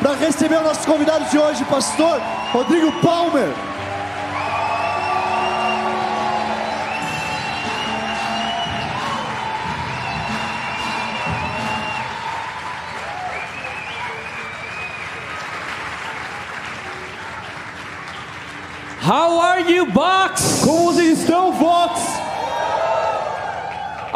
[0.00, 2.20] para receber o nosso convidado de hoje, pastor
[2.52, 3.48] Rodrigo Palmer.
[19.02, 20.62] How are you, Box?
[20.64, 22.25] Como vocês estão, Vox?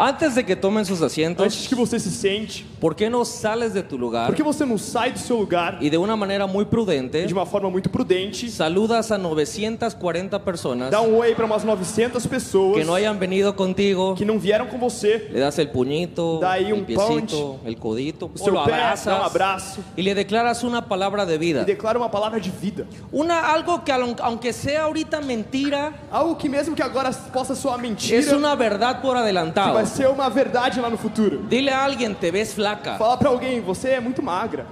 [0.03, 3.71] Antes de que tomen sus asientos, Antes que você se sente, ¿por qué no sales
[3.71, 6.47] de tu lugar por que você não sai do seu lugar y de una manera
[6.47, 11.45] muy prudente de uma forma muito prudente, saludas a 940 personas dá um oi para
[11.45, 14.15] umas 900 pessoas que no hayan venido contigo?
[14.15, 17.77] que não vieram com você, Le das el puñito, Da ahí el un piecito, el
[17.77, 21.35] codito, o seu lo pé, dá um abrazas abraço y le declaras una palabra de
[21.35, 21.63] e vida.
[21.63, 22.87] declara uma palavra de vida.
[23.11, 27.79] Una algo que aun- aunque sea ahorita mentira, Algo que mesmo que agora possa soar
[27.79, 29.73] mentira, es una verdad por que adelantado.
[29.75, 31.43] vai ser uma verdade lá no futuro.
[31.47, 34.65] Dile a alguien, te ves flaca Fala pra alguém, você é muito magra.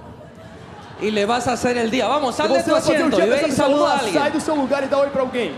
[1.00, 2.06] y le vas a hacer el día.
[2.06, 4.14] Vamos, E sal de tu asiento dia y ve dessa y pessoa, saluda a vamos
[4.14, 5.54] lá, sai do seu lugar e dá oi pra alguém.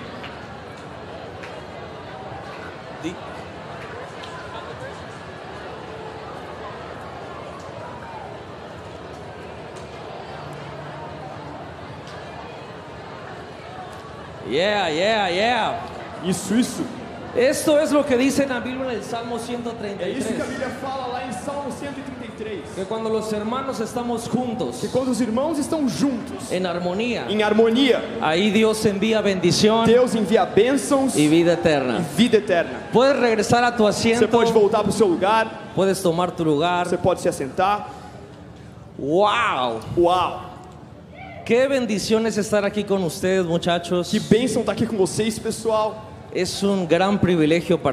[14.47, 15.81] Yeah, yeah, yeah.
[16.25, 17.02] Isso, isso.
[17.35, 20.45] Esto es lo que dice en la Biblia en el Salmo É isso que a
[20.45, 20.49] 133.
[20.49, 22.75] Bíblia fala lá em Salmo 133.
[22.75, 27.43] Que cuando los hermanos estamos juntos, Que quando os irmãos estão juntos, en armonía, em
[27.43, 32.05] harmonia, ahí Dios envía bendición Deus envia bênçãos e vida eterna.
[32.17, 32.89] vida eterna.
[32.93, 36.87] Puedes regresar a tu Você asiento, pode voltar pro seu lugar, puedes tomar tu lugar.
[36.87, 37.89] você pode se assentar.
[38.99, 39.81] ¡Wow!
[39.97, 40.53] Uau!
[41.47, 44.11] Qué bendición es estar aquí con ustedes, muchachos.
[44.11, 46.12] Que bênção estar aqui com vocês, pessoal.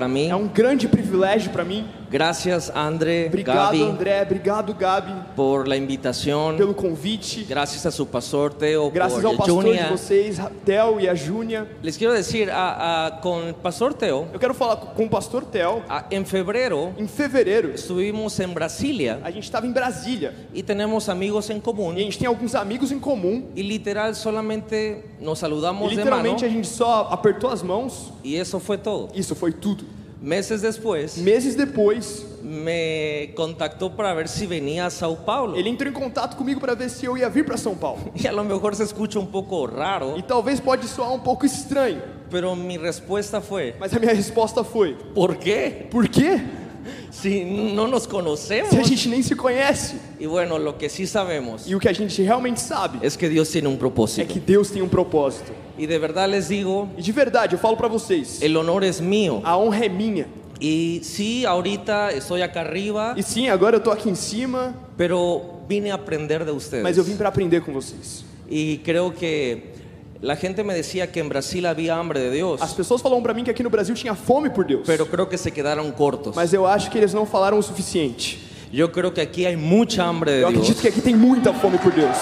[0.07, 0.29] Para.
[0.29, 1.85] É um grande privilégio para mim.
[2.11, 4.21] Gracias, André, Obrigado, Gaby, André.
[4.23, 6.57] Obrigado, Gabi, por la invitación.
[6.57, 7.45] pelo convite.
[7.47, 11.67] Gracias a su pastor Teo Graças ao pastor de vocês, Theo e a Júnia.
[11.83, 15.83] Les quiero decir, a- a- con Pastor Teo, Eu quero falar com o pastor Theo.
[15.87, 20.33] a- en febrero Em fevereiro, estuvimos en Brasilia a gente estava em Brasília.
[20.53, 23.43] y tenemos amigos en común E a gente tem alguns amigos em comum.
[23.55, 28.11] y literal solamente nos E saludamos de mano literalmente a gente só apertou as mãos.
[28.23, 29.09] y eso fue todo.
[29.13, 29.85] Isso foi tudo.
[30.21, 35.89] Meses después Meses depois, me contactó para ver si venía a Sao Paulo ele entrou
[35.89, 38.11] em contato comigo para ver se eu ia vir para São Paulo.
[38.15, 41.45] y a lo mejor se escucha un poco raro, E talvez pode soar um pouco
[41.45, 45.87] estranho, pero mi respuesta fue, mas a minha resposta foi: ¿por qué?
[45.89, 46.41] Por quê?
[47.11, 48.69] Si no nos conocemos.
[48.69, 49.95] Se a gente nem se conhece.
[50.19, 53.29] Y bueno, lo que sí sabemos E o que a gente realmente sabe es que
[53.29, 54.27] tiene un é propósito.
[54.33, 55.51] que Deus tem um propósito.
[55.77, 58.99] Y de verdad les digo, E de verdade, eu falo para vocês: el honor es
[58.99, 59.41] mío.
[59.43, 60.27] a honra é minha.
[60.59, 65.61] Y sí, ahorita estoy acá arriba, E sim, agora eu tô aqui em cima, pero
[65.69, 66.83] vine a aprender de ustedes.
[66.83, 68.25] mas eu vim para aprender com vocês.
[68.49, 69.78] Y creo que
[70.21, 73.33] la gente me decía que en Brasil había hambre de Dios, As pessoas falavam para
[73.33, 74.83] mim que aqui no Brasil tinha fome por Deus.
[74.85, 76.35] pero creo que se quedaron cortos.
[76.35, 78.37] Mas eu acho que eles não falaram o suficiente.
[78.71, 81.77] Yo creo que aquí hay mucha hambre de Eu acredito que aqui tem muita fome
[81.79, 82.17] por Deus.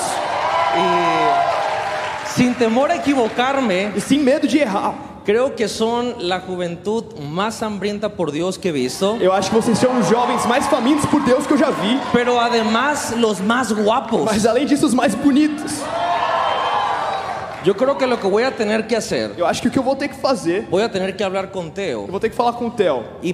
[0.76, 4.94] Y sin temor a equivocarme, E sem medo de errar.
[5.26, 9.18] creo que son la juventud más hambrienta por Dios que he visto.
[9.20, 12.00] Eu acho que vocês são os jovens mais famintos por Deus que eu já vi.
[12.14, 14.24] Pero además los más guapos.
[14.24, 15.82] Mas além disso, os mais bonitos.
[17.76, 19.84] Creo que lo que voy a tener que hacer, Eu acho que o que eu
[19.84, 22.36] vou ter que fazer, voy a tener que hablar con eu Teo vou ter que
[22.36, 23.34] falar com o Theo y e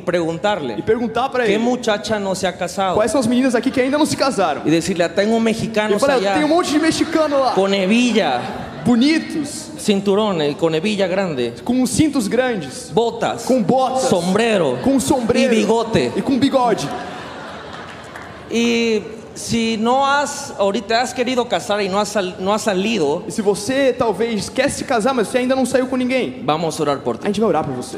[0.82, 3.82] perguntar para qué ele muchacha no se ha casado quais são as meninas aqui que
[3.82, 4.62] ainda não se casaram.
[4.66, 8.42] y decirle, tengo Eu mexicanos falei, allá tem um monte de mexicano lá, con hebilla,
[8.86, 15.54] bonitos, cinturón y con hebilla grande, com cintos grandes, botas, com botas, sombrero com sombreiro
[15.54, 16.12] y bigote.
[16.16, 16.88] e com bigode.
[18.50, 19.02] Y
[19.36, 23.42] si no has, ahorita has querido casar y no has, no has salido, E se
[23.42, 27.00] você talvez quer se casar, mas você ainda não saiu com ninguém, vamos a orar
[27.00, 27.26] por a ti.
[27.28, 27.98] gente vai orar por você.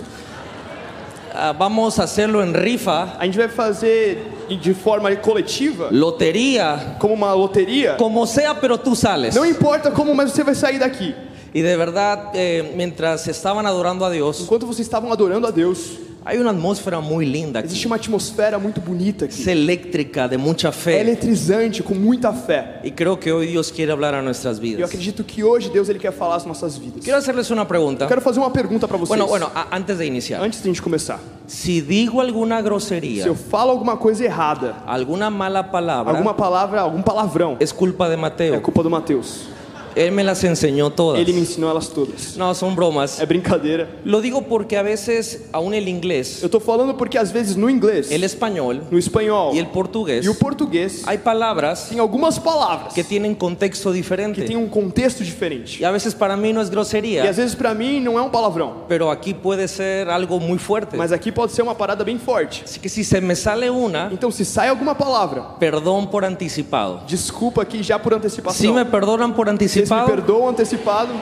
[1.38, 4.32] Ah, vamos a hacerlo en rifa, A gente vai fazer
[4.62, 7.96] de forma coletiva, lotería, como uma loteria.
[7.98, 9.36] como sea, pero tú sales.
[9.36, 11.14] Não importa como, mas você vai sair daqui.
[11.54, 15.98] Y de verdad, eh, mientras estaban adorando a Dios, Enquanto vocês estavam adorando a Deus,
[16.26, 17.88] hay una atmósfera muy linda existe aquí.
[17.88, 19.48] uma atmosfera muito bonita aqui.
[19.50, 21.00] eléctrica, de mucha É fe.
[21.00, 22.80] eletrizante, com muita fé.
[22.84, 24.90] Y creo que hoy Dios quiere hablar a nuestras E eu vidas.
[24.90, 27.04] acredito que hoje Deus ele quer falar as nossas vidas.
[27.04, 28.06] Quiero hacerles una pregunta.
[28.06, 29.08] Eu quero fazer uma pergunta para vocês.
[29.10, 30.42] Bueno, bueno, antes de iniciar.
[30.44, 31.20] Antes de a gente começar.
[31.48, 36.82] Si digo alguna Se grosería, eu falo alguma coisa errada, alguna mala palabra, alguma palavra,
[36.82, 38.62] algum palavrão, es culpa de é Mateo.
[38.62, 39.55] culpa do Mateus.
[39.96, 41.20] Él me las enseñó todas.
[41.22, 42.36] Ele me ensinou elas todas.
[42.38, 43.20] No, son bromas.
[43.20, 43.88] É brincadeira.
[44.04, 47.70] Lo digo porque a veces, aún el inglés, Eu tô falando porque às vezes no
[47.70, 52.38] inglês, el español no espanhol y el portugués, e o português hay palabras tem algumas
[52.40, 54.42] palavras que tienen contexto que diferente.
[54.44, 55.82] têm um contexto diferente.
[55.82, 58.22] Y a veces para mí no es E grosería, às vezes pra mim não é
[58.22, 60.96] um palavrão, pero aquí puede ser algo muy fuerte.
[60.98, 62.64] mas aqui pode ser uma parada bem forte.
[62.66, 67.02] Así que si se me sale una, Então se sai alguma palavra, perdón por anticipado.
[67.08, 68.58] desculpa aqui já por antecipação.
[68.60, 69.48] Si me perdonan por
[69.88, 71.14] Vocês me perdoam antecipado.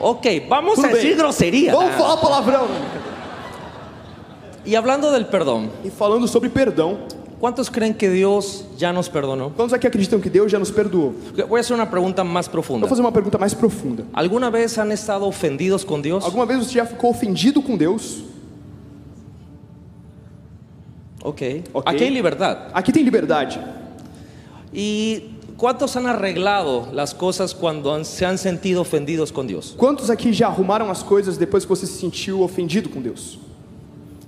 [0.00, 1.16] ok, vamos Tudo a decir bem.
[1.18, 1.72] grosería.
[1.72, 2.66] Vamos falar palavrão.
[4.64, 6.98] Y hablando del perdón, E falando sobre perdão,
[7.40, 9.50] ¿cuántos creen que Dios ya nos perdonó?
[9.56, 11.14] quantos aqui acreditam que Deus já nos perdoou?
[11.48, 12.80] Voy a hacer una pregunta más profunda.
[12.86, 14.04] Vou fazer uma pergunta mais profunda.
[14.12, 16.24] ¿Alguna vez han estado ofendidos con Dios?
[16.24, 18.22] Alguma vez você já ficou ofendido com Deus?
[21.22, 21.64] Ok.
[21.72, 21.82] Ok.
[21.86, 22.68] Aquí hay libertad.
[22.72, 23.58] Aqui tem liberdade.
[24.72, 29.74] ¿Y cuántos han arreglado las cosas cuando han- se han sentido ofendidos con Dios?
[29.76, 33.38] Quantos aqui já arrumaram as coisas depois que você se sentiu ofendido com Deus?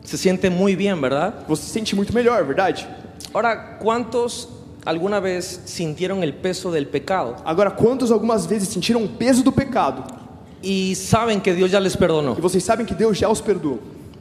[0.05, 1.33] Se siente muy bien, ¿verdad?
[1.49, 2.87] Você se sente muito melhor, verdade?
[3.33, 4.49] Ahora, ¿cuántos
[4.85, 9.53] alguna vez sintieron el peso del pecado Agora, quantos algumas vezes sentiram o peso do
[9.53, 10.05] pecado
[10.63, 12.35] y saben que Dios ya les perdonó?
[12.37, 13.79] e vocês sabem que Deus já os perdoou?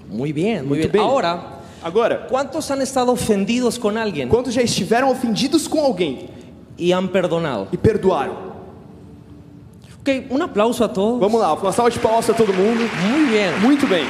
[0.09, 0.91] Muy bien, muy Muito bien.
[0.91, 1.01] bem.
[1.01, 6.29] Ahora, Agora, ¿cuántos han estado ofendidos con alguien quantos já estiveram ofendidos com alguém
[6.77, 7.67] y han perdonado?
[7.71, 8.51] e perdoaram?
[10.01, 11.19] Ok, un aplauso a todos.
[11.19, 12.89] Vamos lá, uma salva de palmas a todo mundo.
[13.07, 13.51] Muy bien.
[13.61, 14.05] Muito bem.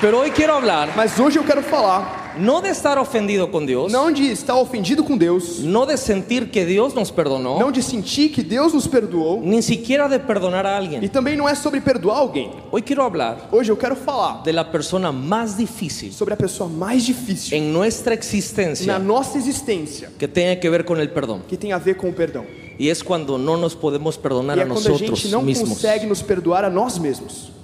[0.00, 3.92] Pero hoy quiero hablar Mas hoje eu quero falar no de estar ofendido con Dios,
[3.92, 7.82] não de estar ofendido com Deus, no de sentir que Dios nos perdonó, não de
[7.82, 11.08] sentir que Deus nos perdoou ni siquiera de perdonar a e alguien.
[11.08, 12.50] também não é sobre perdoar alguém.
[12.70, 16.68] Hoy quiero hablar Hoje eu quero falar de la persona más difícil sobre a pessoa
[16.68, 21.42] mais difícil en nuestra na existencia nossa existência que tiene que ver con el perdón.
[21.48, 22.44] que tem a ver com o perdão.
[22.78, 26.06] Y es cuando no nos podemos perdonar E a é quando a gente não consegue
[26.06, 27.59] nos perdoar a nós mesmos.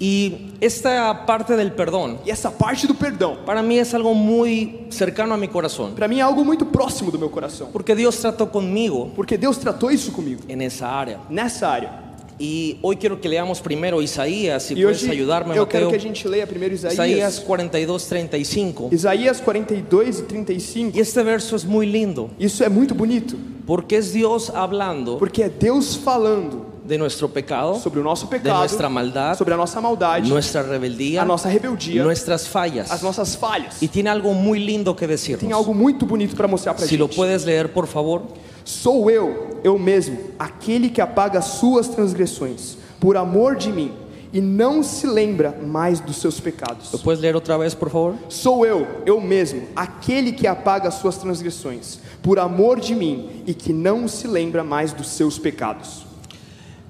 [0.00, 4.86] Y esta parte del perdón, E essa parte do perdão, para mí es algo muy
[4.90, 5.92] cercano a mi corazón.
[5.96, 9.58] para mim é algo muito próximo do meu coração, Porque Dios trató conmigo porque Deus
[9.58, 11.18] tratou isso comigo, en esa área.
[11.28, 12.06] nessa área.
[12.40, 15.90] Y hoy quiero que leamos primero Isaías, si E puedes hoje ayudarme, eu quero Mateo.
[15.90, 17.40] que a gente leia primeiro Isaías Isaías.
[17.40, 18.90] 42, 35.
[18.92, 20.96] Isaías 42 e 35.
[20.96, 23.34] Y este verso es muy lindo, Isso é muito bonito,
[23.66, 28.30] porque es Dios hablando porque é Deus falando de nuestro pecado, sobre o nosso de
[28.30, 32.90] pecado, nuestra maldad, sobre a nossa maldade, nuestra rebeldía, a nossa rebeldia, nuestras fallas.
[32.90, 33.82] as nossas falhas.
[33.82, 35.52] Y tiene algo muy lindo que Tem decirnos.
[35.52, 37.16] algo muito bonito para mostrar para Si lo gente.
[37.16, 38.22] puedes leer, por favor.
[38.64, 43.92] Sou eu, eu mesmo, aquele que apaga as suas transgressões, por amor de mim,
[44.32, 46.92] e não se lembra mais dos seus pecados.
[46.92, 48.14] ¿Lo puedes leer otra vez, por favor?
[48.28, 53.54] Sou eu, eu mesmo, aquele que apaga as suas transgressões, por amor de mim, e
[53.54, 56.07] que não se lembra mais dos seus pecados.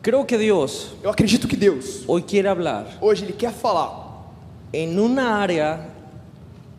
[0.02, 4.06] Creo que Dios Eu acredito que Deus, hoy quiere hablar hoje, Ele quer falar
[4.72, 5.88] en una área,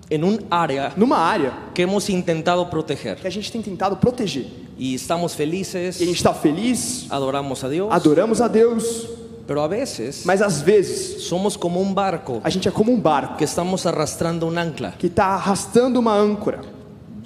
[0.10, 3.18] en un área numa área que hemos intentado proteger.
[3.18, 4.46] que a gente tem tentado proteger.
[4.78, 9.10] Y estamos felices, E a gente está feliz, adoramos a Dios, adoramos a Deus,
[9.46, 13.00] pero a veces mas às vezes somos como un barco a gente é como um
[13.00, 14.94] barco que estamos arrastrando un ancla.
[14.98, 16.62] que está arrastando uma âncora.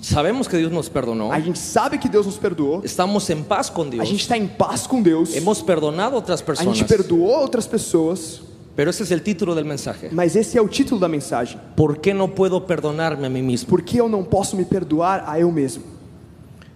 [0.03, 3.69] Sabemos que Dios nos perdonó, A gente sabe que Deus nos perdoou, estamos en paz
[3.69, 6.83] con a Dios, gente está em paz com Deus, hemos perdonado a otras a gente
[6.83, 8.41] perdoou outras pessoas,
[8.75, 10.09] pero ese es el título del mensaje.
[10.11, 11.57] mas esse é o título da mensagem.
[11.75, 13.69] ¿Por qué no puedo perdonarme a mí mismo?
[13.69, 15.83] Por que eu não posso me perdoar a eu mesmo?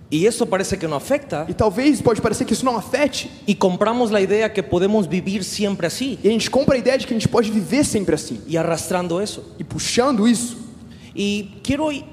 [0.10, 3.54] Y esto parece que no afecta E talvez pode parecer que isso não afete, y
[3.56, 7.06] compramos la idea que podemos vivir siempre así e a gente compra a ideia de
[7.06, 9.44] que a gente pode viver sempre assim, y arrastrando eso.
[9.60, 10.56] e puxando isso.
[11.14, 12.06] Y quiero i-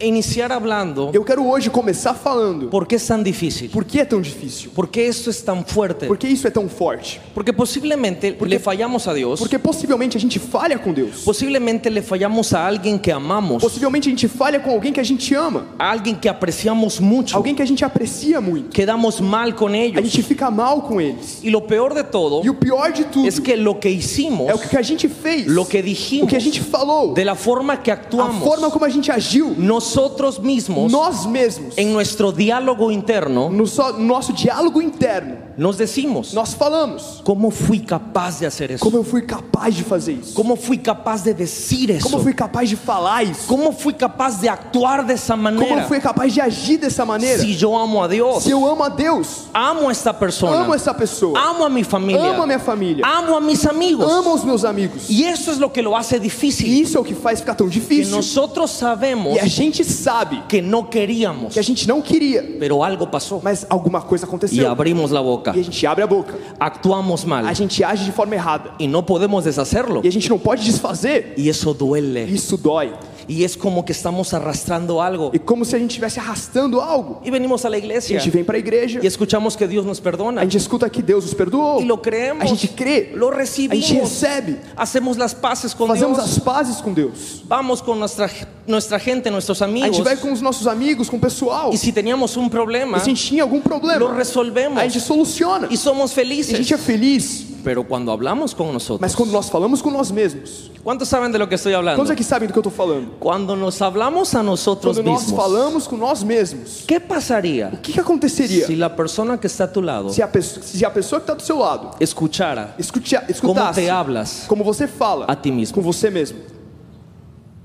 [0.00, 1.10] iniciar hablando.
[1.12, 2.68] Eu quero hoje começar falando.
[2.68, 5.64] Por qué es tan difícil, por que é tão difícil, por qué esto es tan
[5.64, 10.16] fuerte, por que isso é tão forte, porque posiblemente le fallamos a Dios, porque possivelmente
[10.16, 14.28] a gente falha com Deus, posiblemente le fallamos a alguien que amamos, possivelmente a gente
[14.28, 17.66] falha com alguém que a gente ama, a alguien que apreciamos mucho, alguém que a
[17.66, 20.04] gente aprecia muito, quedamos mal con a ellos.
[20.04, 21.40] gente fica mal com eles.
[21.42, 24.48] Y lo peor de todo E o pior de tudo es que lo que hicimos,
[24.48, 27.24] é o que a gente fez, lo que o dijimos, que a gente falou, de
[27.24, 31.92] la forma que a actuamos, forma como a gente agiu, nosotros mismos, nós mesmos, en
[31.92, 37.80] nuestro diálogo interno, no so- no nosso diálogo interno, nos decimos, nós falamos ¿cómo fui
[37.80, 38.80] capaz de hacer eso?
[38.84, 42.04] como eu fui capaz de fazer isso, ¿Cómo fui capaz de decir eso?
[42.04, 45.52] como eu fui capaz de falar isso, ¿Cómo fui capaz de actuar de esa como
[45.80, 47.38] eu fui capaz de agir dessa maneira.
[47.40, 50.92] Si yo amo a Dios, Se eu amo a Deus, amo esta persona, amo essa
[50.94, 54.10] pessoa, amo a mi familia, amo a minha família, amo a mis amigos.
[54.10, 55.08] amo os meus amigos.
[55.08, 56.66] Y eso es lo que lo hace E difícil.
[56.68, 58.10] isso é o que faz ficar tão Que difícil.
[58.14, 62.56] nosotros sabemos E a gente gente sabe que no queríamos, que a gente não queria,
[62.58, 64.70] pero algo pasó mas alguma coisa aconteceu.
[64.70, 65.52] abrimos la boca.
[65.56, 66.34] E a gente abre a boca.
[66.58, 68.72] Actuamos mal A gente age de forma errada.
[68.78, 70.00] y no podemos deshacerlo.
[70.04, 71.34] E a gente não pode desfazer.
[71.36, 72.24] Y eso duele.
[72.24, 72.92] Isso dói.
[73.26, 75.30] Y es como que estamos arrastrando algo.
[75.32, 77.20] E como se a gente estivesse arrastando algo.
[77.24, 77.76] Y venimos a la
[78.18, 80.40] A gente vem para a igreja, y escuchamos que Dios nos a perdona.
[80.42, 81.80] gente escuta que Deus nos perdoou.
[81.80, 82.42] Y lo creemos.
[82.44, 83.12] A gente crê.
[83.14, 84.10] Lo A gente recibimos.
[84.10, 84.60] recebe.
[84.76, 86.30] Hacemos las paces con Fazemos Dios.
[86.30, 87.42] as pazes com Deus.
[87.46, 88.30] Vamos con nuestra,
[88.66, 89.96] nuestra gente, A amigos.
[89.96, 91.70] gente vai com os nossos amigos, com o pessoal.
[91.72, 94.78] E si teníamos un problema, se a gente tinha algum lo problema, resolvemos.
[94.78, 95.68] a gente soluciona.
[95.70, 97.53] Y somos E a gente é feliz.
[97.64, 101.38] Pero cuando hablamos con nosotros, Mas quando nós falamos com nós mesmos, ¿cuántos saben de
[101.38, 101.96] lo que estoy hablando?
[101.96, 103.12] quantos aqui sabem do que eu estou falando?
[103.18, 107.78] Cuando nos hablamos a nosotros Quando nós mismos, falamos com nós mesmos, ¿qué pasaría o
[107.78, 110.84] que, que aconteceria si la persona que está a tu lado se a pessoa, se
[110.84, 114.44] a pessoa que está do seu lado escuchara escuta, cómo escutasse te hablas?
[114.46, 115.74] como você fala A ti mesmo.
[115.74, 116.38] com você mesmo?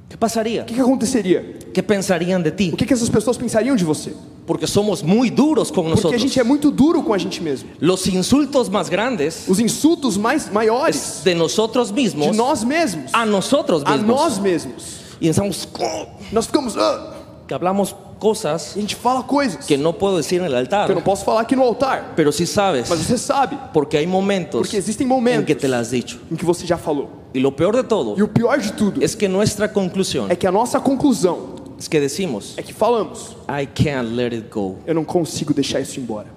[0.10, 0.63] ¿Qué pasaría?
[0.63, 1.58] O que, que aconteceria?
[1.74, 2.72] ¿Qué pensarían de ti?
[2.74, 4.13] O que, que essas pessoas pensariam de você?
[4.50, 7.70] Porque somos muy duros con Porque a gente é muito duro com a gente mesmo.
[7.79, 13.27] Los insultos más grandes Os insultos mais maiores de nosotros mismos de nós mesmos, a
[13.27, 14.08] nosotros a mismos.
[14.08, 14.84] nós mesmos.
[15.22, 15.68] Y pensamos
[16.32, 17.13] Nós ficamos, "Ah",
[17.48, 20.74] que hablamos cosas e a gente fala coisas que no puedo decir en el que
[20.74, 23.98] eu não altar, posso falar aqui no altar, pero sí sabes, mas você sabe, porque
[23.98, 26.20] hay momentos porque existem en momentos que te las dicho.
[26.32, 27.08] em que você já falou.
[27.34, 30.36] Y lo peor de todo E o pior de tudo es que nuestra conclusión é
[30.36, 34.77] que a nossa conclusão es que decimos, é que falamos, I can't let it go.
[34.86, 36.27] eu não consigo deixar isso embora.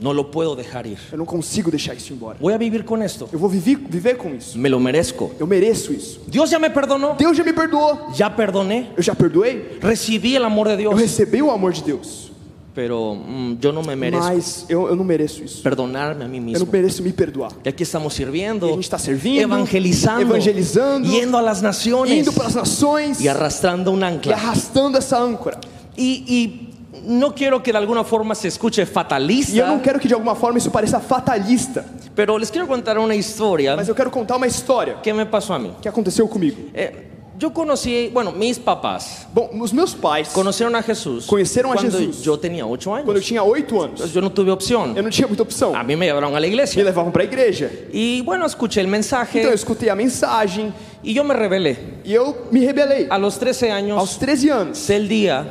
[0.00, 0.98] No lo puedo dejar ir.
[1.12, 2.36] Eu não consigo deixar isso embora.
[2.40, 3.28] Voy a vivir con esto.
[3.32, 4.58] Eu vou viver, viver com isso.
[4.58, 5.30] Me lo merezco.
[5.38, 6.20] Eu mereço isso.
[6.26, 7.14] Dios ya me perdonó.
[7.14, 8.10] Deus já me perdoou.
[8.18, 8.88] Ya perdoné.
[8.96, 9.78] Eu já perdoei.
[9.80, 11.00] Recibí el amor de Eu Dios.
[11.02, 12.31] recebi o amor de Deus.
[12.74, 15.62] Pero mm, yo no me merezco Mas eu, eu não mereço isso.
[15.62, 17.52] perdonarme a mí Eu não mereço me perdoar.
[17.64, 22.32] Y aquí estamos sirviendo, E a gente está servindo, evangelizando, evangelizando, a las naciones Indo
[22.32, 24.34] para as nações y arrastrando un e ancla.
[24.34, 25.58] arrastando essa âncora.
[25.96, 26.68] Y, y
[27.06, 30.14] no quiero que de alguna forma se escuche E eu não fatalista, quero que de
[30.14, 31.84] alguma forma isso pareça fatalista.
[32.14, 35.52] pero les quiero contar una historia Mas eu quero contar uma história que me pasó
[35.54, 35.72] a mí.
[35.82, 36.70] que aconteceu comigo.
[36.72, 37.11] Eh,
[37.42, 41.98] yo conocí, bueno, mis papás Bom, os meus pais, conocieron a Jesús Conocieron a cuando
[41.98, 42.22] Jesús.
[42.22, 44.94] yo tenía ocho quando eu tinha oito anos, yo no tuve opción.
[44.96, 45.74] eu não tinha muita opção.
[45.74, 47.68] A mí me llevaron a la Me levavam para a igreja.
[47.92, 50.72] Y bueno, escuché el Então eu escutei a mensagem
[51.02, 51.76] y yo me rebelé.
[52.04, 53.06] e eu me rebelei.
[53.10, 55.44] A los 13 años Aos 13 anos, sé el día,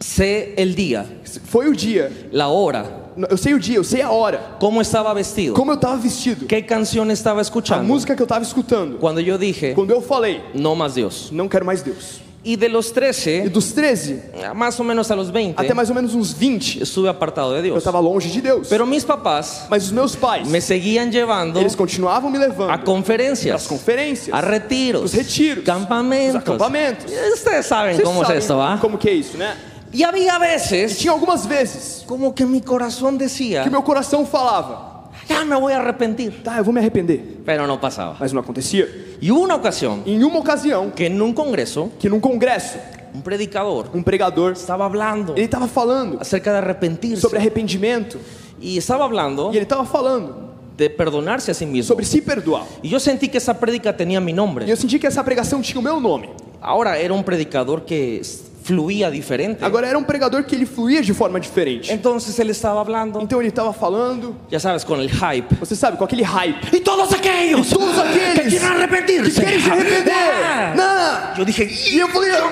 [0.00, 1.04] sé el día,
[1.44, 2.10] foi o dia.
[2.32, 4.56] la hora, Eu sei o dia, eu sei a hora.
[4.58, 6.46] cómo estaba vestido, Como eu estava vestido.
[6.46, 7.84] qué canción estaba A escuchando.
[7.84, 8.98] música que eu estava escutando.
[8.98, 11.30] Cuando yo dije, Quando eu falei, no más Dios.
[11.30, 12.20] não quero mais Deus.
[12.46, 15.88] Y de los E 13, dos 13 más o menos a los 20, até mais
[15.88, 17.78] ou menos uns 20, estuve apartado de eu Dios.
[17.78, 18.68] estava longe de Deus.
[18.68, 22.66] Pero mis papás Mas os meus pais, me seguían llevando eles continuavam me a levando
[22.66, 26.34] para as conferencias, conferências, a retiros, os retiros, campamentos.
[26.34, 27.06] os acampamentos.
[27.32, 28.76] Ustedes saben Vocês cómo es sabem esto, ¿va?
[28.78, 29.56] como que é isso, né?
[29.94, 34.26] Y había E veces tinha algumas vezes como que mi corazón decía, que meu coração
[34.26, 36.42] falava, ya me voy a arrepentir.
[36.42, 37.40] tá, eu vou me arrepender.
[37.46, 38.16] Pero no pasaba.
[38.18, 38.88] Mas não acontecia.
[39.22, 42.76] Hubo una ocasión Em uma ocasião, que en un congreso, que num congresso,
[43.14, 47.22] un predicador um pregador, estaba hablando ele estava falando acerca de arrepentirse.
[47.22, 48.18] sobre arrependimento
[48.60, 51.86] Y estaba hablando e ele estava falando de perdonarse a sí mismo.
[51.86, 52.64] sobre se perdoar.
[52.82, 54.68] Y yo sentí que esa prédica tenía mi E nombre.
[54.68, 56.30] eu senti que essa pregação tinha o meu nome.
[56.60, 58.20] Ahora era un predicador que
[58.64, 59.62] fluía diferente.
[59.62, 61.92] Agora era um pregador que ele fluía de forma diferente.
[61.92, 65.54] Entonces él estaba hablando, Então ele estava falando, ya sabes, con el hype.
[65.60, 66.74] você sabe, com aquele hype.
[66.74, 69.40] Y todos aquellos E todos aqueles que quieren arrepentirse.
[69.40, 70.12] que querem se arrepender.
[70.44, 70.74] Ah.
[70.74, 71.36] Não.
[71.38, 72.50] Yo dije, E eu falei, eu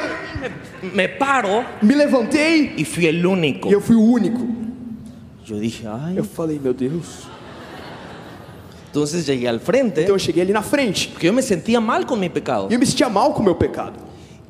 [0.82, 3.68] me, me paro me levantei y fui el único.
[3.70, 4.46] e eu fui o único.
[5.46, 6.18] Yo dije, ay.
[6.18, 7.26] Eu falei, meu Deus.
[8.90, 12.04] Entonces llegué al frente, Então eu cheguei ali na frente porque yo me sentía mal
[12.04, 12.68] con mi pecado.
[12.70, 13.94] e eu me sentia mal com o meu pecado.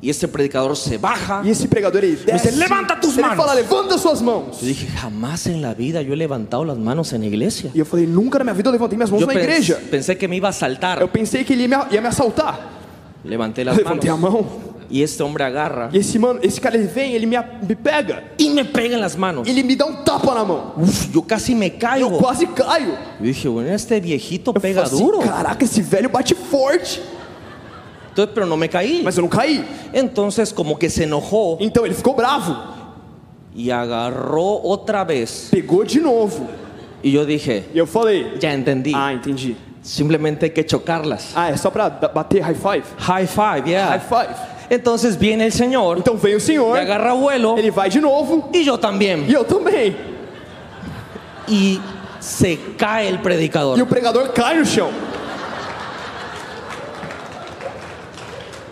[0.03, 1.41] Y este predicador se baja.
[1.45, 2.49] E esse pregador ele desce.
[2.49, 4.59] dice, "Levanta tus ele manos." fala, levanta suas mãos.
[4.59, 7.71] Yo dije, jamás en la vida yo he levantado las manos en la iglesia.
[7.73, 9.79] E eu falei, nunca na minha vida eu levantei minhas mãos Yo na igreja.
[9.89, 10.99] pensé que me iba a saltar.
[10.99, 12.69] Eu pensei que ele ia me, ia me assaltar.
[13.23, 13.73] Eu levantei a
[14.17, 14.19] manos.
[14.19, 14.73] mão.
[14.89, 17.73] Y este hombre agarra E esse mano, esse cara ele vem, ele me, a- me
[17.73, 19.47] pega, y me pega en las manos.
[19.47, 20.73] ele me dá um tapa na mão.
[20.77, 22.17] Uf, yo casi me Eu caigo.
[22.19, 22.89] quase caio.
[23.21, 25.19] Yo dije, bueno, este viejito Eu pega assim, duro.
[25.19, 27.01] Caraca, esse velho bate forte.
[28.13, 29.01] Entonces, pero no me caí.
[29.03, 29.65] Mas eu não caí.
[29.91, 32.55] Entonces, como que se enojó Então ele ficou bravo.
[33.55, 35.47] y agarró otra vez.
[35.51, 36.47] Pegou de novo.
[37.03, 38.93] Y yo dije, E eu falei, ya entendí.
[38.95, 39.55] ah, entendi.
[39.81, 41.33] Simplemente hay que chocarlas.
[41.35, 42.83] Ah, é só pra da- bater high five?
[42.97, 43.89] High five, yeah.
[43.89, 44.35] High five.
[44.69, 48.49] Entonces viene el Señor, Então vem o senhor, me agarra vuelo ele vai de novo
[48.53, 49.25] y yo también.
[49.29, 49.93] e eu também.
[51.47, 51.79] Y
[52.19, 53.79] se cae el E predicador.
[53.81, 54.89] o pregador cai no chão.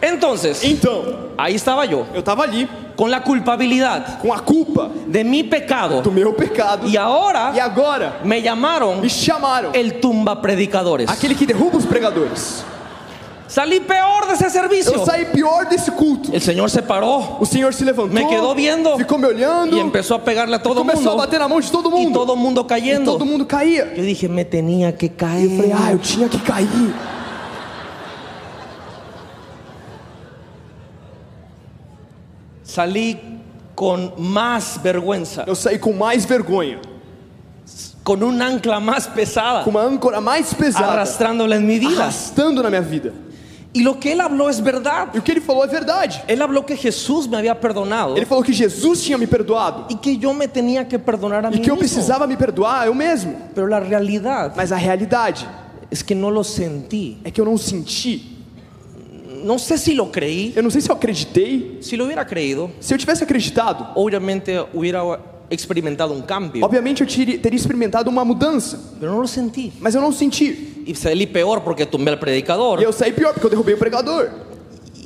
[0.01, 1.03] Entonces, Então,
[1.38, 6.01] ahí estaba yo, eu tava ali, con la culpabilidad com a culpa de mi pecado.
[6.01, 6.88] do meu pecado.
[6.88, 11.10] Y ahora E agora me llamaron me chamaram el tumba predicadores.
[11.10, 12.63] aquele que derruba os pregadores.
[13.48, 14.93] Salí peor de ese servicio.
[14.93, 16.31] Eu saí pior desse culto.
[16.31, 18.96] El Señor se paró O Senhor se levantou, Me quedó viendo.
[18.98, 21.17] ficou me olhando, y empezó a pegarle a todo el começou a mundo.
[21.17, 22.17] bater na mão de todo Y mundo.
[22.20, 23.12] todo el mundo E cayendo.
[23.12, 23.91] todo mundo caía.
[23.93, 25.50] Yo dije, me tenía que Eu caer.
[25.58, 26.93] falei, ah, eu tinha que cair.
[32.75, 33.18] Salí
[33.75, 36.80] con más vergüenza, Eu saí com mais vergonha,
[38.04, 42.01] con un ancla más pesada, com uma âncora mais pesada, arrastrándola en mi vida.
[42.04, 43.12] arrastando na minha vida.
[43.74, 45.10] Y lo que él habló es verdad.
[45.13, 46.22] E o que ele falou é verdade.
[46.28, 49.96] Él habló que Jesús me había perdonado Ele falou que Jesus tinha me perdoado y
[49.96, 51.80] que yo me tenía que perdonar a e mí que eu mismo.
[51.80, 53.34] precisava me perdoar eu mesmo.
[53.56, 55.46] Pero la realidad Mas a realidade
[55.90, 57.18] es que no lo sentí.
[57.24, 58.31] é que eu não senti.
[59.43, 60.53] No sé si lo creí.
[60.55, 61.77] Eu não sei se eu acreditei.
[61.81, 65.01] Si lo hubiera creído, Se eu tivesse acreditado, obviamente hubiera
[65.50, 66.63] experimentado un cambio.
[66.65, 68.79] obviamente eu tiri- teria experimentado uma mudança.
[69.00, 69.74] Pero no lo sentí.
[69.79, 70.83] Mas eu não senti.
[70.86, 72.81] Y salí peor porque tumbé al E predicador.
[72.81, 74.29] eu saí pior porque eu derrubei o pregador.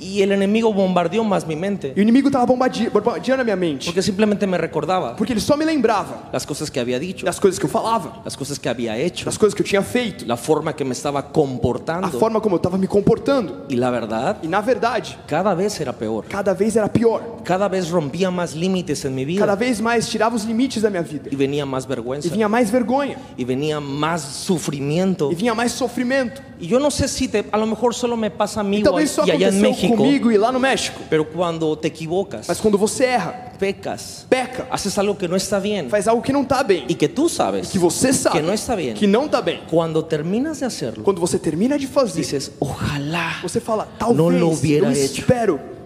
[0.05, 1.93] Y el enemigo bombardeó más mi mente.
[1.95, 3.85] E o inimigo estava bombardea- bombardeando a minha mente.
[3.85, 7.39] Porque simplemente me recordaba Porque ele só me lembrava las cosas que había dicho, das
[7.39, 10.25] coisas que eu falava, las cosas que había hecho, das coisas que eu tinha feito,
[10.27, 12.07] la forma que me estaba a comportando.
[12.19, 13.65] forma como eu estava me comportando.
[13.69, 16.25] Y la verdad, E na verdade, cada vez era peor.
[16.29, 17.35] cada vez era pior.
[17.43, 19.67] Cada vez rompía más límites en mi Cada vida.
[19.67, 21.29] vez mais tirava os limites da minha vida.
[21.31, 22.29] Y venía más E vergüenza.
[22.29, 23.17] vinha mais vergonha.
[23.37, 25.31] Y venía más sufrimiento.
[25.31, 26.41] E vinha mais sofrimento.
[26.59, 28.87] Y yo no sé si te, a lo mejor solo me pasa a mí E
[28.87, 29.94] o só y allá en aconteceu México.
[29.97, 31.01] Comigo e lá no México.
[31.09, 35.59] Pero cuando te equivocas, Mas quando você erra, pecas, peca, haces algo que no está
[35.59, 36.85] bien faz algo que não está bem.
[36.89, 38.93] y que tú sabes Que você sabe que no está bien.
[38.95, 39.61] que não está bem.
[39.69, 43.39] Cuando terminas de hacerlo, Quando você termina de fazer, dices, ojalá.
[43.41, 45.23] você fala, Não lo talvez hubiera eu hecho.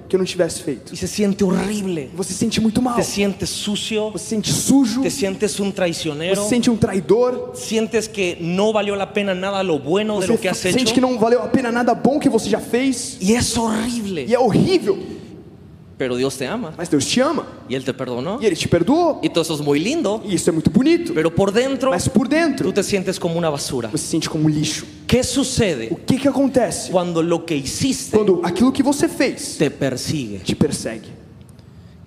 [0.10, 0.92] Que eu não tivesse feito.
[0.94, 2.10] Y se siente horrible.
[2.16, 2.96] Você se sente muito mal.
[2.96, 5.02] Te sientes sucio, Você se sente sujo.
[5.04, 7.52] te sientes un traicionero, Você se sente um traidor.
[7.56, 10.82] sientes que no valió la pena nada lo bueno de Você lo que has sente
[10.82, 10.94] hecho.
[10.94, 13.18] que não valeu a pena nada bom que você já fez.
[13.22, 14.26] Y es horrible.
[14.28, 14.98] E é horrível.
[16.00, 17.46] Pero Dios te ama Mas Deus te ama.
[17.68, 18.40] y Él te perdonó.
[18.42, 19.20] E Ele te perdoou.
[19.32, 20.22] Todo eso es muy lindo.
[20.26, 21.14] E isso é muito bonito.
[21.14, 23.90] Pero por dentro, Mas por dentro, tú te sientes como una basura.
[23.90, 24.86] você se sente como lixo.
[25.06, 29.58] ¿Qué sucede O que que acontece cuando lo que hiciste quando aquilo que você fez
[29.58, 30.40] te persigue?
[30.40, 31.10] te persegue?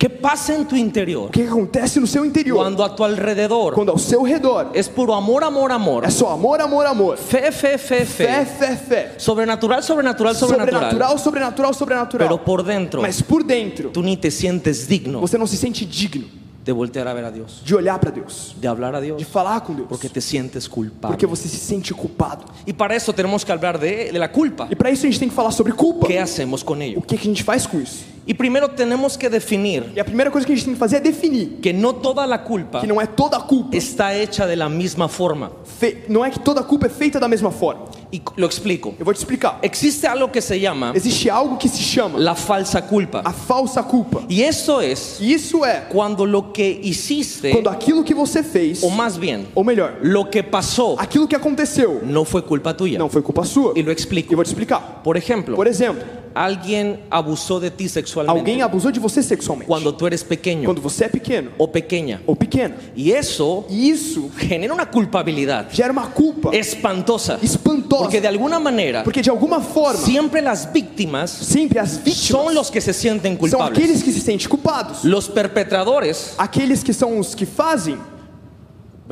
[0.02, 2.56] ¿Qué pasa en tu interior O que que acontece no seu interior?
[2.58, 6.04] cuando a tu alrededor Quando ao seu redor es puro amor, amor, amor?
[6.04, 7.16] é só amor, amor, amor.
[7.16, 8.44] Fe, fe, fe, Fé, fe.
[8.44, 9.14] fé, fé.
[9.16, 10.80] Sobrenatural, sobrenatural, sobrenatural.
[10.90, 12.28] Sobrenatural, sobrenatural, sobrenatural.
[12.28, 15.86] Pero por dentro, Mas por dentro, tú ni te sientes digno você não se sente
[15.86, 16.26] digno
[16.64, 19.24] de voltear a ver a Dios, de olhar para Deus, de hablar a Dios, de
[19.24, 21.14] falar com Deus, porque te sientes culpable.
[21.16, 22.44] porque você se sente culpado.
[22.66, 24.66] Y para eso tenemos que hablar de, de la culpa.
[24.68, 26.08] E para isso a gente tem que falar sobre culpa.
[26.08, 26.98] ¿Qué hacemos con ello?
[26.98, 28.04] O que que a gente faz com isso?
[28.24, 30.96] Y primero tenemos que definir E a primeira coisa que a gente tem que fazer
[30.98, 34.46] é definir que no toda la culpa que não é toda a culpa, está hecha
[34.46, 35.50] de la misma forma.
[35.64, 37.86] fe- não é que toda a culpa é feita da mesma forma.
[38.12, 38.94] Y lo explico.
[38.98, 39.58] Eu vou te explicar.
[39.62, 43.22] Existe algo que se llama Existe algo que se chama la falsa culpa.
[43.24, 44.22] a falsa culpa.
[44.28, 48.82] Y eso es E isso é cuando lo que hiciste, quando aquilo que você fez,
[48.84, 52.98] o más bien, ou melhor, lo que pasó, aquilo que aconteceu no fue culpa tuya.
[52.98, 53.72] não foi culpa sua.
[53.74, 54.34] Y lo E explico.
[54.36, 55.00] vou te explicar.
[55.02, 56.04] Por ejemplo, Por exemplo,
[56.34, 59.66] alguien abusó de ti sexualmente alguém abusou de você sexualmente.
[59.66, 62.20] cuando tú eres pequeño Quando você é pequeno o pequeña.
[62.26, 62.74] ou pequena.
[62.96, 67.38] Y eso E isso genera una culpabilidad gera uma culpa espantosa.
[67.42, 68.02] espantosa.
[68.04, 72.54] Porque de alguna manera, Porque de alguma forma, siempre las víctimas sempre as vítimas son
[72.54, 73.78] los que se sienten são culpables.
[73.78, 75.04] aqueles que se sentem culpados.
[75.04, 77.96] Los perpetradores, Aqueles que são os que fazem,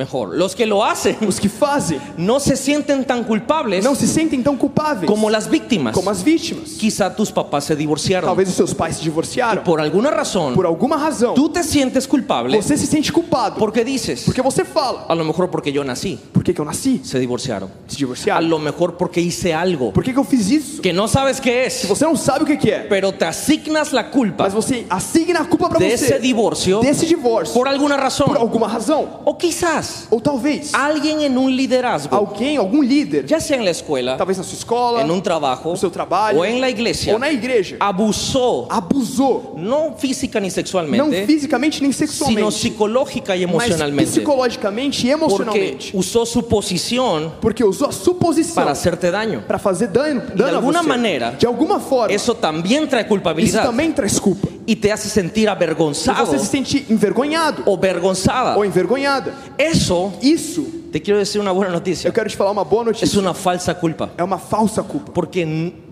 [0.05, 4.07] mejor, los que lo hacen, os que fazem, no se sienten tan culpables não se
[4.07, 5.93] sentem tão culpáveis como las víctimas.
[5.93, 6.71] como as vítimas.
[6.79, 8.27] Quizá tus papás se divorciaron.
[8.27, 9.63] Talvez os seus pais se divorciaram.
[9.63, 13.55] Por alguna razón, Por alguma razão, tú te sientes culpable você se sente culpado.
[13.57, 16.65] porque dices, Porque você fala, a lo mejor porque yo nací, por que, que eu
[16.65, 17.01] nasci?
[17.03, 17.69] se divorciaron.
[17.87, 18.47] Se A divorciaram.
[18.49, 20.81] lo mejor porque hice algo Por que, que eu fiz isso?
[20.81, 22.79] que no sabes qué es, Você não sabe o que, que é.
[22.89, 27.05] pero te asignas la culpa Mas você assigna a culpa de você ese divorcio desse
[27.05, 27.53] divórcio.
[27.53, 28.37] por alguna Por razón.
[28.37, 29.21] alguma razão.
[29.25, 33.71] O quizás Ou talvez alguien en un liderazgo, alguém, algum líder, ya sea en la
[33.71, 37.13] escuela, talvez na sua escola, en un trabajo no seu trabalho, o en la iglesia,
[37.13, 39.53] ou na igreja, abusó, abusou.
[39.57, 45.23] no física Não sexualmente, fisicamente nem sino sexualmente, psicológica y mas emocionalmente, psicologicamente e porque
[45.25, 45.91] emocionalmente.
[45.93, 49.41] usó su posición Porque usou a suposição para hacerte daño.
[49.47, 50.87] para fazer dano, dano a alguna você.
[50.89, 54.47] maneira, de alguma forma, Eso también trae isso culpabilidad também traz culpa.
[54.65, 58.55] y te hace sentir E avergonzado você se sente envergonhado o vergonzada.
[58.57, 59.33] ou envergonhada.
[59.57, 59.80] Eso
[60.21, 62.11] Isso Te quiero decir una buena Eu noticia.
[62.11, 63.17] quero te falar uma boa notícia.
[63.19, 64.11] una falsa culpa.
[64.17, 65.11] É uma falsa culpa.
[65.13, 65.45] Porque,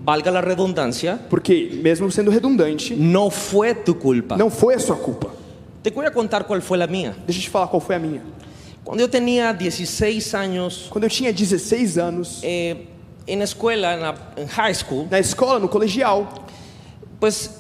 [0.04, 4.36] valga la redundancia, Porque, mesmo sendo redundante, no fue tu culpa.
[4.36, 5.30] não foi a sua culpa.
[5.82, 7.16] Te a contar cuál fue la mía.
[7.26, 8.22] Deixa eu te falar qual foi a minha.
[8.84, 12.88] Cuando yo tenía 16 años, Quando eu tinha 16 anos, eh,
[13.26, 16.28] en escuela, en, la- en high school, na escola, no colegial,
[17.20, 17.52] pues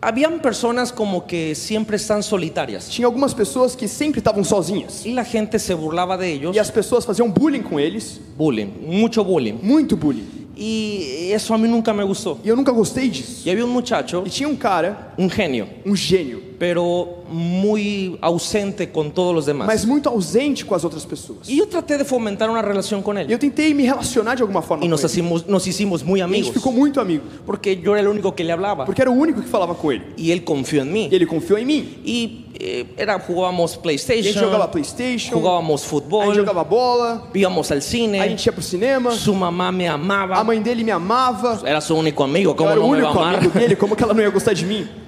[0.00, 2.88] habían personas como que siempre están solitarias.
[2.88, 5.04] tinha algumas pessoas que sempre estavam sozinhas.
[5.04, 6.54] Y la gente se burlaba de ellos.
[6.56, 9.58] E as pessoas faziam bullying com eles, Bullying, mucho bullying.
[9.62, 10.26] muito bullying.
[10.56, 12.38] Y eso a mí nunca me gustó.
[12.44, 13.42] E eu nunca gostei disso.
[13.46, 18.90] Y había un muchacho, E tinha um cara, un genio, um gênio, pero muy ausente
[18.92, 19.66] con todos los demás.
[19.66, 21.48] mas muito ausente com as outras pessoas.
[21.48, 23.30] Y yo traté de fomentar una relación con E él.
[23.30, 25.06] eu tentei me relacionar de alguma forma com nos ele.
[25.10, 26.52] hicimos, nos hicimos muy E a gente amigos.
[26.54, 28.84] ficou muito amigo, Porque yo era el único que le hablaba.
[28.84, 30.04] porque era o único que falava com ele.
[30.18, 31.08] Y él confió en mí.
[31.10, 31.98] E ele confiou em mim.
[32.04, 37.70] Y eh, era, jugábamos E a PlayStation, jogava Playstation, jugábamos a gente jogava bola, íbamos
[37.72, 38.18] al a cine.
[38.20, 40.44] gente ia pro cinema, Su mamá me a amaba.
[40.44, 43.08] mãe dele me amava, Era su único amigo, eu ¿cómo era o no me va
[43.08, 43.34] a único amar?
[43.36, 44.86] amigo dele, como que ela não ia gostar de mim?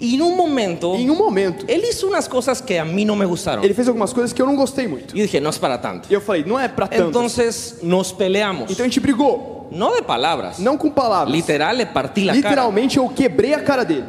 [0.00, 3.04] Y en un momento, E em um momento, él hizo unas cosas que a mí
[3.04, 3.62] no me gustaron.
[3.62, 5.14] ele fez algumas coisas que eu não gostei muito.
[5.14, 6.08] Y yo dije, no es para tanto.
[6.10, 7.08] E eu falei, não é pra tanto.
[7.08, 8.70] Entonces nos peleamos.
[8.70, 10.58] Então a gente brigou, No de palabras.
[10.58, 11.34] não com palavras.
[11.34, 12.48] Literal, le partí la cara.
[12.48, 14.04] Literalmente eu quebrei a cara dele.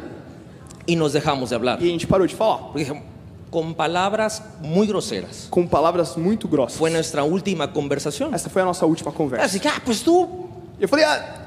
[0.86, 1.80] Y nos dejamos de hablar.
[1.82, 2.58] E a gente parou de falar.
[2.72, 3.00] Porque dije,
[3.50, 5.46] con palabras muy groseras.
[5.50, 6.78] Com palavras muito grossas.
[6.78, 8.34] Fue nuestra última conversación.
[8.34, 9.44] Essa foi a nossa última conversa.
[9.44, 10.48] Así que, ah, pues tú.
[10.80, 11.41] Eu falei, ah,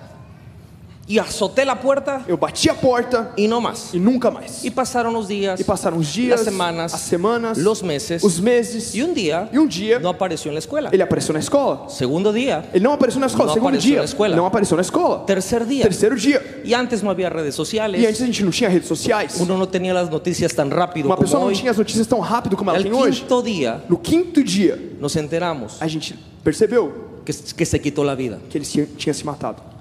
[1.07, 3.93] Y azoté la puerta eu bati a porta y no más.
[3.93, 4.65] e nunca mais.
[4.65, 8.23] Y pasaron los días, E passaram os dias, las semanas, as semanas, los meses.
[8.23, 8.95] os meses.
[8.95, 10.89] Y un día, E um dia, no apareció en la escuela.
[10.91, 11.87] ele apareceu na escola.
[11.89, 13.45] Segundo día, Ele não apareceu na escola.
[13.49, 14.35] Não Segundo apareceu dia, na escola.
[14.35, 15.23] não apareceu na escola.
[15.27, 15.83] tercer día.
[15.83, 16.41] Terceiro dia.
[16.65, 18.01] Y antes no había redes sociales.
[18.01, 19.39] E antes a gente não tinha redes sociais.
[19.39, 22.57] Uno no tenía las noticias tan rápido Uma pessoa não tinha as notícias tão rápido
[22.57, 23.21] como ela tem hoje.
[23.21, 28.15] quinto día No quinto dia, nos enteramos a gente percebeu que, que se quitó la
[28.15, 28.39] vida.
[28.49, 28.65] que ele
[28.97, 29.74] tinha se matado.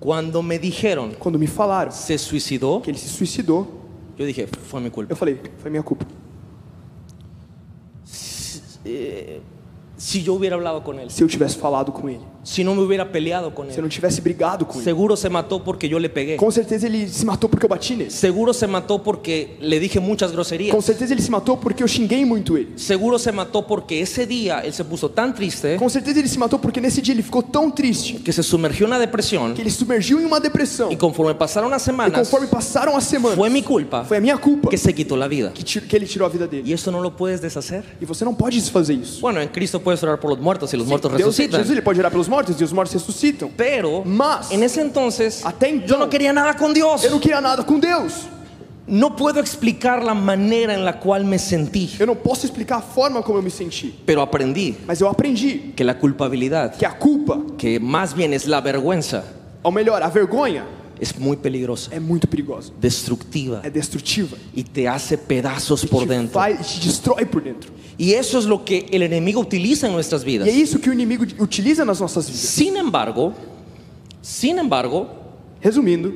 [0.00, 3.66] Cuando me dijeron Quando me falaram se suicidó, que ele se suicidou,
[4.18, 5.12] yo dije, fue mi culpa.
[5.12, 6.06] eu falei, foi minha culpa.
[10.02, 12.80] Si yo hubiera hablado con él, Se eu tivesse falado com ele, si no me
[12.80, 15.98] hubiera peleado con se eu não tivesse brigado com ele, seguro se mató porque yo
[15.98, 16.36] le pegué.
[16.38, 18.10] com certeza ele se matou porque eu bati nele.
[18.10, 20.74] Seguro se mató porque le dije muchas groserías.
[20.74, 22.78] Com certeza ele se matou porque eu xinguei muito ele.
[22.78, 26.38] Seguro se mató porque ese día él se puso tan triste Com certeza ele se
[26.38, 29.60] matou porque nesse dia ele ficou tão triste que se sumergió en una depresión que
[29.60, 30.90] ele sumergiu em uma depressão.
[30.90, 34.20] y conforme pasaron las E semanas, conforme passaram as semanas, fue mi culpa foi a
[34.22, 35.52] minha culpa que se quitó la vida.
[35.52, 36.66] que, que ele tirou a vida dele.
[36.66, 37.84] Y eso no lo puedes deshacer.
[38.00, 39.20] E você não pode desfazer isso.
[39.20, 41.60] Bueno, en Cristo puedes orar por los muertos y los muertos Deus, resucitan.
[41.60, 43.50] Jesus ele pode orar pelos mortos e os mortos ressuscitam.
[43.56, 47.02] Pero Mas- en ese entonces Até yo então, no quería nada con Dios.
[47.04, 48.26] eu não queria nada com Deus.
[48.86, 52.82] No puedo explicar la manera en la cual me sentí, Eu não posso explicar a
[52.82, 53.94] forma como eu me senti.
[54.04, 58.46] pero aprendí Mas eu aprendi que la culpabilidad, que a culpa, que más bien es
[58.46, 59.22] la vergüenza,
[59.62, 60.64] ou melhor, a vergonha,
[60.98, 62.72] es muy peligrosa, é muito perigosa.
[62.80, 64.36] destructiva É destrutiva.
[64.54, 66.34] y te hace pedazos por te, dentro.
[66.34, 67.70] faz, te destrói por dentro.
[67.98, 70.48] Y eso es lo que el enemigo utiliza en nuestras vidas.
[70.48, 72.40] E é isso que o inimigo utiliza nas nossas vidas.
[72.40, 73.34] Sin embargo,
[74.22, 75.06] sin embargo,
[75.62, 76.10] Resumindo,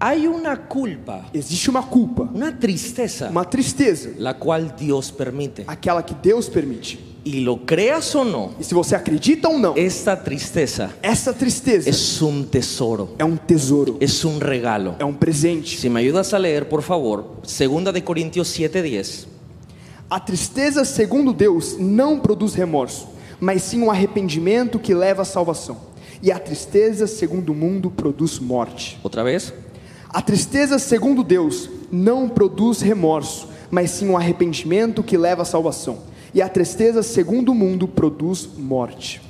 [0.00, 5.64] hay una culpa, existe uma culpa, una tristeza, uma tristeza, la cual Dios permite.
[5.66, 6.98] aquela que Deus permite.
[7.24, 11.90] Y lo creas o no, E se você acredita ou não, esta tristeza essa tristeza
[11.90, 14.94] es un tesoro, é um tesouro, es un regalo.
[14.98, 15.76] é um presente.
[15.78, 19.26] Si me ayudas a leer, por favor, segunda de Corintios 7:10.
[20.10, 25.76] A tristeza, segundo Deus, não produz remorso, mas sim um arrependimento que leva à salvação.
[26.22, 28.98] E a tristeza, segundo o mundo, produz morte.
[29.02, 29.52] Otra vez.
[30.08, 35.98] A tristeza, segundo Deus, não produz remorso, mas sim um arrependimento que leva à salvação.
[36.32, 39.20] E a tristeza, segundo o mundo, produz morte.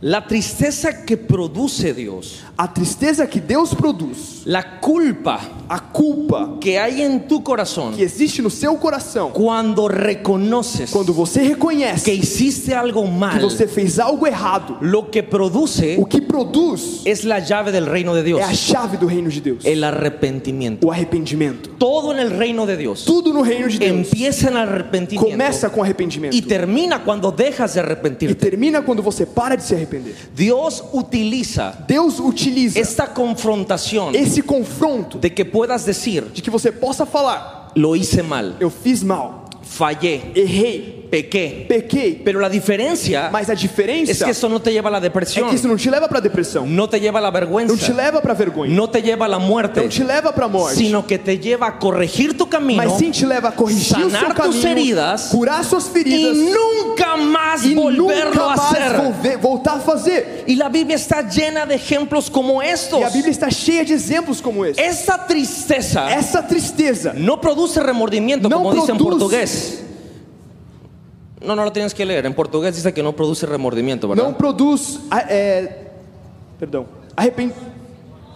[0.00, 5.40] La tristeza que produce Dios, A tristeza que Deus produz, la culpa
[5.70, 11.14] a culpa que hay en tu corazón que existe no seu coração, cuando reconoces quando
[11.14, 16.04] você reconhece que hiciste algo que mal, você fez algo errado, lo que produce o
[16.04, 19.40] que produz es la llave del reino de Dios, é a chave do reino de
[19.40, 20.88] Deus, el arrepentimiento.
[20.88, 21.70] o arrependimento.
[21.78, 25.70] Todo en el reino de Dios Tudo no reino de Deus empieza en arrepentimiento começa
[25.70, 28.34] com arrependimento y termina cuando dejas de e arrepentirte.
[28.34, 30.16] termina quando você para de se arrepender.
[30.34, 36.72] Dios utiliza Deus utiliza esta confrontación esse confronto de que puedas decir, de que você
[36.72, 41.66] possa falar: lo hice mal, eu fiz mal, fallé, errei, pequé.
[41.68, 42.20] pequei.
[42.24, 45.00] Pero la diferencia Mas a diferença es que eso no te lleva a la é
[45.00, 47.40] depresión, que isso não te leva para depressão, no te lleva a la não te
[47.40, 50.76] vergüenza, leva para vergonha, no te lleva a la muerte, não te leva para morte,
[50.76, 54.10] sino que te lleva a corregir tu camino mas sim te leva a corrigir o
[54.10, 59.80] sanar seu tus caminho, heridas curar suas y feridas nunca más e ver- voltar a
[59.80, 60.44] fazer.
[60.46, 63.00] Y la Biblia está llena de ejemplos como estos.
[63.00, 64.80] E a Bíblia está cheia de exemplos como esse.
[64.80, 69.18] Esa tristeza Essa tristeza no produce remordimiento, No como dice en produce.
[69.18, 69.84] portugués.
[71.42, 72.26] No, no lo tienes que leer.
[72.26, 74.24] En portugués dice que no produce remordimiento, ¿verdad?
[74.24, 75.90] não produz a- é,
[76.58, 77.52] perdão, arrepend...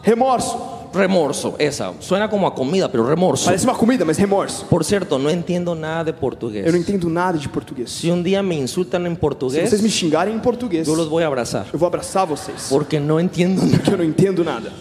[0.03, 0.73] remorso.
[0.95, 1.93] Remorso, esa.
[1.99, 3.47] Suena como a comida, pero remorso.
[3.47, 4.65] Parece uma comida, mas remorso.
[4.67, 6.65] Por cierto, no entiendo nada de portugués.
[6.65, 7.91] Eu não entendo nada de português.
[7.91, 11.09] Si un día me insultan en Se portugués, vocês me xingarem em português, yo los
[11.09, 11.67] voy a abrazar.
[11.73, 12.69] eu vou abraçar vocês.
[12.69, 13.77] Porque no entiendo nada.
[13.79, 14.73] Porque eu não entendo nada.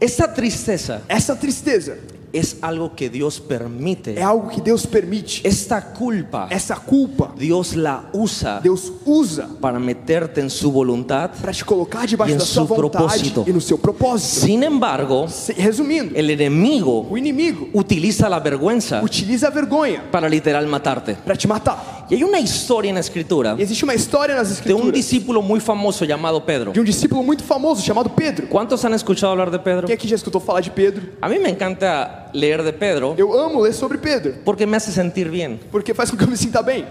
[0.00, 1.98] Esa tristeza Essa tristeza
[2.38, 4.14] es algo que Dios permite.
[4.16, 5.40] é algo que Deus permite.
[5.46, 11.30] Esta culpa, Essa culpa, Dios la usa Deus usa para meterte en su voluntad.
[11.40, 13.44] para te colocar debaixo E em da sua vontade propósito.
[13.46, 14.46] e no seu propósito.
[14.46, 20.66] Sin embargo, Resumindo, el enemigo o inimigo utiliza la vergüenza utiliza a vergonha para literal
[20.66, 21.14] matarte.
[21.14, 21.96] para te matar.
[22.08, 24.92] Y hay una historia en la escritura E existe uma história nas de un escrituras
[24.92, 26.70] discípulo muy famoso llamado Pedro.
[26.72, 28.48] de um discípulo muito famoso chamado Pedro.
[28.48, 29.86] ¿Cuántos han escuchado hablar de Pedro?
[29.88, 31.02] Quem aqui já escutou falar de Pedro?
[31.20, 34.90] A mí me encanta leer de Pedro Eu amo ler sobre Pedro, porque me hace
[34.92, 35.58] sentir bien.
[35.70, 36.84] porque faz com que eu me sinta bem.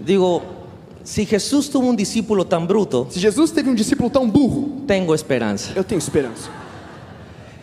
[0.00, 0.42] Digo,
[1.02, 5.14] si Jesús tuvo un discípulo tan bruto, Se Jesus teve um discípulo tão burro, tengo
[5.14, 5.72] esperanza.
[5.74, 6.50] eu tenho esperança.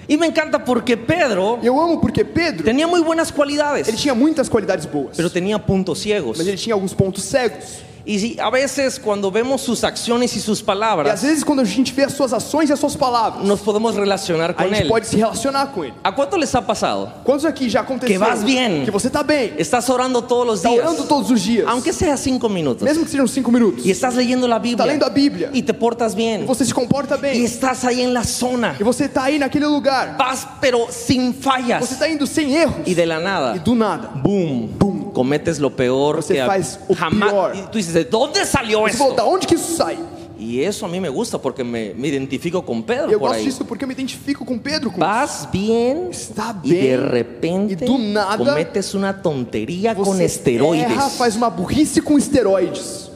[0.07, 4.13] Y me encanta porque Pedro Eu amo porque Pedro, tenía muy buenas cualidades, ele tinha
[4.13, 6.37] muitas qualidades boas, pero tenía puntos ciegos.
[6.37, 7.81] mas ele tinha alguns pontos cegos.
[8.05, 11.93] Si, a veces cuando vemos sus acciones y sus E às vezes quando a gente
[11.93, 14.87] vê as suas ações e as suas palavras, nos podemos relacionar a con gente él.
[14.89, 15.93] pode se relacionar com ele.
[16.03, 17.11] ¿A cuánto les ha pasado?
[17.23, 18.13] Quantos aqui já aconteceu?
[18.13, 18.83] Que vas bien.
[18.83, 21.93] que você está bem, Estás orando todos los está días, orando todos os dias, aunque
[21.93, 25.09] sea cinco minutos, mesmo que sejam cinco minutos, y estás leyendo la está lendo a
[25.09, 28.83] Bíblia, y te portas bien, você se comporta bem, estás ahí en la zona, e
[28.83, 32.93] você está aí naquele lugar, vas pero sin você fallas, está indo sem erros, y
[32.93, 36.95] de la e nada, do nada, boom, boom, cometes lo peor Você que faz o
[36.95, 37.31] jamás.
[37.31, 37.55] pior.
[37.55, 39.97] Y tú dices, ¿de dónde salió você falou, da onde que isso sai?
[40.39, 43.39] Y eso a mí me gusta porque me, me identifico con Pedro Eu por gosto
[43.39, 43.45] ahí.
[43.45, 47.73] disso porque eu me identifico com Pedro, com Vas bien Está y de bem, repente
[47.73, 50.91] e do nada, cometes una tontería con você esteroides.
[50.91, 53.09] erra, faz uma burrice com esteroides,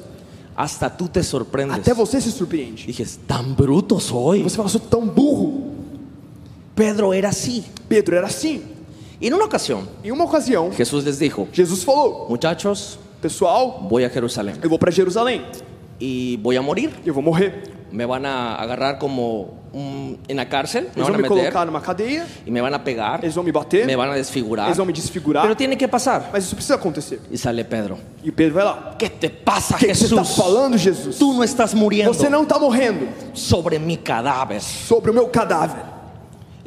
[0.56, 1.76] Hasta tú te sorprendes.
[1.76, 2.86] até você se surpreende.
[2.88, 4.42] Dijes, tan bruto soy.
[4.44, 5.72] Você fala, sou tão burro.
[6.76, 7.64] Pedro era así.
[7.90, 8.62] Pedro era assim.
[9.20, 14.04] Y en una ocasión, Em uma ocasião, Jesús les dijo, Jesus falou: muchachos, Pessoal, voy
[14.04, 15.42] a Jerusalén eu vou para Jerusalém,
[16.00, 16.92] y voy a morir.
[17.06, 17.76] eu vou morrer.
[17.92, 21.24] Me van a agarrar como un- en la cárcel, me Eles van vão a me
[21.24, 24.12] meter colocar numa cadeia, y me van a pegar, eles vão me bater, me van
[24.12, 24.68] a desfigurar.
[24.68, 26.30] eles vão me desfigurar, Pero tiene que pasar.
[26.34, 27.20] mas isso precisa acontecer.
[27.32, 27.98] Y sale Pedro.
[28.24, 30.36] E Pedro vai lá: ¿Qué te pasa, O que que você está Jesús?
[30.36, 31.18] falando, Jesus?
[31.18, 34.62] Tú no estás muriendo Você não está morrendo sobre mi cadáver.
[34.62, 35.97] sobre o meu cadáver.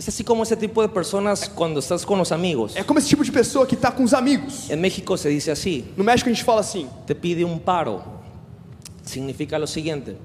[0.00, 2.74] Es así como ese tipo de personas cuando estás con los amigos.
[2.74, 4.70] É como esse tipo de pessoa que está com os amigos.
[4.70, 8.02] En México se dice así, No México a gente fala assim: te pide un paro.
[9.04, 10.16] Significa lo siguiente,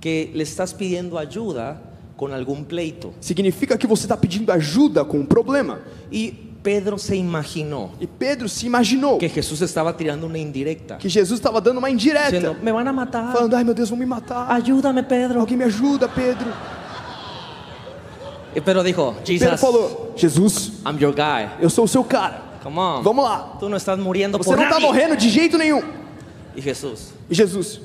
[0.00, 1.80] que le estás pidiendo ayuda
[2.16, 3.12] con algún pleito.
[3.20, 5.80] significa que você está pedindo ajuda com um problema.
[6.10, 6.30] Y
[6.62, 10.96] Pedro se imaginó E Pedro se imaginou que Jesús estaba tirando una indirecta.
[10.98, 13.32] que Jesus estava dando uma indireta, Diciendo, me van a matar.
[13.32, 14.46] falando: ai meu Deus, vão me matar.
[14.48, 15.40] Ayúdame, Pedro.
[15.40, 16.46] Alguém me ajuda, Pedro.
[18.60, 21.48] Pedro dijo, Pedro Jesus, falou: Jesus, I'm your guy.
[21.60, 22.40] eu sou o seu cara.
[22.62, 23.02] Come on.
[23.02, 23.56] Vamos lá.
[23.58, 24.86] Tú no estás muriendo Você por não está nadie.
[24.86, 25.82] morrendo de jeito nenhum.
[26.54, 27.80] Y Jesús, E Jesus,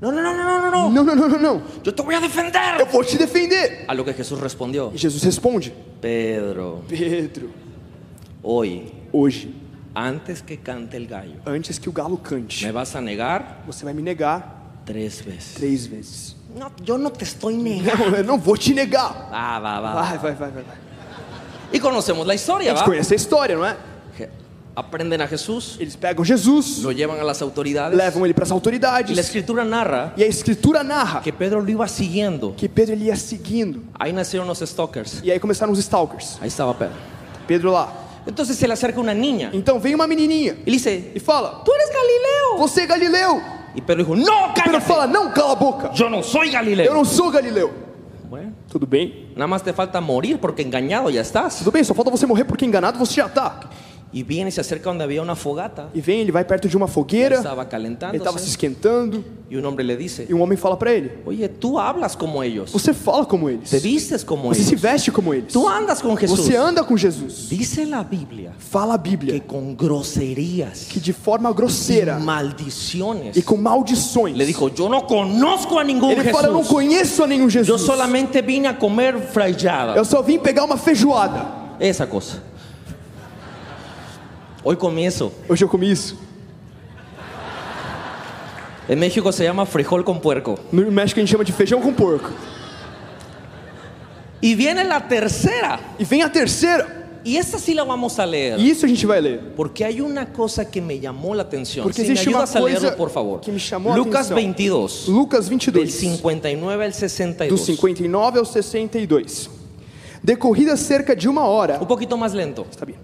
[0.00, 0.90] no, no, no, no, no.
[0.90, 1.62] não, não, não, não, não.
[1.82, 2.84] Yo te voy a Eu defender.
[2.90, 3.84] vou te defender.
[3.88, 7.50] A lo que Jesús respondió, E Jesus responde: Pedro, Pedro,
[8.42, 9.54] hoy, hoje,
[9.94, 13.84] antes que cante el gallo, antes que o galo cante, me vas a negar você
[13.84, 14.53] vai me negar
[14.84, 15.54] tres veces.
[15.54, 16.36] três vezes.
[16.56, 18.04] No, yo no te estoy negando.
[18.10, 19.28] Não, eu não vou te negar.
[19.30, 19.80] Va, va.
[19.80, 20.62] Vai, vai, vai, vai.
[20.62, 20.76] vai.
[21.72, 23.76] Y conocemos la A gente conhece a história, não é?
[24.76, 27.96] Aprenden a Jesús, Eles pegam Jesus, lo llevan a las autoridades.
[27.96, 29.18] levam ele para as Y la autoridades.
[29.18, 32.54] escritura narra E a escritura narra que Pedro lo iba siguiendo.
[32.56, 33.82] que Pedro ele ia seguindo.
[33.96, 35.20] Ahí nacieron los stalkers.
[35.22, 36.38] E aí começaram os stalkers.
[36.40, 36.96] Ahí estaba Pedro.
[37.46, 37.92] Pedro lá.
[38.26, 41.62] Entonces se le acerca una niña Então vem uma menininha y le dice, e fala:
[41.64, 42.58] tú eres Galileo.
[42.58, 43.42] Você é Galileu.
[43.74, 44.14] Y Pedro dijo,
[44.54, 44.80] Pedro cállate.
[44.86, 45.90] fala: Não, cala a boca.
[45.94, 46.94] Yo no soy Eu Galileo.
[46.94, 47.72] não sou Galileu.
[48.28, 49.28] Bueno, Tudo bem?
[49.36, 51.56] nada más te falta morir porque engañado ya estás.
[51.58, 53.60] Tudo bem, só falta você morrer porque enganado você já tá.
[54.22, 55.88] Viene y se acerca donde había una fogata.
[55.94, 59.64] E vem, ele vai perto de uma fogueira, Estaba ele estava se esquentando, Y un
[59.66, 62.72] hombre le dice, e um homem fala para ele: oye, tú hablas como ellos.
[62.72, 63.70] Você fala como eles.
[63.70, 64.80] Te vistes como Você se ellos.
[64.80, 65.52] veste como eles.
[65.52, 66.40] Tú andas con Jesús.
[66.40, 67.48] Você anda com Jesus.
[67.50, 73.42] Dice la Biblia Fala a Bíblia que con groserías que de forma grosseira maldiciones e
[73.42, 74.36] com maldições.
[74.36, 77.82] le dijo, yo no conozco a ningún Ele fala: Eu não conheço a nenhum Jesus.
[77.82, 79.94] solamente vine a comer frayada.
[79.94, 81.46] Eu só vim pegar uma feijoada.
[81.78, 82.53] Esa cosa.
[84.64, 85.30] Hoy comienzo.
[85.46, 86.16] Hoje eu comi isso.
[88.88, 90.58] En México se llama frijol con puerco.
[90.72, 92.30] No México a gente chama de feijão com porco.
[94.40, 95.80] Y viene la tercera.
[95.98, 97.02] E vem a terceira.
[97.24, 98.58] Y esta sí la vamos a leer.
[98.58, 99.52] E isso a gente vai ler.
[99.56, 101.82] Porque hay una cosa que me llamó la atención.
[101.84, 103.40] Porque si me existe uma ayudas a leerlo, coisa por favor.
[103.40, 104.36] que me chamou a Lucas atenção.
[104.36, 107.60] 22, Lucas del 22, 59 al do 62.
[107.60, 109.50] 59 ao 62.
[110.22, 112.66] Decorrida cerca de uma hora, Un poquito más lento.
[112.70, 112.96] Está bem.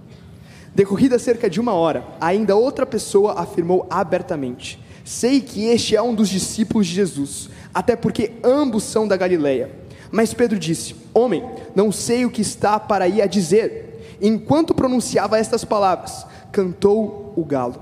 [0.80, 6.14] Decorrida cerca de uma hora, ainda outra pessoa afirmou abertamente: Sei que este é um
[6.14, 9.70] dos discípulos de Jesus, até porque ambos são da Galileia.
[10.10, 14.16] Mas Pedro disse: Homem, não sei o que está para ir a dizer.
[14.22, 17.76] Enquanto pronunciava estas palavras, cantou o galo.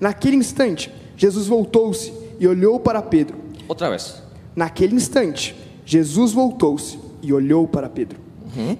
[0.00, 3.36] Naquele instante, Jesus voltou-se e olhou para Pedro.
[3.68, 4.22] Otra vez.
[4.56, 8.18] Naquele instante, Jesus voltou-se e olhou para Pedro.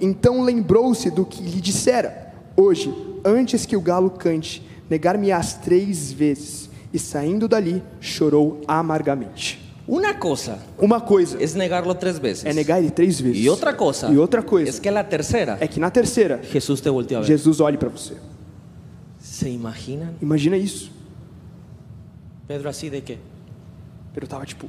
[0.00, 6.68] Então lembrou-se do que lhe dissera: Hoje, antes que o galo cante, negar-me-ás três vezes.
[6.92, 9.58] E saindo dali, chorou amargamente.
[9.86, 12.44] Una cosa Uma coisa es negarlo tres veces.
[12.44, 13.38] é negar ele três vezes.
[13.42, 16.80] Y otra cosa E outra coisa es que la tercera, é que na terceira, Jesús
[16.80, 17.26] te volteó a ver.
[17.26, 18.14] Jesus olhe para você.
[19.20, 20.14] ¿Se imaginan?
[20.22, 20.90] Imagina isso.
[22.46, 23.18] Pedro así de qué?
[24.14, 24.68] Pedro tava tipo,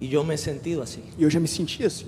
[0.00, 1.02] Y yo me sentido así.
[1.18, 2.06] e eu já me senti assim.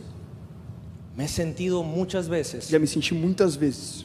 [1.16, 4.04] Me he sentido muchas veces Já me senti muitas vezes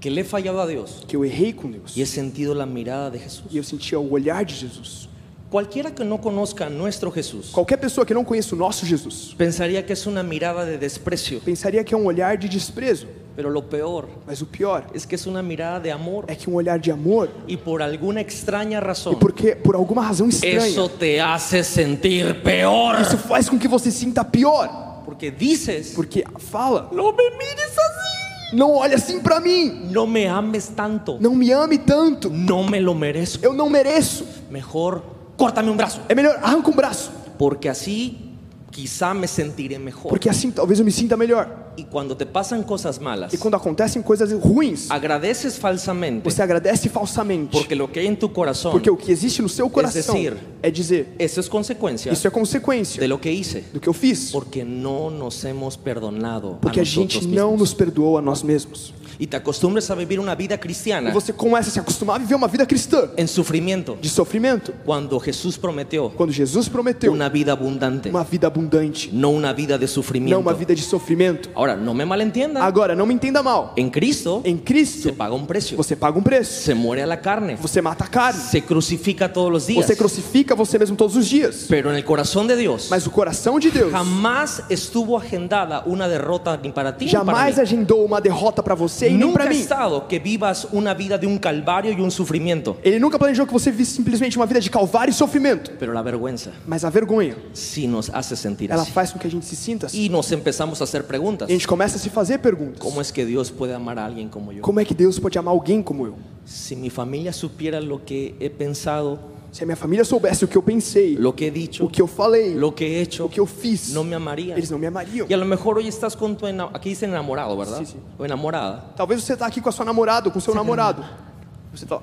[0.00, 1.96] que le he fallado a Dios que eu errei com Deus.
[1.96, 3.46] y he sentido la mirada de Jesús.
[3.50, 5.08] E eu sentia o olhar de Jesus.
[5.50, 9.32] Cualquiera que no conozca a nuestro Jesús Qualquer pessoa que não conheça o nosso Jesus
[9.38, 13.48] pensaría que es una mirada de desprecio, pensaria que é um olhar de desprezo, pero
[13.48, 16.54] lo peor mas o pior es que es una mirada de amor é que um
[16.54, 20.88] olhar de amor y por alguna extraña e razón porque por alguma razão estranha eso
[20.88, 24.68] te hace sentir peor isso faz com que você sinta pior,
[25.16, 30.26] porque dices, porque fala, no me mires así, não olha assim pra mim, no me
[30.26, 34.26] ames tanto, não me ame tanto, no me lo merezco, eu não mereço.
[34.50, 35.02] mejor
[35.38, 38.34] córtame un brazo, É melhor arranca um braço, porque así
[38.70, 40.10] quizá me sentiré mejor.
[40.10, 41.48] porque assim talvez eu me sinta melhor.
[41.76, 46.88] Y cuando te pasan cosas malas, E quando acontecem coisas ruins, agradeces falsamente você agradece
[46.88, 50.14] falsamente, porque lo que hay en tu corazón, porque o que existe no seu coração
[50.14, 53.88] decir, é dizer, eso es consecuencia isso é consequência de lo que hice, do que
[53.88, 58.22] eu fiz, porque no nos hemos perdonado porque a a gente não nos perdoou a
[58.22, 58.94] nós mesmos.
[59.18, 62.18] Y te acostumbres a vivir una vida E cristiana você começa a se acostumar a
[62.18, 67.28] viver uma vida cristã en sufrimiento, de sofrimento, cuando Jesús prometió quando Jesus prometeu una
[67.28, 70.40] vida abundante, uma vida abundante, no una vida de não sufrimiento.
[70.40, 71.48] uma vida de sofrimento.
[71.66, 73.72] Ahora, no me malentiendan, Agora, não me entenda mal.
[73.76, 76.62] en Cristo Em Cristo, se paga un precio, você paga um preço.
[76.62, 78.40] se muere a la carne, Você mata a carne.
[78.40, 81.66] se crucifica todos los días, Você crucifica você mesmo todos os dias.
[81.68, 86.06] pero en el corazón de Dios Mas o coração de Deus jamás estuvo agendada una
[86.08, 87.62] derrota ni para ti ni para jamais mí.
[87.62, 89.58] agendou uma derrota para você e nem Nunca para ha mim.
[89.60, 93.52] estado que vivas una vida de un calvario y un sufrimiento, Ele nunca planejou que
[93.52, 95.72] você vivesse simplesmente uma vida de calvário e sofrimento.
[95.78, 98.92] pero la vergüenza Mas a vergonha, sí nos hace sentir ela así.
[98.92, 100.04] faz com que a gente se sinta assim.
[100.04, 101.48] Y nos empezamos a hacer preguntas.
[101.48, 102.78] E gente começa a se fazer perguntas.
[102.78, 104.62] ¿Cómo es que Dios puede amar a alguien como yo?
[104.62, 106.14] Como é que Deus pode amar alguém como eu?
[106.44, 109.18] Si mi familia supiera lo que he pensado,
[109.56, 112.02] Se a minha família soubesse o que eu pensei, lo que he dicho, o que
[112.02, 114.14] eu falei, lo que he hecho, o que eu fiz, no me
[114.54, 115.26] eles não me amariam.
[115.30, 117.78] Y a lo mejor hoy estás con tu enamorado, aquí dice enamorado, ¿verdad?
[117.78, 117.96] Sí, sí.
[118.18, 118.92] O enamorada.
[118.94, 121.02] Talvez você está aqui com a sua namorada, ou com o seu namorado.
[121.72, 122.02] Você tá lá.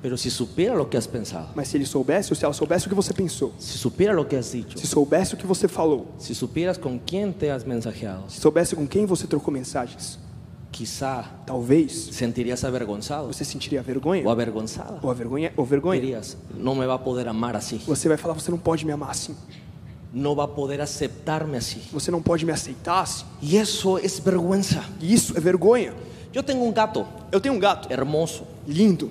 [0.00, 2.86] Pero si supiera lo que has pensado, Mas se ele soubesse, ou se ela soubesse
[2.86, 5.66] o que você pensou, si supiera lo que has dicho, se soubesse o que você
[5.66, 10.18] falou, si supieras con quién te has mensajeado, se soubesse com quem você trocou mensagens,
[10.70, 15.00] quizá talvez sentirías avergonzado você sentiria vergonha o avergonzada.
[15.02, 16.00] ou vergonha ou vergonha.
[16.00, 18.92] Dirías, no me va a poder amar así, Você vai falar, você não pode me
[18.92, 19.34] amar assim.
[20.12, 21.80] no va a poder aceptarme así.
[21.92, 23.24] Você não pode me aceitar assim.
[23.42, 24.82] Y eso es vergüenza.
[25.00, 25.92] E isso é vergonha.
[26.32, 28.44] Yo tengo un gato Eu tenho um gato hermoso.
[28.66, 29.10] lindo.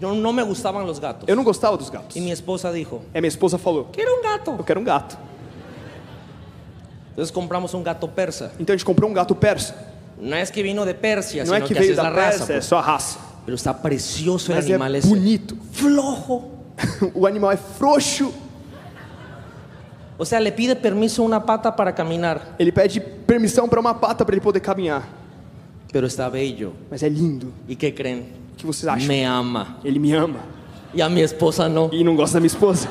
[0.00, 1.28] Yo no me gustaban los gatos.
[1.28, 2.16] Eu não gostava dos gatos.
[2.16, 4.50] Y mi esposa dijo, É minha esposa falou: quiero un gato.
[4.58, 5.16] "Eu quero um gato".
[7.12, 8.52] Entonces compramos un gato persa.
[8.58, 9.74] Então a gente comprou um gato persa.
[10.18, 12.38] No es que vino de Persia, Não é que que, veio da raza.
[12.46, 13.18] Pérsia, é só a raça.
[13.44, 15.08] Pero está precioso Mas animal é ese.
[15.08, 15.56] bonito.
[15.72, 16.50] Flojo.
[17.14, 18.32] O animal é frouxo.
[20.18, 23.94] O sea, le pide permiso a una pata para caminar, Ele pede permissão para uma
[23.94, 25.02] pata para ele poder caminhar.
[25.92, 26.72] pero está bello.
[26.90, 27.52] Mas é lindo.
[27.68, 28.24] ¿Y qué creen?
[28.54, 29.08] O que vocês acham?
[29.08, 29.76] Me ama.
[29.84, 30.38] Ele me ama.
[30.94, 31.90] Y a mi esposa no.
[31.92, 32.88] E não gosta da minha esposa.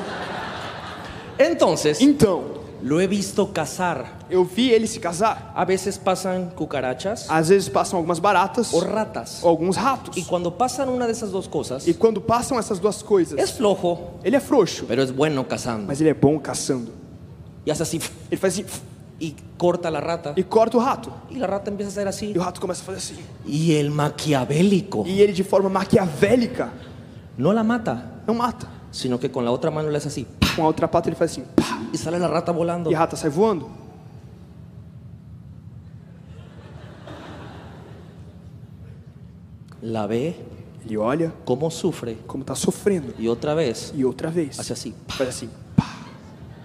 [1.38, 2.44] Entonces, Então,
[2.82, 4.18] lo he visto cazar.
[4.30, 5.52] eu vi ele se casar.
[5.54, 9.40] A veces pasan cucarachas Às vezes passam algumas baratas o ratas.
[9.42, 10.16] ou alguns ratos.
[10.16, 13.50] Y cuando pasan una de esas dos cosas, E quando passam essas duas coisas, es
[13.52, 15.86] flojo, ele é frouxo, pero es bueno cazando.
[15.86, 16.92] mas ele é bom caçando.
[17.66, 18.00] Y hace así.
[18.30, 18.64] Ele faz assim,
[19.20, 20.32] y corta la rata.
[20.36, 21.10] e corta o rato.
[21.30, 22.32] Y la rata empieza a hacer así.
[22.34, 23.24] E o rato começa a fazer assim.
[23.46, 26.72] Y el maquiavélico E ele, de forma maquiavélica,
[27.38, 28.68] no la mata, não mata.
[28.90, 30.26] sino que con la otra mano le hace así.
[30.56, 31.44] Com a outra pata ele faz assim.
[31.56, 32.90] pá, Y sale la rata volando.
[32.90, 33.68] E a rata sai voando.
[39.82, 40.36] La ve
[40.84, 43.14] Ele olha cómo sufre como está sofrendo.
[43.18, 44.94] y otra vez E outra vez, hace así.
[45.08, 45.48] faz assim.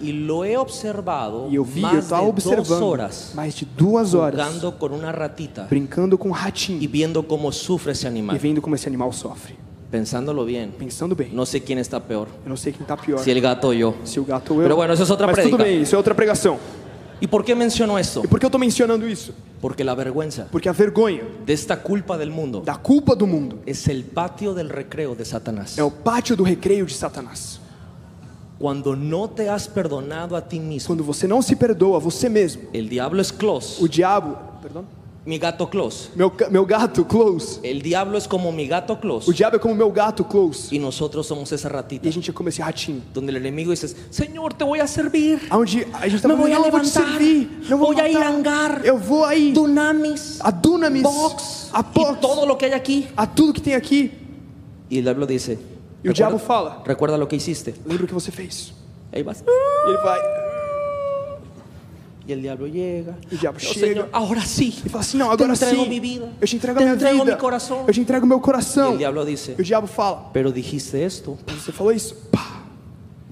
[0.01, 3.53] Y lo he observado E eu vi, eu más estava de dos observando horas mais
[3.55, 7.91] de duas horas jugando con una ratita brincando com um y ratinho viendo cómo sufre
[7.91, 8.37] esse e animal.
[8.39, 9.55] vendo como esse animal sofre.
[9.91, 11.31] Pensándolo bien, Pensando bem.
[11.33, 13.19] no sé quién está peor, Eu não sei quem está pior.
[13.19, 13.95] si el gato o yo.
[14.05, 14.63] Se o gato ou eu.
[14.63, 15.57] Pero bueno, eso es otra Mas predica.
[15.57, 16.57] tudo bem, isso é outra pregação.
[17.19, 18.21] ¿Y por qué menciono esto?
[18.23, 19.33] E por que eu estou mencionando isso?
[19.59, 23.59] Porque la vergüenza Porque a vergonha de esta culpa del mundo da culpa do mundo
[23.65, 25.77] es el patio del recreo de Satanás.
[25.77, 27.59] é o pátio do recreio de Satanás.
[28.59, 32.63] Cuando no te has perdonado a ti mismo, Quando você não se perdoa você mesmo,
[32.73, 34.83] el diablo es close, o diabo, perdão,
[35.25, 36.09] mi gato close.
[36.13, 39.73] meu, meu gato close, El diablo es como mi gato o close diabo é como
[39.73, 43.01] meu gato close, y nosotros somos esa e ratita a gente é como esse ratinho.
[43.13, 45.39] donde el enemigo dice, Señor, te voy a servir.
[45.51, 48.17] Onde a gente tá Me a não, vou te servir, não vou voy a ir
[48.17, 51.69] a hangar, eu vou aí, Dunamis, a Dunamis, Box.
[51.71, 53.07] A Box, todo lo que hay aquí.
[53.15, 54.11] a tudo que tem aqui.
[54.89, 55.57] Y el diablo dice,
[56.03, 57.73] E o diabo fala, recuerda lo que hiciste.
[57.85, 58.73] lembra o que você fez.
[59.11, 59.41] Ahí vas.
[59.45, 60.19] E ele vai,
[62.27, 63.17] Y el diablo llega.
[63.31, 64.67] e o diabo "Oh, chega, Señor, ahora sí.
[64.85, 65.65] e fala assim, não, agora sim,
[66.39, 67.37] eu te entrego Te a minha entrego vida,
[67.87, 68.91] eu te entrego o meu coração.
[68.91, 71.37] el diablo dice, E o diabo fala, pero dijiste esto.
[71.47, 72.15] você falou isso?
[72.31, 72.58] Pá.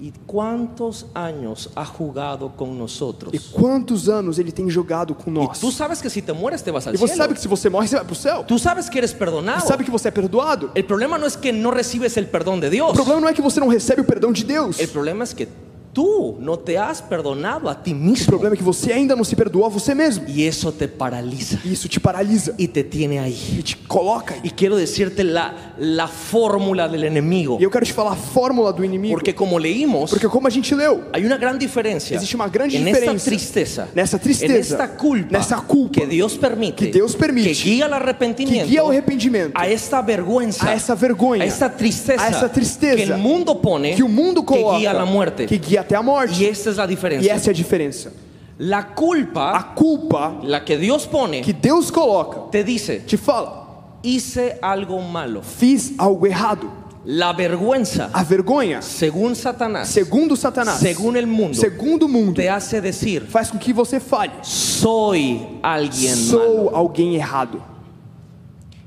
[0.00, 3.34] ¿Y cuántos años ha jugado con nosotros?
[3.34, 5.58] E quantos anos ele tem jogado com nós?
[5.58, 7.22] tú sabes que si te mueres te vas al E você cielo.
[7.24, 8.44] sabe que se você morre, você vai pro céu.
[8.44, 9.60] Tú sabes que eres perdonado.
[9.60, 10.70] Você sabe que você é perdoado.
[10.76, 12.90] El problema no es que no recibes el perdón de Dios.
[12.90, 14.78] O problema não é que você não recebe o perdão de Deus.
[14.78, 15.48] El problema es que
[15.92, 18.26] tú no te has perdonado a ti O mismo.
[18.26, 20.28] problema é que você ainda não se perdoou a você mesmo.
[20.28, 23.56] Y eso te paraliza E isso te paralisa y te tiene ahí.
[23.58, 24.40] e te coloca aí.
[24.44, 27.56] Y quiero decirte la, la fórmula del enemigo.
[27.60, 29.14] E eu quero te falar a fórmula do inimigo.
[29.14, 32.76] Porque como leímos, Porque como a gente leu, hay una gran diferencia existe uma grande
[32.76, 37.14] en diferença esta tristeza, nessa tristeza, esta culpa, nessa culpa que Dios permite, que Deus
[37.14, 41.42] permite, que guía al que arrepentimiento, guia ao arrependimento, a esta vergüenza, a essa vergonha,
[41.44, 44.78] a esta tristeza, a essa tristeza que el mundo pone, que o mundo coloca, que
[44.80, 45.46] guía a la muerte.
[45.46, 46.34] que guia até a morte.
[46.34, 47.32] y esta es la E diferencia.
[47.32, 48.10] essa é a diferença.
[48.58, 53.67] La culpa, A culpa la que Dios pone, que Deus coloca te dice, te fala:
[54.02, 55.42] hice algo malo.
[55.42, 56.88] fiz algo errado.
[57.04, 62.50] La vergüenza, A vergonha, según Satanás, segundo Satanás, según el mundo, segundo o mundo, te
[62.50, 66.30] hace decir, faz com que você fale: soy alguien malo.
[66.44, 67.62] sou alguém errado.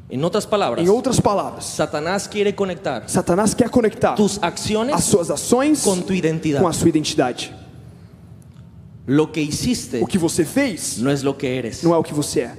[0.08, 5.06] En otras palabras, Em outras palavras, Satanás quiere conectar Satanás quer conectar tus acciones as
[5.06, 6.60] suas ações con tu identidad.
[6.62, 7.52] com a sua identidade.
[9.08, 11.82] Lo que hiciste O que você fez no es lo que eres.
[11.82, 12.58] não é o que você é.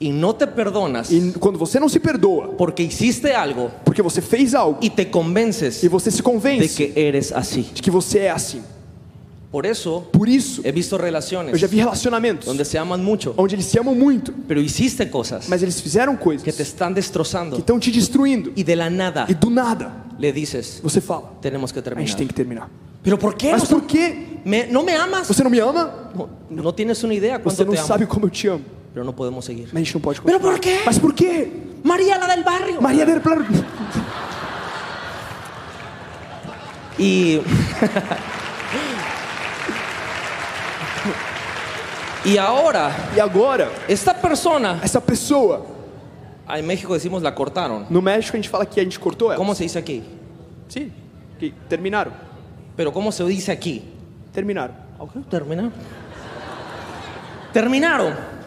[0.00, 4.20] Y no te perdonas E quando você não se perdoa, porque hiciste algo porque você
[4.22, 7.62] fez algo y te convences e você se de convence que eres así.
[7.74, 8.62] de que você é assim.
[9.50, 13.34] Por eso Por isso, he visto eu já relaciones vi relacionamentos donde se aman mucho,
[13.36, 16.62] onde eles se amam muito, pero hiciste cosas mas eles fizeram coisas que te que
[16.62, 21.00] están destrozando estão te destruindo y de la nada e do nada le dices, você
[21.00, 22.06] fala: tenemos que a terminar.
[22.06, 22.68] gente tem que terminar.
[23.02, 23.52] Pero ¿por qué?
[23.52, 25.26] Mas por que me- no me amas.
[25.28, 26.10] você não me ama?
[26.50, 28.77] No tienes una idea cuánto Você não sabe como eu te amo.
[28.92, 29.68] Pero no podemos seguir.
[29.72, 30.54] Mas a gente não pode Pero continuar.
[30.54, 30.80] por quê?
[30.84, 31.52] Mas por quê?
[31.84, 32.82] María, la del barrio.
[32.82, 33.44] Maria del Plano.
[36.98, 37.40] Y.
[42.24, 45.64] y ahora, E agora, esta persona, essa pessoa,
[46.48, 47.86] en México decimos la cortaron.
[47.88, 49.36] no México a gente fala que a gente cortou ela.
[49.36, 50.02] ¿Cómo se dice aquí?
[50.68, 50.90] Sim,
[51.38, 52.12] que terminaram.
[52.76, 53.84] Pero ¿cómo se dice aquí?
[54.32, 54.74] Terminaram.
[54.98, 55.72] Ok, terminaron.
[57.52, 58.37] Terminaron.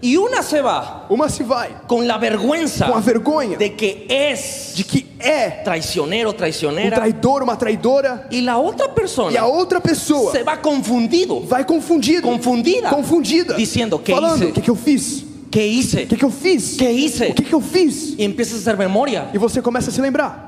[0.00, 4.06] Y una se va Uma se vai con la vergüenza com a vergonha de que
[4.08, 6.94] es de que é traicionero, um traicionera.
[6.96, 8.86] traidor, uma traidora, Y la otra
[9.32, 11.40] e a outra pessoa se va confundido.
[11.40, 12.90] vai confundido, Confundida.
[12.90, 15.24] confundida, Dizendo, "Que falando, o que, que eu fiz?
[15.50, 16.04] ¿Qué hice?
[16.04, 16.76] O que, que eu fiz?
[16.76, 17.28] ¿Qué hice?
[17.30, 18.14] O que, que eu fiz?
[18.18, 19.28] Y empiezas a hacer memoria.
[19.34, 20.46] E você começa a se lembrar.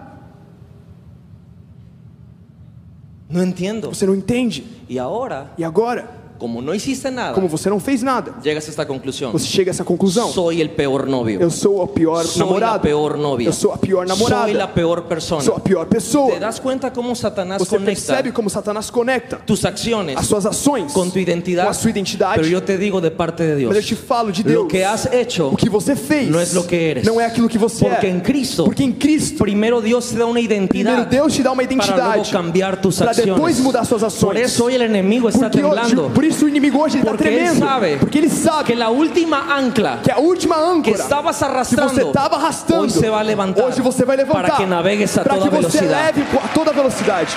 [3.28, 3.88] No entiendo.
[3.94, 4.64] Você não entende.
[4.88, 8.70] Y ahora, E agora, como no hiciste nada, como você não fez nada, llegas a
[8.70, 9.30] esta conclusión.
[9.30, 10.32] você chega a essa conclusão.
[10.32, 11.38] Soy el peor novio.
[11.40, 12.78] Eu sou a pior Soy la namorada.
[12.80, 13.46] peor novia.
[13.48, 14.44] Eu sou a pior namorada.
[14.44, 15.42] Soy la peor persona.
[15.42, 16.32] Sou a pior pessoa.
[16.32, 20.46] ¿Te das cuenta cómo Satanás Você conecta percebe como Satanás conecta tus acciones as suas
[20.46, 21.64] ações con tu identidad?
[21.64, 22.36] com a sua identidade.
[22.36, 23.68] Pero yo te digo de parte de Dios.
[23.74, 24.62] Mas eu te falo de Deus.
[24.62, 27.04] Lo que has hecho O que você fez no es lo que eres.
[27.06, 28.10] não é aquilo que você Porque é.
[28.10, 31.52] en Cristo, Porque em Cristo, primero Dios te da una primeiro identidad Deus te dá
[31.52, 33.34] uma para luego identidade cambiar tus para acciones.
[33.34, 34.20] depois mudar suas ações.
[34.32, 36.14] Por eso hoy el enemigo está Porque hoje, temblando.
[36.14, 37.58] por isso o inimigo hoje está ele tremendo.
[37.58, 41.76] sabe porque ele sabe que la última ancla que a última que âncora estabas que
[41.76, 45.22] você estava arrastando, hoje você vai levantar hoje você vai levantar para que navegues a
[45.22, 46.20] para toda que você velocidade.
[46.20, 47.36] leve a toda velocidade.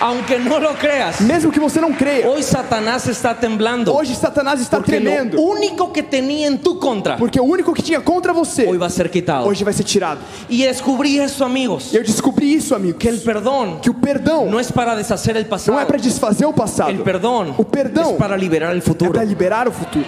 [0.00, 3.92] Aunque no lo creas, Mesmo que você não creia, hoy Satanás está temblando.
[3.92, 5.36] hoje Satanás está Porque tremendo.
[5.36, 8.78] lo único que tenía en tu contra Porque o único que tinha contra você hoy
[8.78, 9.46] va a ser quitado.
[9.48, 10.20] hoje vai ser tirado.
[10.48, 14.46] Y descubrí eso, amigos, E eu descobri isso, amigo, que el perdón que o perdão
[14.48, 15.72] no es para deshacer el pasado.
[15.74, 16.90] não é para desfazer o passado.
[16.90, 19.12] El perdón o perdão es para liberar é futuro.
[19.12, 20.06] para liberar o futuro.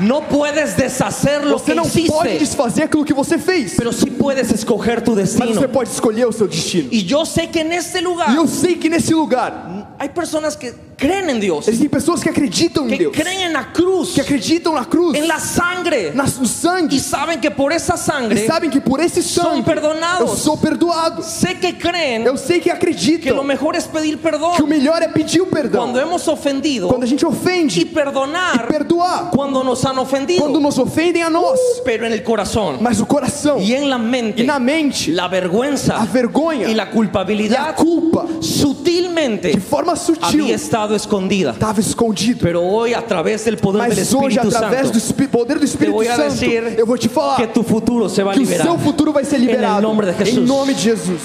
[0.00, 4.10] No puedes deshacer lo Você que não pode desfazer aquilo que você fez, pero sí
[4.10, 5.54] puedes escoger tu mas destino.
[5.54, 6.88] você pode escolher o seu destino.
[6.90, 10.56] Y yo sé que en este E lugar eu sei que nesse lugar hay personas
[10.56, 14.14] que creen en Dios, existem pessoas que acreditam em que Deus, creen en la cruz,
[14.14, 17.94] que acreditam na cruz, en la sangre, na, no sangue, y saben que por esa
[17.94, 20.30] e sangre sabem que por esse São sangue perdonados.
[20.30, 21.22] eu sou perdoado.
[21.22, 24.54] sé que creen Eu sei que que lo acreditam mejor es pedir perdón.
[24.56, 25.82] Que o melhor é pedir o perdão.
[25.84, 29.30] cuando hemos ofendido Quando a gente y ofende, perdonar perdoar.
[29.30, 33.06] cuando nos han ofendido, quando nos ofendem a nós, pero en el corazón mas o
[33.06, 36.86] coração y en la mente, e na mente, la vergüenza a vergonha y la e
[36.86, 41.52] a culpabilidad culpa sutilmente de forma sutil había estado escondida.
[41.52, 42.40] estava escondido.
[42.42, 45.60] Pero hoy a través del poder del Mas hoje, Espíritu através Santo, do poder do
[45.60, 48.34] te Espírito a Santo, decir eu vou te falar que tu futuro se va a
[48.34, 48.64] que o liberar.
[48.66, 50.46] seu futuro vai ser liberado nombre de em Jesús.
[50.48, 51.22] nome de Jesus.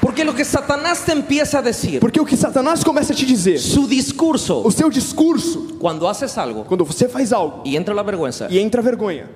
[0.00, 3.24] Porque lo que Satanás te empieza a decir, Porque o que Satanás começa a te
[3.26, 7.94] dizer, su discurso, o seu discurso, cuando haces algo quando você faz algo y entra
[7.94, 9.26] la vergüenza, e entra a vergonha,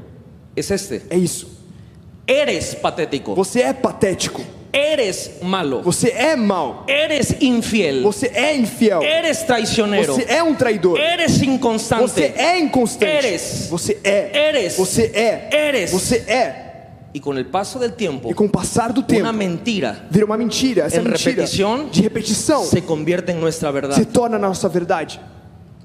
[0.56, 1.02] es este.
[1.10, 1.46] é isso.
[2.26, 4.42] Eres patético, Você é patético,
[4.72, 10.54] eres malo, você é mau, eres infiel, você é infiel, eres traicionero, você é um
[10.54, 12.22] traidor, eres você inconstante.
[12.22, 13.66] é inconstante, Eres.
[13.70, 14.76] você é, Eres.
[14.76, 15.90] você é, Eres.
[15.90, 16.68] você é.
[17.14, 20.24] Y con el paso del tiempo, E com o passar do tempo, una mentira vira
[20.24, 20.86] uma mentira.
[20.86, 21.44] Essa Em mentira
[21.90, 24.04] de repetição se convierte en nuestra se verdad.
[24.10, 25.20] torna na nossa verdade.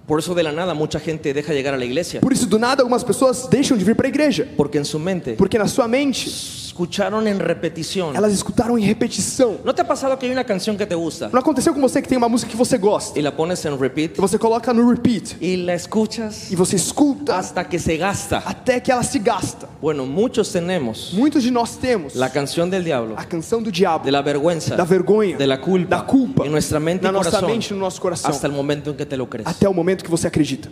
[0.07, 2.57] Por eso de la nada mucha gente deja llegar a la iglesia, Por isso, do
[2.57, 4.45] nada, algumas pessoas deixam de vir para a igreja.
[4.55, 6.29] porque en su mente Porque na sua mente,
[6.77, 8.15] escucharon en repetición.
[8.15, 9.57] elas escutaram em repetição.
[9.65, 12.01] ¿No te ha pasado que hay una canción que te gusta Não aconteceu com você
[12.03, 14.71] que tem uma música que você gosta y la pones en repeat e você coloca
[14.73, 18.43] no repeat y la escuchas e você escuta hasta que se gasta?
[18.45, 19.67] até que ela se gasta.
[19.81, 24.05] Bueno, muchos tenemos Muitos de nós temos la canción del diablo, a canção do diabo,
[24.05, 27.13] de la vergüenza, da vergonha, de la culpa, da culpa en nuestra mente na y
[27.13, 29.47] nossa corazón, mente e no nosso coração, hasta el momento en que te lo crees.
[29.47, 30.69] até o momento que você acredita.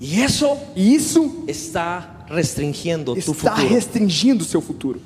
[0.00, 3.68] Y eso E isso está restringiendo tu está futuro.
[3.74, 5.00] restringindo o seu futuro.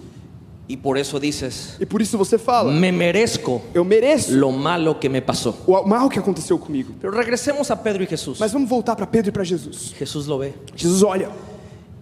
[0.70, 4.98] Y por eso dices, E por isso você fala: me merezco eu mereço lo malo
[5.00, 5.54] que me pasó.
[5.66, 6.92] o mal que aconteceu comigo.
[7.00, 8.38] Pero regresemos a Pedro y Jesús.
[8.38, 9.94] Mas vamos voltar para Pedro e para Jesus.
[9.98, 10.52] Jesús lo ve.
[10.76, 11.30] Jesus olha,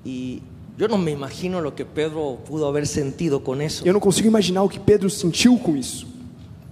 [0.05, 0.43] Y
[0.77, 3.85] yo no me imagino lo que Pedro pudo haber sentido con eso.
[3.87, 6.07] eu não consigo imaginar o que Pedro sentiu com isso,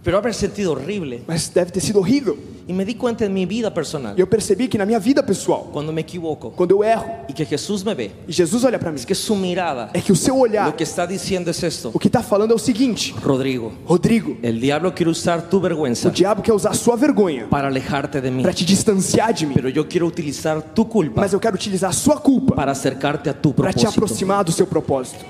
[0.02, 1.22] Pero haber sentido horrible.
[1.28, 2.36] mas deve ter sido horrível.
[2.66, 5.22] Y me di cuenta en mi vida personal, E eu percebi que na minha vida
[5.22, 8.78] pessoal, cuando me equivoco, quando eu erro y que Jesús me ve, e Jesus olha
[8.78, 11.50] para mim, es que su mirada, é que o seu olhar, lo que está diciendo
[11.50, 11.90] es esto.
[11.92, 15.60] o que está falando é o seguinte: Rodrigo, Rodrigo, el diablo quiere usar tu o
[15.60, 18.42] vergüenza diabo quer usar sua vergonha para alejarte de mí.
[18.42, 21.92] para te distanciar de mim, Pero yo quiero utilizar tu culpa mas eu quero utilizar
[21.92, 23.88] sua culpa para acercarte a tu para te propósito.
[24.04, 25.22] aproximar do seu propósito.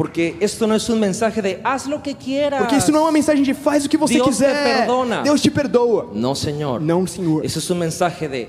[0.00, 2.60] Porque esto no es un mensaje de haz lo que quieras.
[2.60, 4.64] Porque isso não é uma mensagem de faz o que você Deus te quiser.
[4.78, 5.22] perdona.
[5.22, 6.08] Deus te perdoa.
[6.14, 6.80] No, Señor.
[6.80, 7.44] Não, Senhor.
[7.44, 8.48] Eso es un mensaje de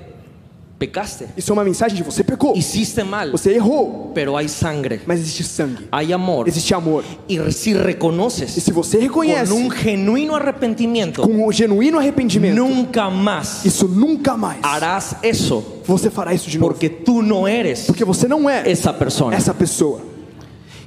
[0.80, 2.56] pecaste, Isso é uma mensagem de você pecou.
[2.58, 6.48] hiciste mal, Você errou, pero hay sangre, mas existe sangue, hay amor.
[6.48, 7.04] existe amor.
[7.30, 13.64] E reconoces se você reconhece con un genuino arrepentimiento, com um genuíno arrependimento, nunca más
[13.64, 16.72] isso nunca mais harás eso, você fará isso de novo.
[16.74, 19.36] porque tú no eres Porque você não é esa persona.
[19.36, 20.10] essa pessoa.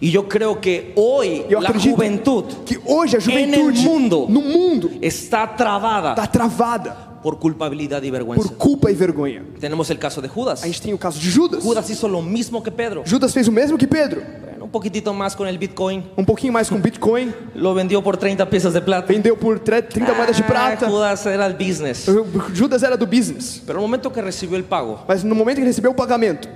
[0.05, 4.41] Y yo creo que hoy Eu la acredito juventud que hoje a juventude mundo no
[4.43, 8.55] mundo está trabada está travada por culpabilidad y por vergüenza.
[8.59, 9.43] culpa e vergonha.
[9.59, 10.63] Tenemos el caso de Judas.
[10.63, 11.63] A gente tem o caso de Judas.
[11.65, 13.03] Judas hizo lo mismo que Pedro.
[13.07, 14.21] Judas fez o mesmo que Pedro.
[14.61, 16.05] Un poquitito más con el Bitcoin.
[16.19, 19.07] Um pouquinho mais com Bitcoin, Lo vendió por 30 piezas de plata.
[19.11, 20.87] vendeu por tre- 30 moedas de Ah, prata.
[20.87, 22.07] Judas era el business.
[22.55, 23.63] Judas era do business.
[23.67, 26.47] Pero el momento que recibió el pago, Mas no momento que recebeu o pagamento,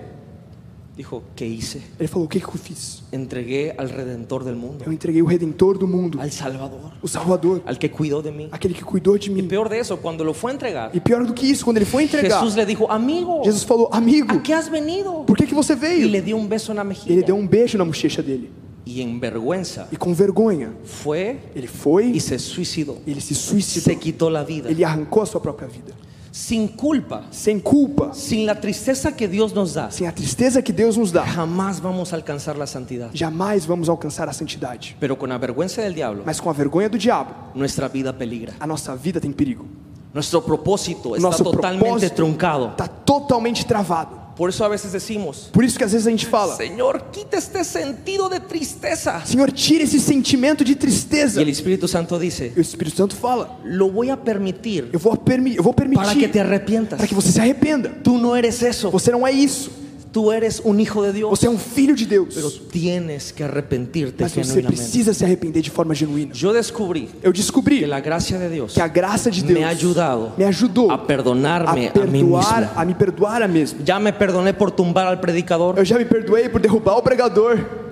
[0.99, 1.81] dijo, ¿qué hice?
[1.99, 3.03] ele falou: O que, que eu fiz?
[3.11, 7.63] Entregué al Redentor del mundo, Eu entreguei o Redentor do mundo, al Salvador, o Salvador,
[7.65, 8.49] al que cuidó de mí.
[8.53, 9.49] aquele que cuidou de Y mim.
[9.49, 11.87] peor de eso, cuando lo fue a entregar, E pior do que isso, quando ele
[11.87, 15.25] foi entregar, Jesús le dijo, amigo, Jesus falou: Amigo, ¿a qué has venido?
[15.27, 16.09] por que, que você Y veio?
[16.09, 17.23] le dio un beso en la Ele mejilla.
[17.25, 18.51] deu um beijo na bochecha dele.
[18.85, 22.97] Y en vergüenza E com vergonha, fue ele foi, y se suicidó.
[23.07, 23.97] ele se Se suicidou.
[23.99, 24.71] quitó la vida.
[24.71, 25.93] Ele arrancou a sua própria vida.
[26.31, 30.73] Sin culpa, Sem culpa, sin la tristeza que Dios nos da, sem a tristeza que
[30.73, 33.11] Deus nos dá, jamás vamos a alcanzar la santidad.
[33.15, 34.95] jamais vamos alcançar a santidade.
[35.01, 38.53] Pero con la vergüenza del diablo, Mas com a vergonha do diabo, nuestra vida peligra.
[38.61, 39.65] a nossa vida tem perigo.
[40.13, 42.69] Nuestro propósito está Nosso totalmente propósito truncado.
[42.71, 44.18] está totalmente travado.
[44.39, 47.37] Por eso a veces decimos, Por isso que às vezes a gente fala: Señor, quita
[47.37, 49.21] este sentido de tristeza.
[49.27, 51.41] Senhor, tira esse sentimento de tristeza.
[51.41, 55.01] Y el Espíritu Santo dice, E o Espírito Santo fala: lo voy a permitir Eu
[55.01, 56.99] vou, permi eu vou para que permitir te arrepientas.
[56.99, 57.89] para que você se arrependa.
[58.05, 58.91] Tú no eres eso.
[58.93, 59.73] Você não é isso.
[60.13, 61.31] Tú eres un hijo de Dios.
[61.31, 62.61] Você é um filho de Pero Deus.
[62.71, 66.33] tienes que arrepentirte Mas você precisa se arrepender de forma genuína.
[66.35, 69.65] Yo descubrí Eu que descobri la gracia de Dios que a graça de Deus me
[69.65, 72.39] ha ayudado me ajudou a perdonarme a a mí mismo.
[72.39, 73.81] perdoar, a me perdoar a mesmo.
[73.85, 77.88] Ya me perdoné por tumbar al predicador Eu já me perdoei por derrubar o pregador.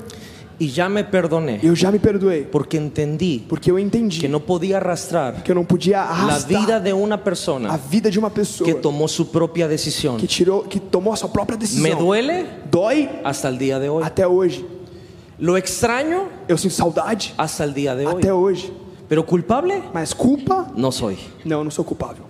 [0.58, 4.40] Y ya me perdoné Eu já me perdoei porque entendí porque eu entendi que no
[4.40, 8.30] podía arrastrar que eu não podia arrastar vida de una a persona vida de uma
[8.30, 10.16] pessoa que tomó su propia decisión.
[10.16, 11.98] que tirou, que tomou a sua própria Me decisão.
[11.98, 14.02] duele Dói hasta el día de hoy.
[14.04, 14.64] até hoje.
[15.38, 18.14] Lo extraño Eu sinto saudade hasta el día de hoy.
[18.22, 18.72] até hoje.
[19.08, 20.72] Pero culpable Mas culpa?
[20.74, 21.16] no soy.
[21.44, 22.24] Não, eu não sou culpável.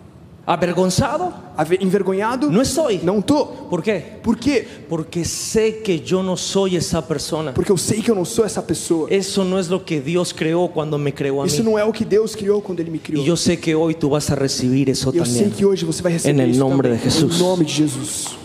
[0.47, 2.49] Avergonzado Ave- Envergonhado?
[2.51, 3.01] no soy.
[3.03, 3.47] Não tô.
[3.69, 4.21] ¿Por qué?
[4.23, 4.65] Por quê?
[4.89, 7.53] Porque sé que yo no soy esa persona.
[7.53, 9.09] Porque eu sei que eu não sou essa pessoa.
[9.11, 11.71] Eso no es lo que Dios creó cuando me creó a Isso mí.
[11.71, 13.25] não é o que Deus criou quando Ele me Y criou.
[13.25, 15.57] yo sé que hoy tú vas a recibir eso E eu sei también.
[15.57, 17.41] que hoje você vai receber En el isso nombre também, de Jesús.
[17.41, 18.37] Em nome de Jesus.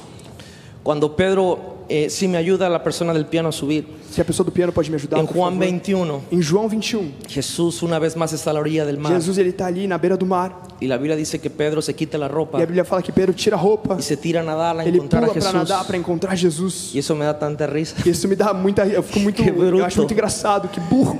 [0.83, 1.59] Cuando Pedro,
[1.91, 4.71] eh, si me ayuda la persona del piano a subir, Se a pessoa do piano
[4.71, 5.59] pode me ajudar, Juan favor.
[5.59, 9.37] 21, Em João 21, Jesús una vez más está a la orilla del mar Jesus
[9.37, 12.17] ele está ali na beira do mar y la Biblia dice que Pedro se quita
[12.17, 14.43] la ropa e a Bíblia fala que Pedro tira a roupa, y se tira a
[14.43, 16.93] nadar a ele encontrar a pula para nadar para encontrar Jesus.
[16.93, 17.95] Y eso me da tanta risa.
[18.05, 21.19] Isso me dá muita, eu fico muito, eu acho muito engraçado, que burro.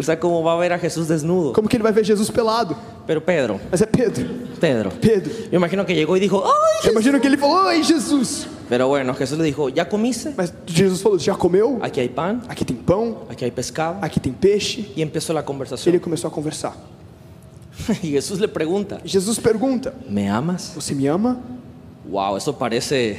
[0.00, 1.52] O sea, cómo va a ver a Jesús desnudo.
[1.52, 2.74] Como que ele vai ver Jesus pelado?
[3.06, 4.24] Pero Pedro, Mas é Pedro,
[4.58, 5.30] Pedro, Pedro.
[5.50, 6.86] yo imagino que llegó y dijo, ¡ay!
[6.88, 8.46] Eu imagino que ele falou: "Oi, Jesus".
[8.68, 10.32] Pero bueno, Jesús le dijo, ¿ya comiste?
[10.36, 11.78] Mas Jesus falou: "Já comeu?
[11.82, 13.98] Aquí hay pan, Aqui tem pão, aquí hay pescado.
[14.02, 14.90] aqui tem peixe".
[14.96, 15.98] Y empezó la Ele conversación.
[15.98, 16.72] começou a conversar.
[18.02, 20.72] Y Jesús le pregunta, Jesus pergunta: ¿me amas?
[20.74, 21.38] "Você me ama?"
[22.08, 23.16] Wow, eso parece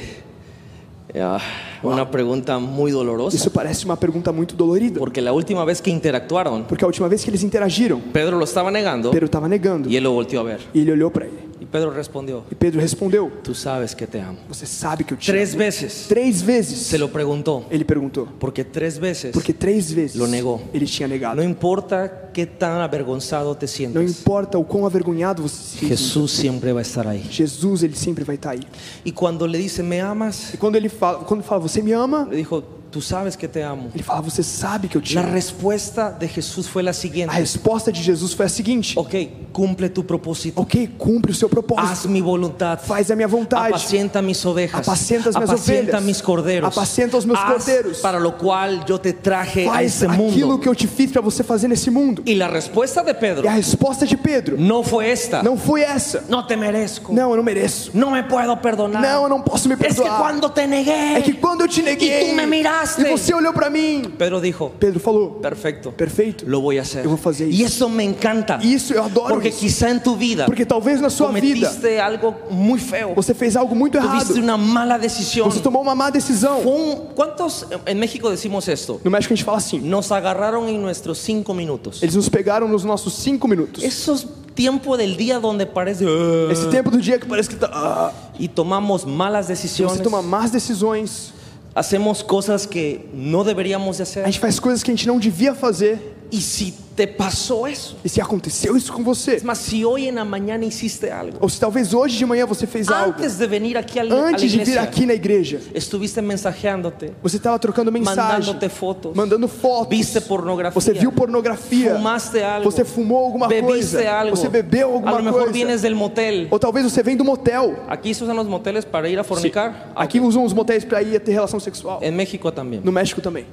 [1.82, 3.36] una pregunta muy dolorosa.
[3.36, 7.08] Isso parece uma pergunta muito dolorida, Porque la última vez que interactuaron, porque a última
[7.08, 10.40] vez que eles interagiram, Pedro lo estaba negando Pedro estava negando y él lo volteó
[10.40, 10.60] a ver.
[10.74, 11.52] e ele olhou para ele.
[11.62, 14.36] Y Pedro respondió, E Pedro respondeu: tú sabes que te amo.
[14.48, 18.26] "Você sabe que eu te Tres amo." veces Três vezes se lo preguntó, ele perguntou,
[18.40, 20.60] porque tres veces porque três vezes Lo negou.
[20.74, 21.36] ele tinha negado.
[21.36, 25.86] no importa qué tan avergonzado te Não sientes, importa o quão avergonhado você se sinta,
[25.86, 27.24] Jesús siempre va a estar ahí.
[27.30, 28.60] Jesus ele sempre vai estar aí.
[29.04, 30.52] Y cuando le dice, ¿me amas?
[30.54, 32.26] E quando ele fala, quando fala, você me ama?
[32.28, 32.62] Le dijo,
[32.92, 33.90] tú sabes que te amo.
[33.94, 35.32] Ele fala, você sabe que eu te amo.
[35.32, 37.34] respuesta de Jesús fue la A siguiente.
[37.34, 40.60] resposta de Jesus foi a seguinte: Ok, cumple tu propósito.
[40.60, 42.78] Ok, cumpre o seu propósito, mi voluntad.
[42.78, 44.86] faz a minha vontade, Apacienta mis ovejas.
[44.86, 46.02] Apacenta as minhas Apacienta ovelhas.
[46.04, 46.68] mis corderos.
[46.68, 47.98] Apacenta os meus Haz cordeiros.
[48.00, 50.58] Para lo cual yo te traje a faz este aquilo mundo.
[50.58, 52.22] que eu te fiz para você fazer nesse mundo.
[52.26, 55.42] Y la respuesta de Pedro E a resposta de Pedro no fue esta.
[55.42, 56.24] não foi essa.
[56.28, 57.12] No te merezco.
[57.12, 57.90] Não, eu não mereço.
[57.94, 59.00] No me puedo perdonar.
[59.00, 60.18] Não, eu não posso me es que perdoar.
[60.20, 61.14] cuando te negué.
[61.18, 62.81] É que quando eu te neguei E tu me miraste.
[62.98, 65.92] E você olhou para mim, Pedro dijo, Pedro falou: perfecto.
[65.92, 66.44] Perfeito.
[66.48, 67.04] Lo voy a hacer.
[67.04, 67.84] Eu vou fazer Y isso.
[67.84, 68.58] eso me encanta.
[68.62, 69.34] Isso eu adoro.
[69.34, 69.58] Porque isso.
[69.60, 73.14] quizá en tu vida Porque talvez na sua vida cometiste algo muy feo.
[73.14, 74.20] você fez algo muito errado.
[74.20, 75.50] Tuviste una mala decisión.
[75.50, 76.60] Você tomou uma má decisão.
[76.62, 79.00] Fue un- ¿Cuántos en México decimos esto?
[79.04, 82.02] No México a gente fala assim: Nos agarraron en nuestros cinco minutos.
[82.02, 83.82] eles nos pegaram nos nossos cinco minutos.
[83.84, 87.70] Esos tiempos del día donde parece "Ah", Esse tempo do dia que parece que tá,
[87.72, 91.32] ah, y tomamos malas decisiones, você toma más decisões.
[91.74, 95.54] Hacemos cosas que no deberíamos de A gente faz coisas que a gente não devia
[95.54, 96.00] fazer.
[96.32, 100.24] Y si te pasó eso, E se aconteceu isso com você, si hoy en la
[100.24, 103.76] mañana hiciste algo, ou se talvez hoje de manhã você fez algo, antes de venir
[103.76, 107.58] aquí a la, a la antes de vir aqui na igreja, estuviste mensajeándote, você estava
[107.58, 113.26] trocando mensagem, mandándote fotos, mandando fotos, viste pornografía, você viu pornografia, fumaste algo, você fumou
[113.26, 116.48] alguma bebiste coisa, algo, você bebeu a alguma lo mejor coisa, vienes del motel.
[116.50, 117.76] ou talvez você vem do motel.
[117.88, 119.92] Aquí se usan los moteles para ir a fornicar.
[119.94, 122.00] Aqui usam os motéis para ir ter relação sexual.
[122.02, 122.80] En México también.
[122.82, 123.44] No México também.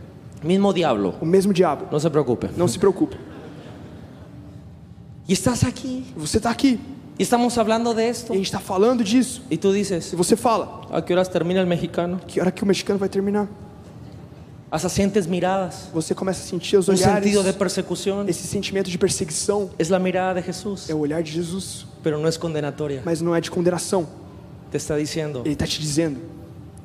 [0.44, 1.16] Mismo diablo.
[1.22, 1.86] O mesmo diabo.
[1.92, 2.50] No se preocupe.
[2.56, 3.18] Não se preocupe.
[5.28, 6.06] Y estás aquí.
[6.16, 6.80] Você está aqui
[7.18, 8.32] Y estamos hablando de esto.
[8.34, 9.42] e a gente está falando disso.
[9.50, 12.20] Y tú dices, E você fala: ¿a qué horas termina el mexicano?
[12.26, 13.48] que hora que o mexicano vai terminar?
[14.72, 15.90] Hasta sientes miradas.
[15.94, 18.30] Você começa a sentir os Un olhares, sentido de persecución.
[18.30, 19.70] esse sentimento de perseguição.
[19.78, 20.90] Es la mirada de Jesús.
[20.90, 23.02] É o olhar de Jesus, Pero no es condenatoria.
[23.04, 24.08] mas não é de condenação.
[24.72, 26.22] Te está diciendo, Ele está te dizendo: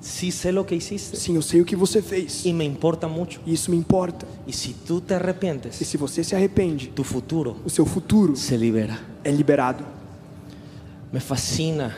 [0.05, 1.17] sí sé lo que hiciste.
[1.17, 3.41] sim, eu sei o que você fez Y me importa mucho.
[3.47, 4.27] e isso me importa.
[4.47, 8.37] Y si tú te E arrepientes, se você se arrepende, tu futuro o seu futuro
[8.37, 8.99] se libera.
[9.25, 9.83] é liberado.
[11.11, 11.97] Me fascina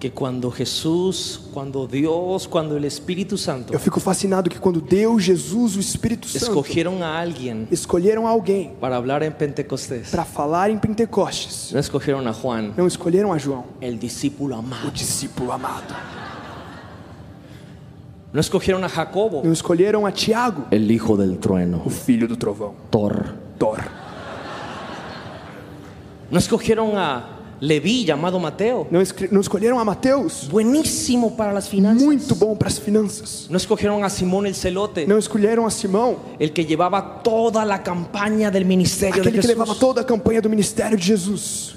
[0.00, 5.22] que cuando Jesús, cuando Dios, cuando el Espíritu Santo Eu fico fascinado que quando Deus,
[5.22, 10.70] Jesus, o Espírito Santo escogieron a alguien escolheram alguém para hablar en Pentecostés, para falar
[10.70, 15.52] em Pentecostes, no escogieron a Juan, não escolheram a João, el discípulo o amado, discípulo
[15.52, 15.94] amado.
[18.34, 22.36] No escogieron a Jacobo, Não escolheram a Tiago, el hijo del trueno, o filho do
[22.36, 23.78] trovão, Thor, Thor.
[26.30, 27.30] no escogieron a
[27.60, 32.02] Leví llamado Mateo, Não, não escolheram a Mateus, buenísimo para las finanzas.
[32.02, 33.46] muito bom para as finanças.
[33.48, 37.82] No escogieron a Simón el celote, Não escolheram a Simão, el que llevaba toda la
[37.82, 41.76] campaña del ministerio de aquele que levava toda a campanha do ministério de Jesus.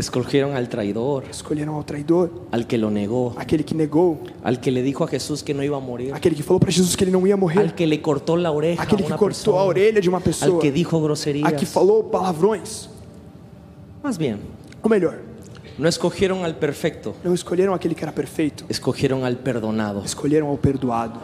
[0.00, 4.70] Escogieron al traidor, Escolheram ao traidor, al que lo negó, aquele que negou, al que
[4.70, 7.04] le dijo a Jesús que no iba a morir, aquele que falou para Jesus que
[7.04, 9.54] ele não ia al morrer, que le cortó la oreja a aquele que una cortou
[9.54, 11.52] a persona, orelha de uma al pessoa, que dijo a groserías.
[11.52, 12.88] que falou palavrões.
[14.02, 14.38] Más bien,
[14.82, 15.18] Ou melhor,
[15.76, 20.02] no escogieron al perfecto, não escolheram aquele que era perfeito, escogieron al perdonado.
[20.02, 21.20] escolheram ao perdoado.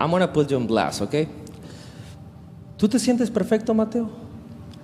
[0.00, 1.14] I'm gonna put you on blast, ¿ok?
[2.78, 4.08] ¿Tú te sientes perfecto, Mateo?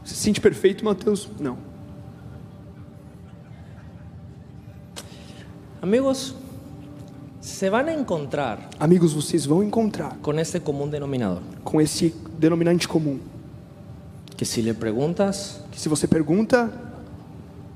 [0.04, 1.28] Se sente perfeito, Mateus?
[1.40, 1.56] Não.
[5.80, 6.34] Amigos,
[7.40, 11.40] se van a encontrar Amigos, vocês vão encontrar con este común denominador.
[11.64, 13.18] com esse denominante comum.
[14.36, 16.70] Que si le preguntas, Que se você pergunta,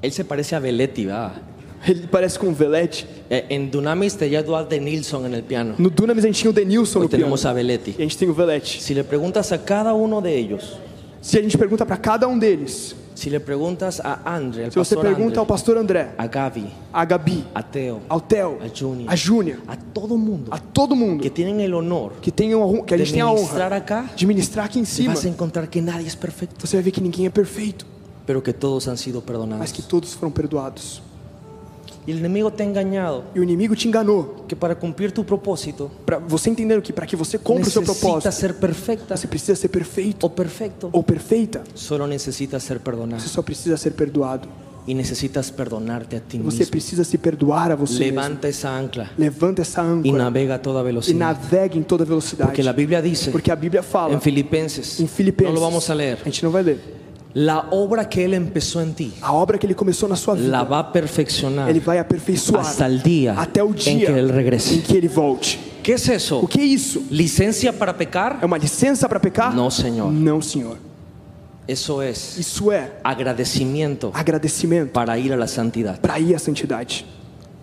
[0.02, 1.32] él se parece a Belletti, ¿verdad?
[1.86, 3.06] Ele parece com o Velete.
[3.30, 5.74] Eh, En Dunamis tenía Eduard de Nilsson en el piano.
[5.78, 7.24] No Dunamis a gente tinha o Denilson Hoy no piano.
[7.24, 7.90] tenemos a Belletti.
[7.98, 8.80] E a gente tem o Velete.
[8.82, 10.78] Si le preguntas a cada uno de ellos,
[11.22, 14.78] Se a gente pergunta para cada um deles, si le preguntas a Andre, al se
[14.78, 18.68] você pergunta ao Andre, pastor André, a Gaby, a Gabi, a Teo, ao Theo, a
[18.74, 22.54] Júnior, a Júnior, a todo mundo a todo mundo que tienen el honor que, tem
[22.54, 25.26] a honra- que a gente tem a honra acá, de ministrar aqui em cima, vas
[25.26, 27.84] a encontrar que nadie es perfecto, você vai ver que ninguém é perfeito,
[28.24, 29.72] pero que todos han sido mas perdonados.
[29.72, 31.02] que todos foram perdoados.
[32.10, 34.44] Y el enemigo te engañado E o inimigo te enganou.
[34.48, 37.82] que para cumplir tu propósito Para você entender que para que você cumpra o seu
[37.82, 40.88] propósito, ser perfecta você precisa ser perfeito o perfecto.
[40.92, 41.62] ou perfeita.
[41.74, 44.48] Solo necesitas ser perdonado Você só precisa ser perdoado.
[44.86, 46.70] y necesitas perdonarte a ti Você mismo.
[46.70, 48.18] precisa se perdoar a você mesmo.
[48.20, 51.18] Levanta esa ancla Levanta essa âncora navega a toda e velocidad.
[51.18, 52.48] navegue em toda velocidade.
[52.50, 55.54] Porque la Biblia dice Porque a Bíblia fala en Filipenses, em Filipenses.
[55.54, 56.99] no lo vamos a A leer, gente não vai ler.
[57.34, 60.48] La obra que Él empezó en ti A obra que ele começou na sua vida,
[60.48, 64.30] la va a perfeccionar ele vai aperfeiçoar hasta el día até o dia que Él
[64.30, 64.82] em regrese.
[64.82, 65.58] que ele volte.
[65.82, 66.40] ¿Qué es eso?
[66.40, 67.02] O que é isso?
[67.10, 68.38] ¿Licencia para pecar?
[68.42, 69.54] É uma licença para pecar?
[69.54, 70.12] No, Señor.
[70.12, 70.76] Não, Senhor.
[71.66, 75.98] Eso es Isso é agradecimiento agradecimento para ir a la santidad.
[76.00, 77.06] para ir à santidade.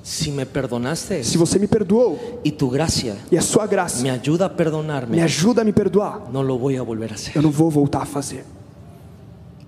[0.02, 4.10] Si me perdonaste Se você me perdoou y tu gracia e a sua graça me
[4.10, 7.36] ayuda a me perdonarme, ajuda a me perdoar, no lo voy a volver a hacer.
[7.36, 8.46] eu não vou voltar a fazer.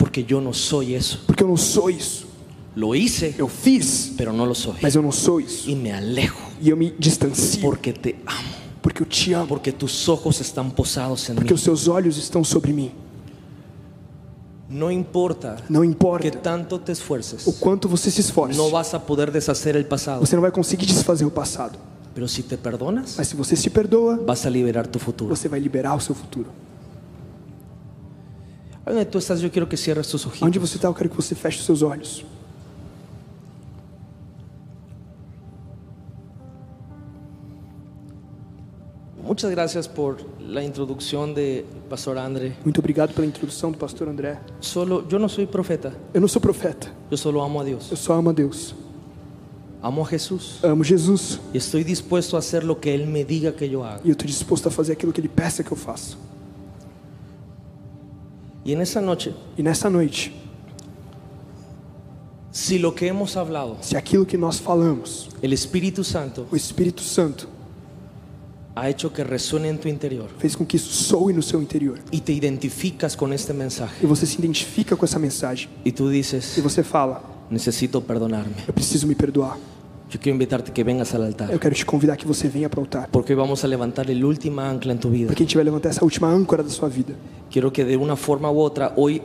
[0.10, 1.20] Porque yo no soy eso.
[1.28, 2.26] Porque eu não sou isso.
[2.76, 4.76] Lo hice, Eu fiz, pero no lo soy.
[4.82, 5.70] mas eu não sou isso.
[5.70, 8.50] Y me alejo E eu me distancio porque te amo.
[8.82, 9.48] porque eu te amo.
[9.48, 11.56] Porque tus ojos están posados en Porque mí.
[11.56, 12.92] os seus olhos estão sobre mim.
[14.68, 18.94] No importa Não que importa tanto te o esfuerces, quanto você se esforce, no vas
[18.94, 20.20] a poder deshacer el pasado.
[20.26, 21.78] você não vai conseguir desfazer o passado.
[22.16, 25.36] Pero si te perdonas, Mas se você se perdoa, vas a liberar tu futuro.
[25.36, 26.50] você vai liberar o seu futuro.
[28.86, 32.26] Onde você está, eu quero que você feche os seus olhos.
[39.22, 42.56] Muchas gracias por la introducción de Pastor André.
[42.64, 44.40] Muito obrigado pela introdução do pastor André.
[44.60, 47.92] Solo, yo no soy profeta, Eu não sou profeta, yo solo amo a Dios.
[47.92, 48.74] eu só amo a Deus.
[49.82, 53.54] Amo a Jesús Amo Jesus y estoy dispuesto a hacer lo que Él me diga
[53.54, 54.02] que yo haga.
[54.04, 56.18] e eu estou disposto a fazer aquilo que Ele peça que eu faça.
[58.64, 60.34] Y en esa noche, E nessa noite,
[62.52, 67.02] si lo que hemos hablado, se aquilo que nós falamos, el Espíritu Santo o Espírito
[67.02, 67.48] Santo
[68.76, 72.00] ha hecho que resuene en tu interior fez com que isso soe no seu interior
[72.12, 76.10] y te identificas con este mensaje e você se identifica com essa mensagem y tú
[76.10, 78.56] e dices, você fala: necesito perdonarme.
[78.68, 79.58] Eu preciso me perdoar.
[80.12, 82.80] Yo quiero invitarte que vengas al altar Eu quero te convidar que você venha para
[82.80, 83.10] o altar.
[83.12, 85.28] porque vamos a levantar el última ancla en tu vida.
[85.28, 87.14] Porque a gente vai levantar essa última âncora da sua vida.
[87.52, 89.22] Quiero que de una forma u otra hoy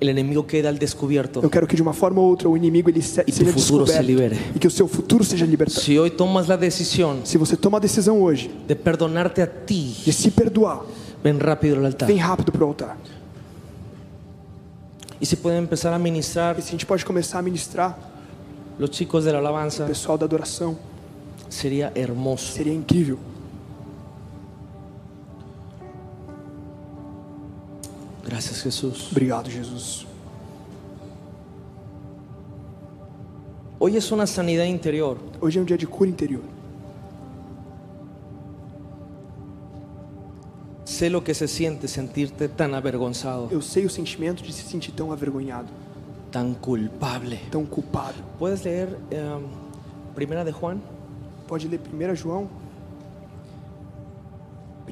[0.00, 1.40] el enemigo quede al descubierto.
[1.42, 3.86] Eu quero que de uma forma ou outra o inimigo ele se, E seja futuro
[3.86, 4.36] se descoberto libere.
[4.54, 5.80] e que o seu futuro seja libertado.
[5.80, 9.96] Si hoy tomas la decisión Se você toma a decisão hoje de perdonarte a ti,
[10.04, 10.82] de se perdoar,
[11.24, 12.06] ven rápido al altar.
[12.08, 12.96] vem rápido para o altar.
[15.20, 17.96] Y si pueden empezar a ministrar E se a gente pode começar a ministrar
[18.78, 19.84] Los chicos de la alabanza.
[19.84, 20.76] O pessoal da adoração.
[21.48, 22.46] Seria hermoso.
[22.52, 23.18] Seria incrível.
[28.24, 29.10] Graças, Jesus.
[29.10, 30.06] Obrigado, Jesus.
[33.78, 35.18] Hoje é uma sanidade interior.
[35.40, 36.42] Hoje é um dia de cura interior.
[40.84, 43.48] Sei o que se sente sentir-te tão avergonzado.
[43.50, 45.68] Eu sei o sentimento de se sentir tão avergonhado
[46.34, 47.38] tan culpable.
[47.48, 48.16] tão culpado.
[48.40, 49.38] ¿Puedes leer eh,
[50.16, 50.80] Primera de Juan?
[51.46, 52.48] Pode ler 1 João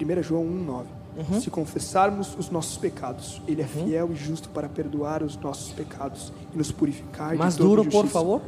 [0.01, 5.25] 1 João 1,9 Se confessarmos os nossos pecados, Ele é fiel e justo para perdoar
[5.25, 8.13] os nossos pecados e nos purificar Más de toda duro, por injustiça.
[8.13, 8.41] favor.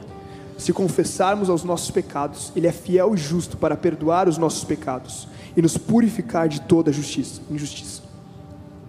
[0.56, 5.26] Se confessarmos os nossos pecados, Ele é fiel e justo para perdoar os nossos pecados
[5.56, 8.02] e nos purificar de toda justiça, injustiça.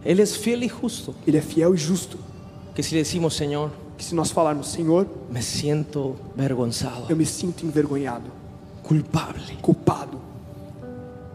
[0.06, 1.16] Él es fiel y justo.
[1.26, 2.20] Ele é fiel e justo.
[2.76, 7.26] Que si le decimos, Señor, Que se nós falarmos, Senhor, me siento avergonzado, eu me
[7.26, 8.30] sinto envergonhado,
[8.84, 9.58] culpable.
[9.62, 10.20] culpado.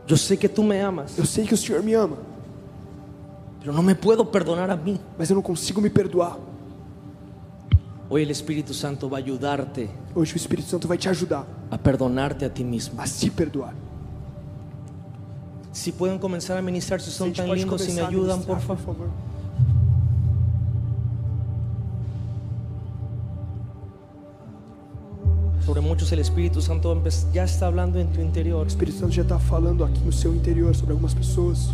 [0.06, 2.16] Yo sé que tú me amas, Eu sei que o Senhor me ama,
[3.60, 5.00] pero no me puedo perdonar a mí.
[5.16, 6.36] mas eu não consigo me perdoar.
[8.12, 11.78] Hoy el Espíritu Santo va a ayudarte Hoje o Espírito Santo vai te ajudar a
[11.78, 13.00] perdonarte a ti mismo.
[13.00, 13.72] a se perdoar.
[15.72, 18.38] Si pueden comenzar a ministrar, son gente tan pode lindos, si me começar a ayudan,
[18.40, 19.06] ministrar, por favor.
[25.64, 27.00] Sobre muchos el Espíritu Santo
[27.32, 28.64] ya está hablando en tu interior.
[28.64, 31.70] O Espírito Santo já está falando aqui no seu interior sobre algumas pessoas.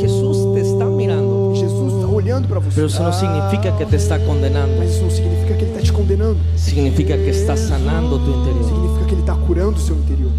[0.00, 2.74] Jesús te está mirando, Jesus está olhando para você.
[2.74, 4.74] pero eso no significa que te está condenando.
[4.78, 6.38] Mas isso não significa que Ele está te condenando.
[6.56, 8.64] Significa que está sanando tu interior.
[8.64, 10.30] Significa que Ele está curando o seu interior.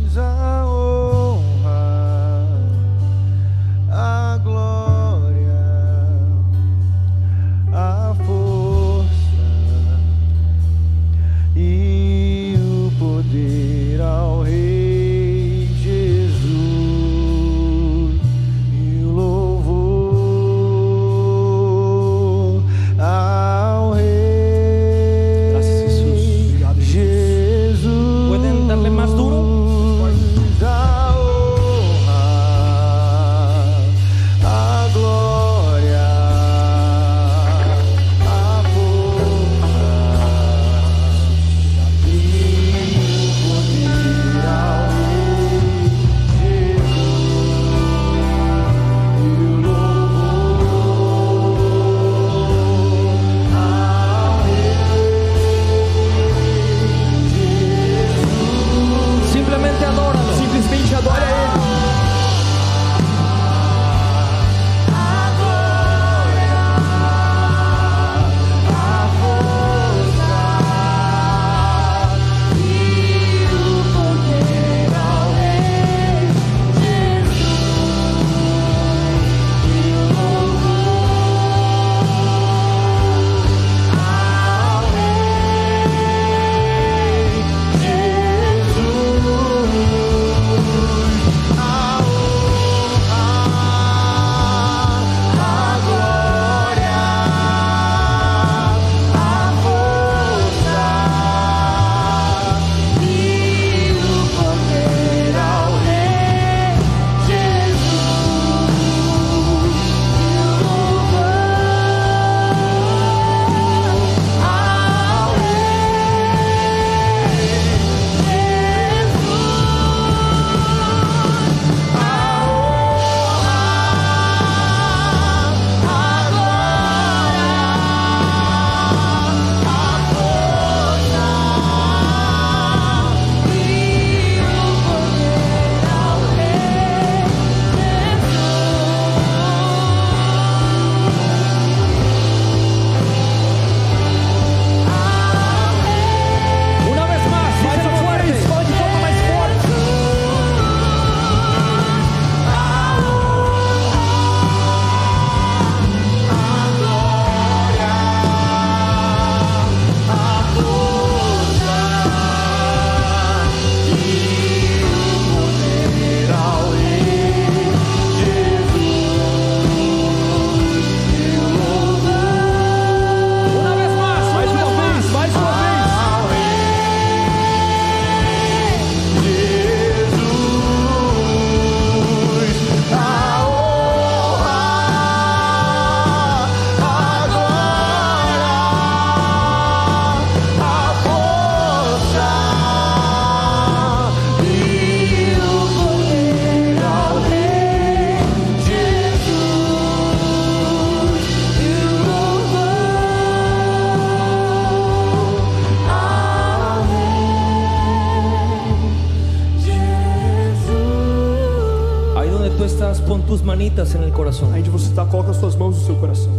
[214.35, 214.53] Corazón.
[214.53, 216.31] Aí onde você está, coloca as suas mãos no seu coração.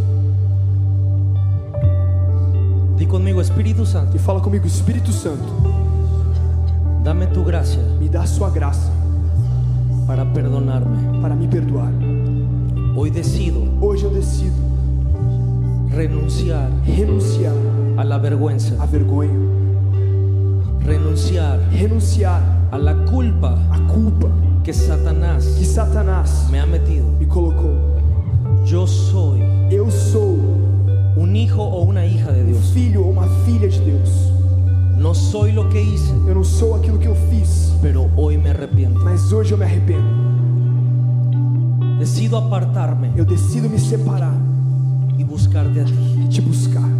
[2.96, 5.44] Di conmigo, Espíritu Santo, E fala comigo, Espírito Santo,
[7.02, 8.90] dame tu gracia me dá a sua graça
[10.06, 11.20] para perdonarme.
[11.20, 11.92] para me perdoar.
[12.96, 14.56] Hoy decido Hoje eu decido
[15.90, 17.54] renunciar renunciar
[17.96, 19.32] a la vergüenza, à vergonha,
[20.80, 27.06] renunciar renunciar a la culpa à culpa que Satanás que Satanás me ha metido.
[27.20, 27.70] me colocou.
[28.64, 29.40] Yo soy
[29.70, 30.36] Eu sou
[31.16, 32.70] un hijo o una hija de um Dios.
[32.72, 34.10] filho ou uma filha de Deus.
[34.98, 38.50] No soy lo que hice, Eu não sou aquilo que eu fiz, pero hoy me
[38.50, 38.98] arrepiento.
[39.04, 40.26] mas hoje eu me arrependo.
[42.00, 44.34] Decido apartarme Eu decido me separar
[45.16, 45.94] y buscarte a ti.
[46.24, 46.95] e te buscar.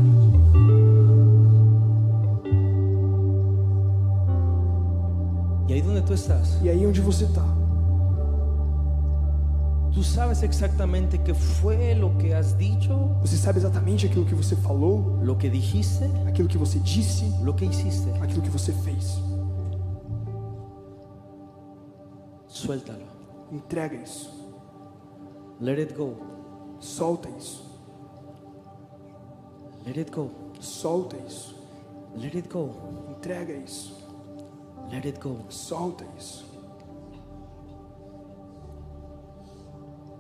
[6.17, 7.45] Estás, E aí onde você está?
[9.93, 12.93] tú sabes exactamente qué fue lo que has dicho,
[13.23, 17.55] Você sabe exatamente aquilo que você falou, lo que dijiste, aquilo que você disse, lo
[17.55, 18.11] que hiciste.
[18.21, 19.19] aquilo que você fez.
[22.47, 23.07] Suéltalo.
[23.53, 24.31] Entrega isso.
[25.61, 26.15] Let it go.
[26.81, 27.65] Solta isso.
[29.87, 30.31] Let it go.
[30.61, 31.55] Solta isso.
[32.17, 32.71] Let it go.
[33.11, 33.96] Entrega isso.
[34.91, 35.45] Let it go.
[35.49, 36.45] Solta isso.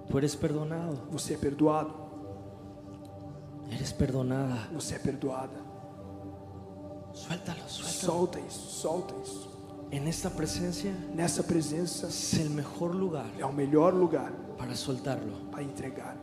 [0.08, 0.98] Tú eres perdonado.
[1.10, 1.94] Você é perdoado.
[3.70, 4.68] Eres perdonada.
[4.72, 5.66] Você é perdoada.
[7.12, 7.94] Suéltalo, suéltalo.
[7.94, 8.80] Solta isso.
[8.80, 9.56] Solta isso.
[9.90, 15.48] En esta presencia Nessa presença es el mejor lugar é o melhor lugar para soltarlo.
[15.52, 16.16] para entregar.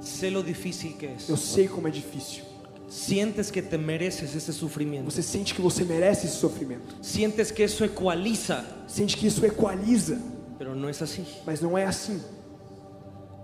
[0.00, 1.28] Sé lo difícil que es.
[1.28, 2.45] Eu sei como é difícil.
[2.88, 5.10] Sientes que te mereces ese sufrimiento.
[5.10, 6.96] Você sente que você merece esse sofrimento.
[7.02, 10.18] Sientes que eso ecualiza, Sente que isso equaliza,
[10.56, 11.24] pero no es así.
[11.44, 12.20] mas não é assim.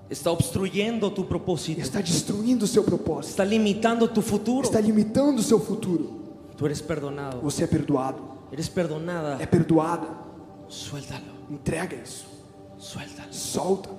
[0.09, 1.81] Está obstruyendo tu propósito.
[1.81, 3.31] Está destruindo o seu propósito.
[3.31, 4.67] Está limitando tu futuro.
[4.67, 6.21] Está limitando o seu futuro.
[6.57, 7.41] Tú eres perdonado.
[7.41, 8.23] Você é perdoado.
[8.53, 9.43] Eres perdonada.
[9.43, 10.07] É perdoada.
[10.69, 11.25] Suéltalo.
[11.51, 12.27] Entrega isso.
[12.79, 13.33] Suéltalo.
[13.33, 13.91] Solta.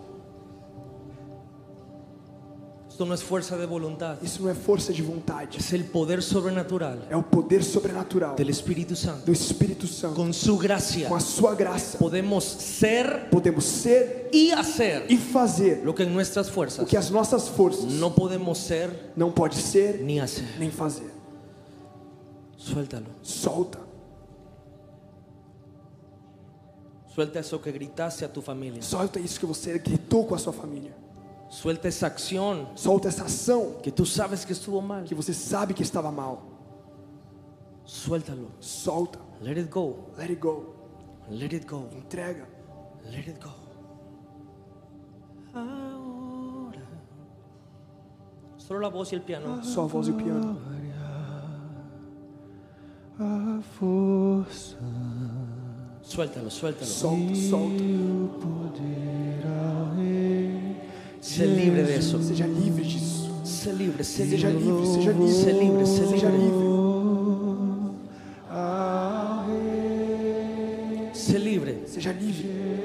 [2.93, 4.19] Esto no es fuerza de voluntad.
[4.21, 5.57] Isso não é força de vontade.
[5.57, 9.25] Es el poder sobrenatural É o poder sobrenatural del Espíritu Santo.
[9.25, 10.13] do Espírito Santo.
[10.13, 15.81] Con su gracia Com a sua graça, podemos ser podemos ser y hacer e fazer
[15.83, 20.03] lo que en nuestras o que as nossas forças no podemos ser não pode ser
[20.03, 20.45] ni hacer.
[20.59, 21.11] nem fazer.
[22.55, 23.07] Suéltalo.
[23.23, 23.79] Solta.
[27.07, 28.83] Suelta eso que gritaste a tu familia.
[28.83, 31.02] Solta isso que você gritou com a sua família.
[31.53, 35.03] Suelta esa acción Solta essa ação que tú sabes que estuvo mal.
[35.03, 36.41] que você sabe que estava mal.
[37.85, 38.49] Suéltalo.
[38.59, 39.19] Solta.
[39.39, 40.09] Let it go.
[40.17, 40.73] Let it go.
[41.29, 41.89] Let it go.
[41.95, 42.47] Entrega.
[43.05, 43.51] Let it go.
[45.53, 46.87] Ahora.
[48.57, 49.63] Solo la voz y el piano.
[49.63, 50.57] Só a voz e o piano.
[53.19, 54.77] a força
[56.01, 56.87] Suéltalo, suéltalo.
[56.87, 57.83] Solta, solta.
[61.23, 61.31] E o poder ao Rei.
[61.31, 62.21] Sé libre de eso.
[62.21, 63.31] Seja livre disso.
[63.43, 65.63] Sé libre, sé Seja livre, seja livre.
[65.63, 66.73] Libre, sé Seja livre.
[71.13, 71.83] Sé libre.
[71.87, 72.82] Seja livre.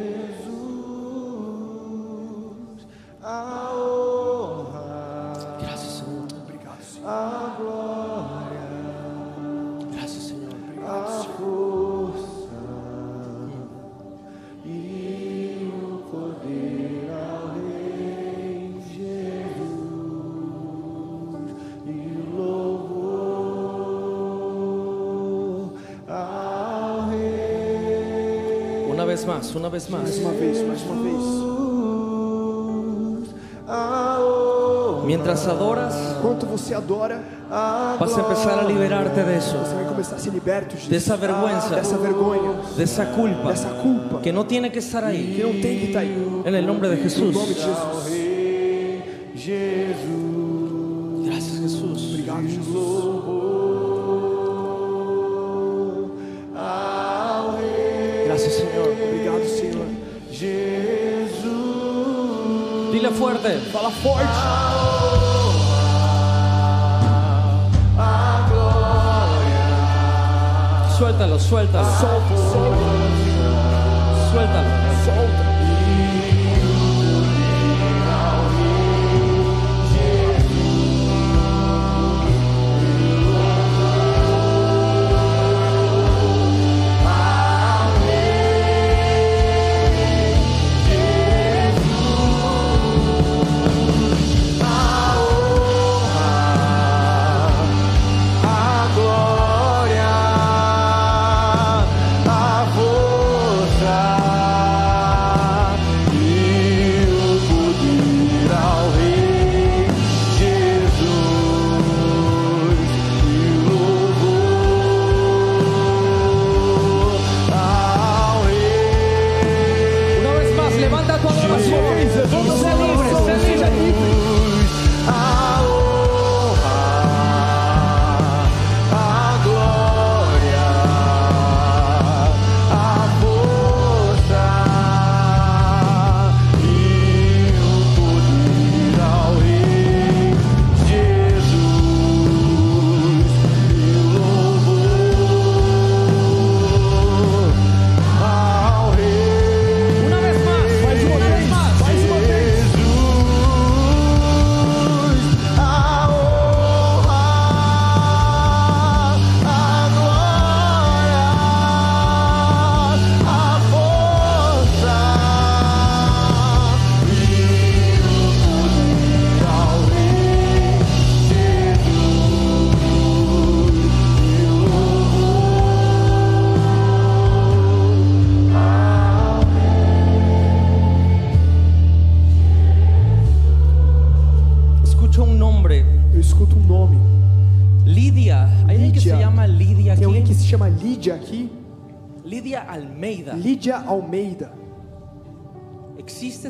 [29.59, 30.19] Una vez Mais más.
[30.19, 31.49] uma vez, mais uma vez.
[35.05, 37.23] Mientras adoras, Enquanto você adora,
[37.99, 40.89] vas a empezar a liberarte de eso, você vai começar a ser liberto disso.
[40.91, 45.05] de esa vergüenza, Dessa vergonha, de esa culpa, dessa culpa que no tiene que estar
[45.05, 45.35] ahí.
[45.37, 46.43] que não tem que estar aí.
[46.45, 47.35] En el nombre de No Jesús.
[47.35, 48.09] nome de Jesus.
[49.35, 51.27] Jesus.
[51.27, 52.11] Gracias, Jesús.
[52.13, 53.48] Obrigado, Jesus.
[63.29, 63.59] Fuerte.
[63.73, 64.25] Fala forte.
[70.97, 71.89] Suéltalo, suéltalo,
[74.31, 74.88] suéltalo.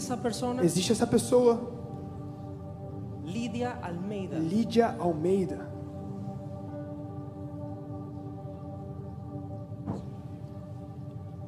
[0.09, 0.63] ¿Existe esa persona?
[0.63, 1.61] Existe essa pessoa?
[3.25, 4.39] Lidia Almeida.
[4.39, 5.69] Lídia Almeida.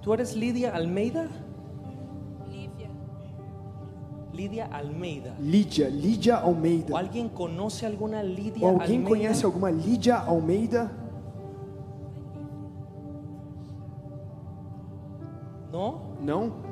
[0.02, 1.28] ¿Tú eres Lidia Almeida?
[2.50, 2.90] Lívia.
[4.32, 5.34] Lidia Almeida.
[5.38, 6.98] Lídia, Lídia ¿O Almeida.
[6.98, 9.08] alguien conoce alguna Lidia Ou alguém Almeida?
[9.08, 10.90] conhece alguma Lídia Almeida?
[15.70, 16.16] ¿No?
[16.20, 16.69] Não?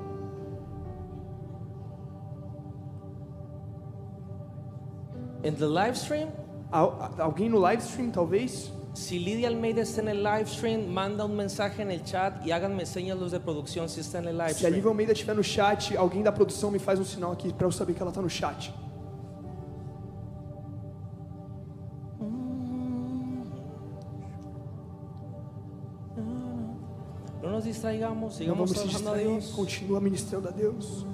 [5.49, 6.29] En the live stream,
[6.71, 8.71] Al- alguém no live stream, talvez?
[8.95, 12.51] si Lidia Almeida está en el live stream, manda un mensaje en el chat y
[12.51, 14.89] háganme señas los de producción si está en el live Se a Lívia stream.
[14.93, 17.95] Almeida estiver no chat, alguém da produção me faz um sinal aqui para eu saber
[17.95, 18.75] que ela tá no chat.
[27.43, 29.51] No nos distraigamos, Não sigamos vamos se a Dios.
[29.53, 31.07] continua ministrando a Deus.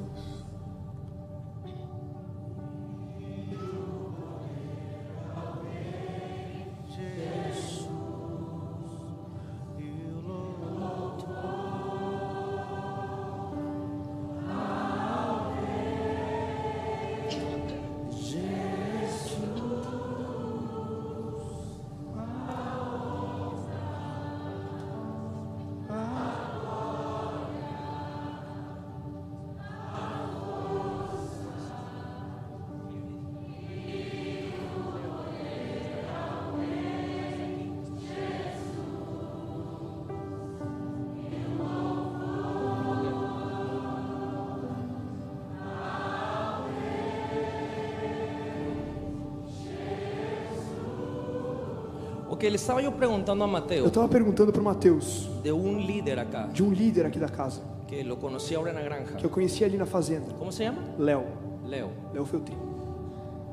[52.45, 56.19] Ok, le estaba yo preguntando a Mateo Eu estava perguntando pro Mateus, de un líder
[56.19, 59.17] acá de um líder aqui da casa, que conocí ahora en la granja.
[59.17, 60.83] que eu conheci ali na fazenda, ¿Cómo se llama?
[60.99, 61.25] Léo,
[61.67, 61.89] Leo.
[62.13, 62.59] Léo Feltrin.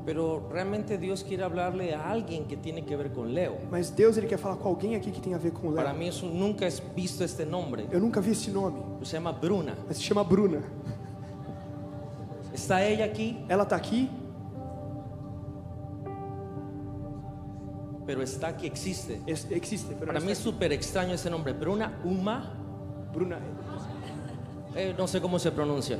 [0.04, 3.56] Pero realmente Dios quiere hablarle a alguien que tiene que ver con Leo.
[3.70, 5.98] Mas Deus ele quer falar com alguém aqui que tem a ver com Para Léo.
[5.98, 7.86] mí eso, nunca he visto este nombre.
[7.90, 9.74] Eu nunca vi esse nome, Se llama Bruna.
[9.88, 10.60] mas se chama Bruna.
[12.52, 13.42] ¿Está ella aquí?
[13.48, 14.10] Ela tá aqui,
[18.12, 19.22] Pero está aquí, existe.
[19.26, 21.54] Es- existe, pero Para não mí es está súper extraño ese nombre.
[21.54, 22.36] Bruna Uma.
[22.38, 23.14] aqui.
[23.14, 23.38] Bruna.
[24.74, 25.98] eh, no sé cómo se pronuncia.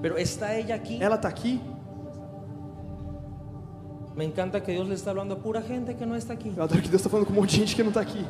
[0.00, 0.98] Pero está ella aquí.
[0.98, 1.60] Ela tá aqui.
[4.16, 6.54] Me encanta que Dios le está hablando a pura gente que no está aquí.
[6.56, 8.24] Eu adoro que Deus está falando com um monte de gente que não tá aqui.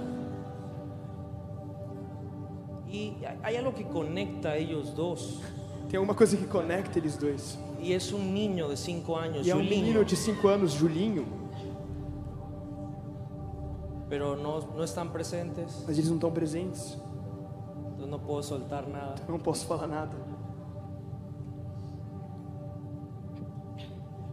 [2.91, 5.41] Y hay- hay algo que conecta a ellos dos.
[5.89, 7.57] Tem alguma coisa que conecta eles dois.
[7.81, 10.77] Y es un niño de 5 años, E é um Julinho, menino de 5 anos,
[10.77, 11.25] Julinho,
[14.09, 15.85] pero no, no están presentes.
[15.87, 16.97] mas eles não estão presentes.
[17.87, 19.15] Entonces no puedo soltar nada.
[19.27, 20.15] Eu não posso falar nada.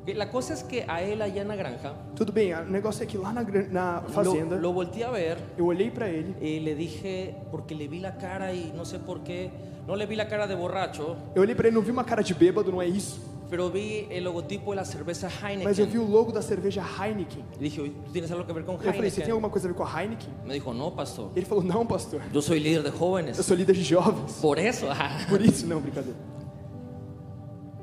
[0.05, 3.05] La cosa es que a él allá en la granja Tudo bem, o negócio é
[3.05, 6.59] que lá na, na lo, fazenda, lo volteé a ver eu olhei pra ele, y
[6.59, 9.49] le dije, porque le vi la cara y no sé por qué,
[9.87, 12.21] no le vi la cara de borracho, eu olhei pra ele, não vi uma cara
[12.21, 13.21] de bêbado, não é isso,
[13.53, 15.27] pero vi el logotipo de la cerveza
[15.63, 15.99] mas eu vi Heineken.
[16.01, 17.43] o logo da cerveja Heineken.
[17.59, 19.31] Y dije, "Oye, ¿tú tienes algo que ver con Eu falei, você tem Heineken?
[19.33, 20.33] alguma coisa a ver com a Heineken?
[20.43, 23.37] Me dijo, no, pastor, Ele falou, não, pastor, yo soy líder de eu jóvenes.
[23.37, 24.39] sou líder de jovens.
[24.41, 24.87] Por eso.
[25.29, 26.17] Por isso, não, brincadeira.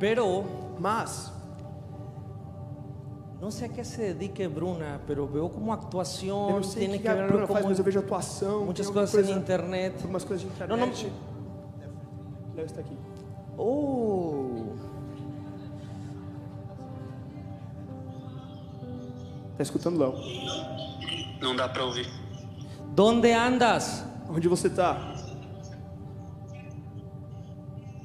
[0.01, 0.45] Pero
[0.81, 1.31] Mas,
[3.41, 6.91] no sé a qué se dedique Bruna, pero veo como eu actuación, não sei o
[6.93, 9.95] que que a Bruna algo faz, como mas eu vejo atuação, cosas en coisa, internet.
[10.03, 10.87] algumas coisas de Não, não.
[10.89, 11.13] internet.
[12.57, 12.97] Léo está aqui.
[13.57, 14.75] Oh,
[19.61, 20.15] Tá escutando, Léo?
[21.39, 22.07] Não dá pra ouvir.
[22.95, 24.03] ¿dónde andas?
[24.27, 24.95] Onde você tá?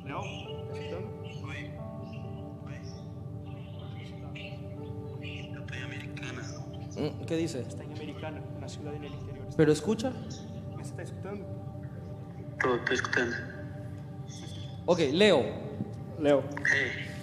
[0.03, 0.19] Léo?
[0.19, 1.07] Tá escutando?
[1.47, 1.71] Oi.
[5.21, 5.51] Oi.
[5.55, 6.41] Eu tô em Americana.
[6.97, 7.59] Mm, ¿Qué dice?
[7.59, 9.47] Está em Americana, na cidade dele interior.
[9.55, 10.11] ¿Pero escucha?
[10.75, 11.45] Mas você tá escutando?
[12.59, 13.33] Tô, tô escutando.
[14.87, 15.45] Ok, Leo,
[16.19, 17.14] Léo, Ei,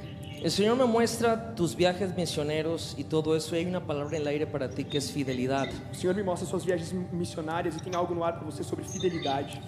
[0.43, 4.23] el Señor me muestra tus viajes misioneros y todo eso y hay una palabra en
[4.23, 5.69] el aire para ti que es fidelidad.
[5.91, 8.85] o Senhor me mostra suas viagens missionárias e tem algo no ar para você sobre
[8.85, 9.61] fidelidade.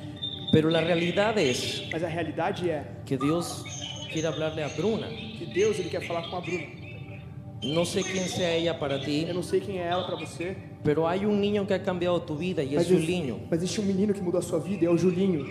[0.52, 3.64] Pero la realidad es Mas a realidade é que Dios
[4.12, 5.06] quiere hablarle a Bruna.
[5.08, 6.66] que Deus ele quer falar com a Bruna.
[7.62, 10.54] No sé quién sea ella para ti, Eu não sei quem é ela para você,
[10.82, 13.40] pero hay un niño que ha cambiado tu vida y es mas, Julinho.
[13.50, 15.46] mas existe um menino que mudou a sua vida, é o Julinho.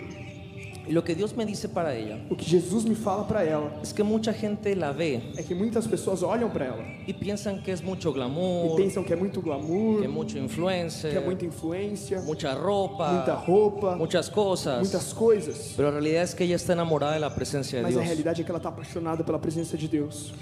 [0.86, 3.80] Y lo que Dios me dice para ella O que Jesus me fala para ela
[3.82, 7.62] es que mucha gente la ve é que muitas pessoas olham para ela y piensan
[7.62, 11.44] que mucho e glamour, pensam que é muito glamour, que es mucho que é muita
[11.44, 14.80] influência, mucha ropa, muita roupa, muchas cosas.
[14.80, 15.72] muitas coisas.
[15.76, 18.42] Pero la realidad es que ella está enamorada de la presencia de Mas a realidade
[18.42, 20.32] é que ela está apaixonada pela presença de Deus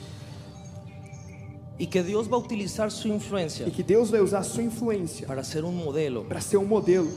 [1.79, 4.63] Y que Dios va a utilizar su influencia e que Deus vai usar a sua
[4.63, 7.09] influência para ser un modelo, para ser um modelo,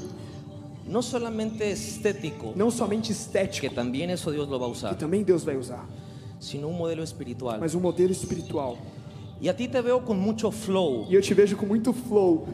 [0.86, 4.96] no solamente estético, não somente que estético, también eso Dios lo va a que usar,
[4.96, 5.86] também Deus vai usar,
[6.40, 7.60] sino un modelo espiritual.
[7.60, 8.78] mas um modelo espiritual.
[9.42, 12.48] Y a ti te veo con mucho flow, E eu te vejo com muito flow.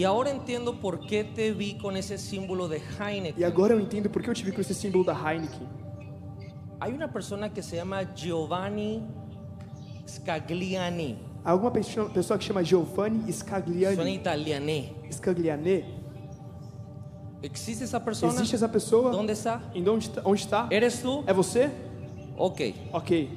[0.00, 3.44] Y ahora entiendo por qué te vi con ese símbolo de E Heineken.
[3.44, 5.68] agora eu entendo por que eu te vi com esse símbolo da Heineken.
[6.80, 9.02] Hay una persona que se llama Giovanni
[10.08, 11.18] Scagliani.
[11.44, 14.94] Há alguma pessoa pessoa que chama Giovanni Scagliani, italiané.
[15.12, 15.84] Scagliane.
[17.42, 18.32] ¿Existe esa persona?
[18.32, 19.10] Existe essa pessoa?
[19.10, 19.60] ¿Dónde está?
[19.74, 20.22] Em onde está?
[20.24, 20.66] Onde está?
[20.70, 21.22] ¿Eres tú?
[21.26, 21.70] É você?
[22.38, 22.74] Ok.
[22.94, 23.28] Ok.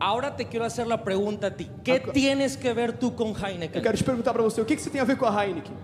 [0.00, 1.68] Ahora te quiero hacer la pregunta a ti.
[1.82, 3.82] ¿Qué tienes que ver tú con Eu Heineken?
[3.82, 5.74] quero te perguntar para você, o que, que você tem a ver com a Heineken?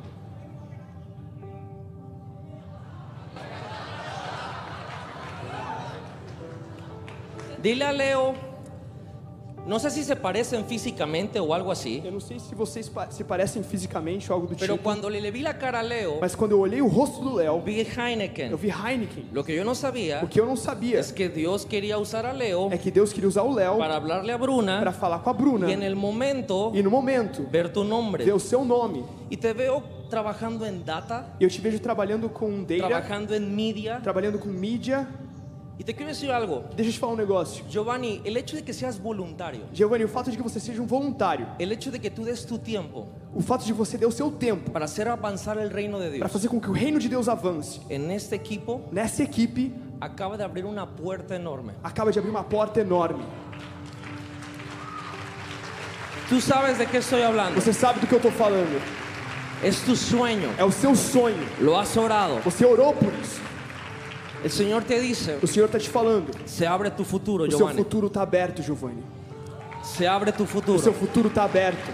[7.61, 8.35] Dile a Leo,
[9.67, 13.11] no sé si se parecen físicamente o algo así, Eu não sei se vocês pa-
[13.11, 16.19] se parecem fisicamente ou algo do pero tipo, cuando le vi la cara a Leo,
[16.21, 18.55] mas quando eu olhei o rosto do Léo, vi eu Heineken.
[18.57, 19.25] vi Heineken.
[19.33, 22.27] Lo que yo no sabía O que eu não sabia es que Dios quería usar
[22.27, 25.23] a Leo é que Deus queria usar o Léo para hablarle a para Bruna falar
[25.23, 28.25] com a Bruna y en el momento e no momento ver tu nombre.
[28.25, 29.03] ver o seu nome.
[29.31, 33.55] Y te veo trabajando en data, E eu te vejo trabalhando com data, trabajando en
[33.57, 34.01] media.
[34.03, 35.09] trabalhando com mídia.
[35.77, 37.65] Y te quiero decir algo, Deixa eu te falar um negócio.
[37.69, 40.87] Giovanni, el hecho de que seas voluntario, Giovanni, o fato de que você seja um
[40.87, 44.13] voluntário, el hecho de que tú des tu tiempo o fato de você dar o
[44.13, 47.01] seu tempo para hacer avanzar el reino de para Dios fazer com que o reino
[47.01, 51.73] de Deus avance en este equipo nessa equipe, acaba de abrir una puerta enorme.
[51.83, 53.25] acaba de abrir uma porta enorme.
[56.29, 57.61] Tú sabes de qué estoy hablando.
[57.61, 58.81] Você sabe do que eu tô falando.
[59.63, 60.51] Es tu sueño.
[60.57, 61.47] É o seu sonho.
[61.61, 62.41] Lo has orado.
[62.45, 63.44] Você orou por isso.
[64.45, 66.31] El Señor te dice, O Senhor tá te falando.
[66.45, 67.79] se abre tu futuro, O seu Giovanni.
[67.79, 69.03] futuro tá aberto, Giovanni.
[69.83, 70.93] Se abre tu O seu futuro.
[70.93, 71.91] futuro tá aberto.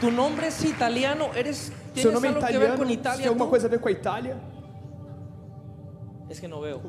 [0.00, 2.90] Tu nombre es italiano, eres Seu ¿Tienes nome é que italiano.
[2.90, 3.50] Italia tem alguma tú?
[3.50, 4.36] coisa a ver com a Itália?
[6.28, 6.80] Es que no veo.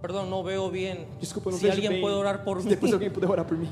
[0.00, 1.06] Perdón, no veo bien.
[1.20, 2.00] Desculpa, não si vejo alguien bem.
[2.02, 2.70] puede orar por Se mí.
[2.70, 3.68] depois alguém puder orar por mim.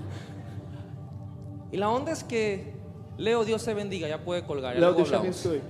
[1.70, 2.74] Y la onda es que
[3.16, 4.74] Leo, Dios te bendiga, ya puede colgar.
[4.74, 5.61] Ya luego Deus te abençoe.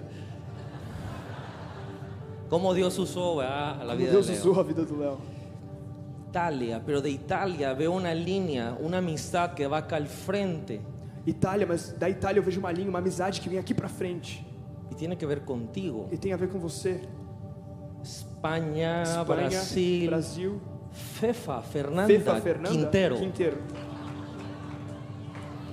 [2.75, 3.81] Dios usó ¿verdad?
[3.81, 4.43] a la Como vida Deus de Leo.
[4.43, 5.19] usou a vida do Léo.
[6.29, 10.81] Italia, pero de Italia veo una línea, una amistad que va acá al frente
[11.27, 14.45] Itália, mas da Itália eu vejo uma linha, uma amizade que vem aqui pra frente.
[14.91, 16.09] y tiene que ver contigo.
[16.12, 17.01] E tem a ver com você.
[18.03, 20.61] España, Espanha, Brasil, Brasil.
[20.93, 23.16] Fefa, Fernanda, Fefa Fernanda Quintero.
[23.16, 23.57] Quinteiro.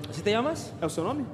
[0.09, 0.73] ¿Así te llamas?
[0.81, 1.25] É o seu nome?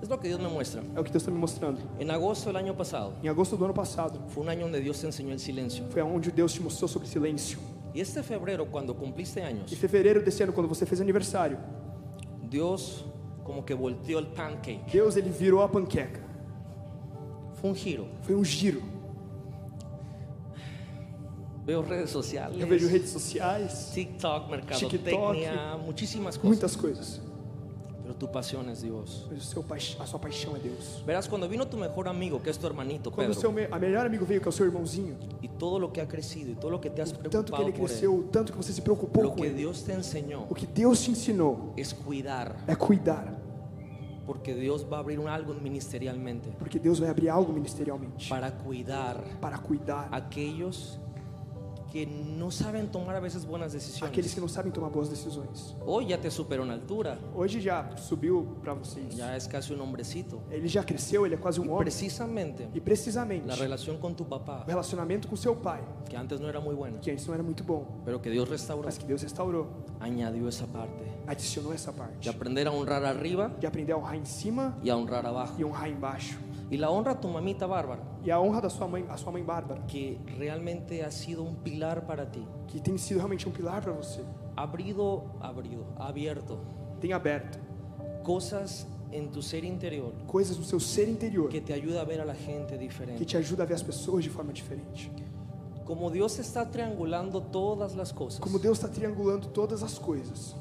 [0.00, 0.82] Es lo que Dios me muestra.
[0.94, 1.80] É o que Deus está me mostrando.
[1.98, 5.00] En agosto del año pasado Em agosto do ano passado, fue un año donde Dios
[5.00, 5.84] te enseñó el silencio.
[5.90, 7.58] foi onde Deus te mostrou sobre silêncio.
[7.94, 11.58] Y este febrero, cuando cumpliste años, Em fevereiro desse ano, quando você fez aniversário,
[12.48, 13.04] Dios
[13.44, 14.84] como que volteó el pancake.
[14.92, 16.20] Deus ele virou a panqueca.
[17.54, 18.06] Fue un giro.
[18.22, 18.82] Foi um giro.
[21.66, 26.48] Veo redes sociales, Eu vejo redes sociais, TikTok, mercadotecnia, muchísimas cosas.
[26.48, 27.20] muitas coisas.
[28.08, 29.26] Pero tu pasión es Dios.
[29.30, 31.02] Mas o seu paix- a sua paixão é Deus.
[31.04, 33.76] Verás, cuando vino tu mejor amigo, que es tu hermanito Quando o seu Pedro, me-
[33.76, 36.50] a melhor amigo veio, que é o seu irmãozinho, y todo lo que ha crecido
[36.50, 38.56] y todo lo que te has tanto que preocupado ele por él, cresceu, tanto que
[38.56, 39.56] você se preocupou lo com que ele.
[39.58, 43.36] Dios te enseñó O que Deus te ensinou es cuidar, é cuidar,
[44.24, 48.50] porque Dios va a abrir un algo ministerialmente porque Deus vai abrir algo ministerialmente para
[48.52, 50.98] cuidar para cuidar a aquellos
[51.90, 54.34] que no saben tomar a veces buenas aqueles decisiones.
[54.34, 55.74] que não sabem tomar boas decisões.
[55.86, 59.14] Hoy ya te superó en altura, Hoje já subiu para vocês.
[59.16, 60.40] ya es casi un hombrecito.
[60.50, 61.84] Ele já cresceu, ele é quase um Y homem.
[61.84, 66.38] precisamente E precisamente la relación con tu papá, o relacionamento com seu pai, que antes
[66.40, 68.98] no era muy buena, que antes não era muito bom, pero que Dios restauró, mas
[68.98, 69.66] que Deus restaurou,
[70.00, 70.92] añadió esa parte
[71.26, 72.18] adicionou essa parte.
[72.20, 75.54] de aprender a honrar arriba De aprender a honrar em cima y a honrar abajo.
[75.58, 76.38] e honrar embaixo.
[76.70, 79.32] Y la honra a tu mamita Bárbara, E a honra da sua mãe, a sua
[79.32, 82.46] mãe Bárbara, que realmente ha sido un pilar para ti.
[82.66, 84.22] que tem sido realmente um pilar para você,
[84.54, 86.58] abrido, abrido, abierto
[87.00, 87.58] tem aberto
[88.22, 92.20] cosas en tu ser interior coisas no seu ser interior que te ayuda a ver
[92.20, 93.24] a la gente que diferente.
[93.24, 95.10] te ajuda a ver as pessoas de forma diferente.
[95.86, 100.54] Como Dios está triangulando todas las cosas, Como Deus está triangulando todas as coisas.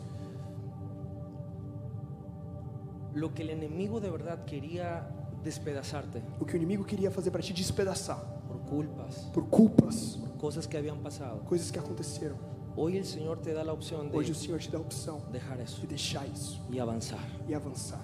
[3.13, 5.07] lo que el enemigo de verdad quería
[5.43, 10.65] despedazarte O que o inimigo queria fazer para te despedaçar por culpas, por culpas, cosas
[10.67, 11.39] que habían pasado.
[11.45, 12.35] coisas que aconteceram.
[12.75, 15.21] Hoy el Señor te da la opción Hoje o de Senhor te dá a opção
[15.31, 17.19] dejar eso de deixar isso y avanzar.
[17.47, 17.99] e avançar.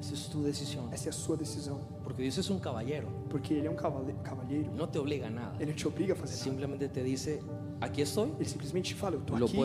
[0.00, 0.88] Esa es tu decisión.
[0.92, 4.70] Essa é a sua decisão, Porque Dios es un caballero, porque ele é um cavalheiro.
[4.72, 5.54] no te obliga a nada.
[5.60, 6.44] Ele não te obriga a fazer nada.
[6.50, 7.40] Simplemente te dice,
[7.80, 9.58] aquí estoy, Ele simplesmente fala: Eu lo aqui,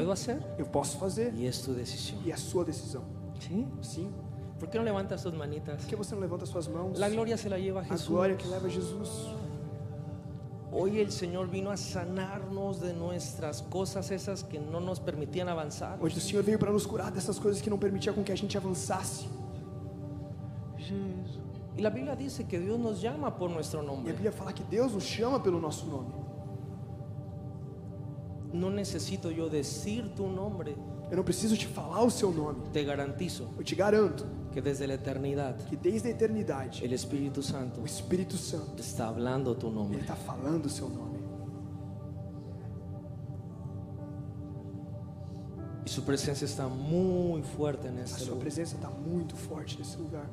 [0.60, 2.20] eu posso fazer y es tu decisión.
[2.26, 3.04] e é a sua decisão.
[3.40, 3.66] ¿Sí?
[3.82, 4.12] Sim.
[4.60, 5.82] ¿Por qué no levantas tus manitas?
[5.82, 6.98] Por que você não levanta suas mãos?
[6.98, 8.08] La gloria se la lleva A Jesús.
[8.10, 9.30] glória que leva a Jesus.
[10.72, 15.98] Hoy el Señor vino a sanarnos de nuestras cosas esas que no nos permitían avanzar.
[16.02, 18.36] Hoje o Senhor veio para nos curar dessas coisas que não permitiam com que a
[18.36, 19.26] gente avançasse.
[21.78, 24.02] Y la Biblia dice que Dios nos llama por nuestro E a.
[24.04, 26.14] Bíblia fala que Deus nos chama pelo nosso nome.
[28.54, 30.76] No necesito yo decir tu nombre.
[31.10, 32.70] Eu não preciso te falar o seu nome.
[32.74, 37.44] Te garantizo Eu te garanto que desde la eternidad que desde a eternidade el Espíritu
[37.44, 40.00] Santo o Espírito Santo está hablando tu ele nombre.
[40.00, 41.20] está falando o seu nome.
[45.86, 48.40] Y su presencia está muy fuerte en A sua lugar.
[48.40, 50.26] presença está muito forte nesse lugar.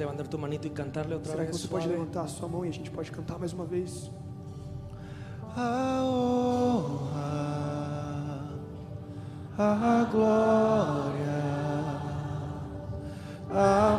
[0.00, 1.60] Levantar tu manito y cantarle otra Será que vez?
[1.60, 1.98] você pode suave?
[1.98, 4.10] levantar a sua mão e a gente pode cantar mais uma vez?
[5.56, 7.30] A honra,
[9.58, 11.40] a glória,
[13.52, 13.89] a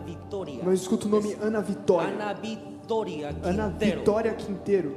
[0.00, 0.58] Ana.
[0.58, 2.08] Mas eu escuto o nome Ana Vitória.
[2.12, 3.98] Ana Victoria Ana Quintero.
[4.00, 4.96] Vitória Quinteiro.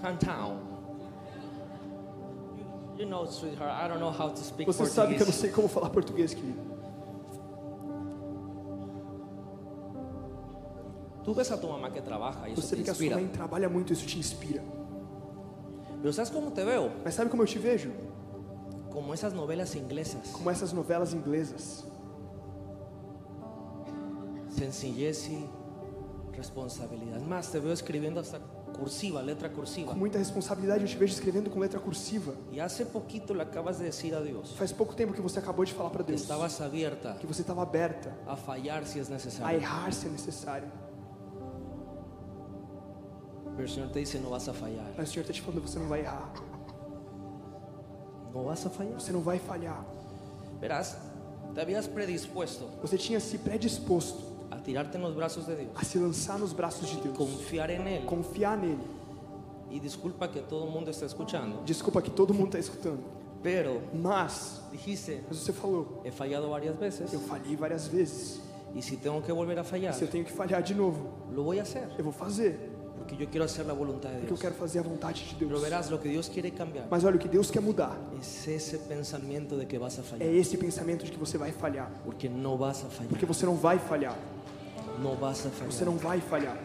[0.00, 0.72] Cantown.
[2.98, 5.50] You, know, sweetheart, I don't know how to speak Você sabe que eu não sei
[5.50, 6.60] como falar português, querido.
[11.24, 13.16] Tú ves a tu mamá que eso Você te vê que a sua inspira.
[13.16, 14.62] mãe trabalha muito, isso te inspira.
[16.00, 16.90] Pero ¿sabes cómo te veo?
[17.04, 17.92] Mas sabe como eu te vejo?
[18.92, 20.28] Como esas novelas inglesas.
[20.32, 21.84] Como essas novelas inglesas.
[24.50, 25.48] Sencillez y
[26.36, 27.16] responsabilidad.
[27.18, 28.38] Es Más, te veo escribiendo hasta
[28.72, 29.92] cursiva, letra cursiva.
[29.92, 32.34] Com muita responsabilidade, eu te vejo escrevendo com letra cursiva.
[32.50, 35.64] Y hace poquito le acabas de decir a Dios Faz pouco tempo que você acabou
[35.64, 39.08] de falar para que Deus estabas abierta que você estava aberta a fallar si es
[39.08, 39.60] a necesario.
[39.60, 40.68] errar se é necessário.
[43.54, 44.92] Pero el Señor te dice, no vas a fallar.
[44.96, 46.32] Mas o Senhor está te falando, você não vai errar.
[48.34, 48.94] No vas a fallar.
[49.00, 49.84] Você não vai falhar.
[50.60, 50.96] Verás,
[51.54, 55.82] te habías predispuesto Você tinha se predisposto a tirarte en los brazos de Dios, a
[55.84, 57.16] se lançar nos braços de Deus.
[57.16, 58.04] confiar en Él.
[58.06, 58.78] Confiar nele.
[59.70, 63.00] Y disculpa que todo el mundo está escuchando, Desculpa que todo mundo está escutando.
[63.42, 68.40] pero Mas, dijiste, mas você falou, he fallado varias veces eu falhei várias vezes.
[68.74, 71.42] y si tengo que volver a fallar, Se eu tenho que falhar de novo, lo
[71.44, 72.71] voy a hacer, eu vou fazer.
[73.12, 75.50] Porque yo quiero hacer la voluntad de Porque eu quero fazer a vontade de Pero
[75.50, 75.62] Deus.
[75.62, 78.78] verás, lo que Dios quiere cambiar Mas olha, o que Deus quer mudar es ese
[78.78, 81.90] pensamiento de que vas a fallar, é esse pensamento de que você vai falhar.
[82.04, 84.16] porque no vas a fallar, Porque você não vai falhar.
[85.00, 85.84] no vas a Você fallar.
[85.84, 86.56] não vai falhar.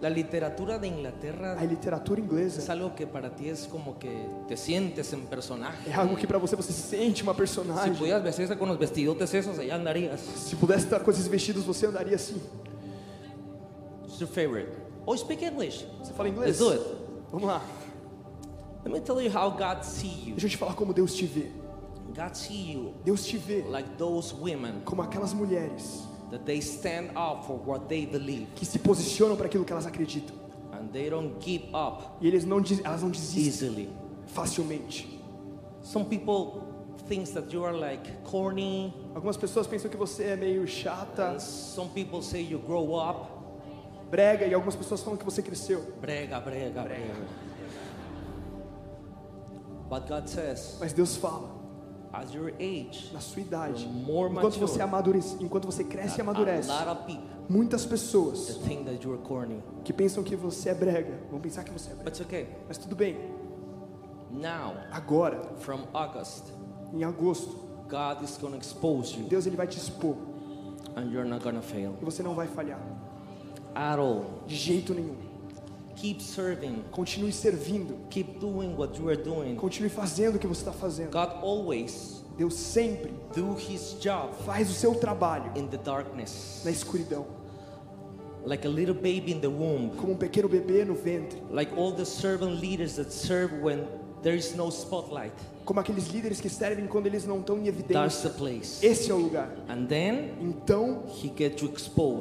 [0.00, 4.10] La literatura de Inglaterra A literatura es inglesa algo que para ti es como que
[4.48, 5.88] te sientes en personaje.
[5.88, 7.94] é algo que para você você sente uma Si personagem.
[7.94, 10.18] pudieras vestirse con los vestidotes esos, allá andarías.
[10.20, 12.40] Se pudesse estar com esses vestidos, você andaria assim.
[14.18, 14.81] Your favorite?
[15.06, 15.84] Oh, speak English.
[16.02, 16.58] Você fala inglês?
[16.58, 16.96] Let's do it.
[17.30, 17.62] Vamos lá.
[18.84, 20.32] Let me tell you how God see you.
[20.34, 21.50] Deixa eu te falar como Deus te vê.
[22.14, 27.10] God see you Deus te vê like those women como aquelas mulheres that they stand
[27.16, 30.34] up for what they believe que se posicionam para aquilo que elas acreditam.
[30.72, 33.88] and they don't give up E eles não, elas não desistem easily.
[34.26, 35.20] facilmente.
[35.82, 36.62] Some people
[37.08, 41.40] think that you are like corny, Algumas pessoas pensam que você é meio chata, and
[41.40, 43.26] some people say you grow up.
[44.12, 45.80] Brega, e algumas pessoas falam que você cresceu.
[46.00, 47.14] Brega, brega, brega.
[49.88, 51.50] But God says, Mas Deus fala,
[52.12, 54.60] as your age, na sua idade, More enquanto mature.
[54.60, 56.68] você amadurece, enquanto você cresce e amadurece,
[57.06, 58.60] people muitas pessoas
[59.84, 62.22] que pensam que você é brega, vão pensar que você é brega.
[62.22, 62.48] Okay.
[62.68, 63.16] Mas tudo bem,
[64.30, 66.44] Now, agora, from August,
[66.94, 67.54] em agosto,
[67.88, 70.16] God is to expose you, Deus ele vai te expor
[70.96, 72.80] and you're not to fail e você não vai falhar
[73.74, 74.42] at all.
[74.46, 75.16] de jeito nenhum.
[75.96, 76.82] Keep serving.
[76.90, 79.54] Continue servindo, Keep doing what you are doing.
[79.56, 81.10] continue fazendo o que você está fazendo.
[81.12, 86.70] God always Deus sempre do His job faz o seu trabalho in the darkness, na
[86.70, 87.26] escuridão,
[88.44, 91.92] like a little baby in the womb, como um pequeno bebê no ventre, like all
[91.92, 93.86] the servant leaders that serve when
[94.22, 95.34] there is no spotlight.
[95.64, 97.94] Como aqueles líderes que servem quando eles não estão em evidência.
[98.82, 99.50] Esse é o lugar.
[99.68, 101.04] And then Então,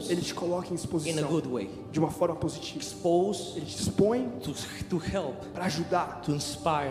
[0.09, 1.69] ele te coloca em in a exposição good way.
[1.91, 2.80] de uma forma positiva.
[2.80, 4.31] Exposed Ele te expõe
[5.53, 6.22] para ajudar,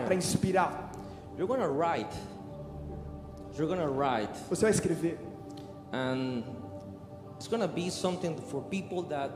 [0.05, 0.91] para inspirar.
[1.37, 2.15] You're gonna write.
[3.57, 5.17] You're gonna write, Você vai escrever
[5.91, 6.43] and
[7.35, 9.33] it's gonna be something for people that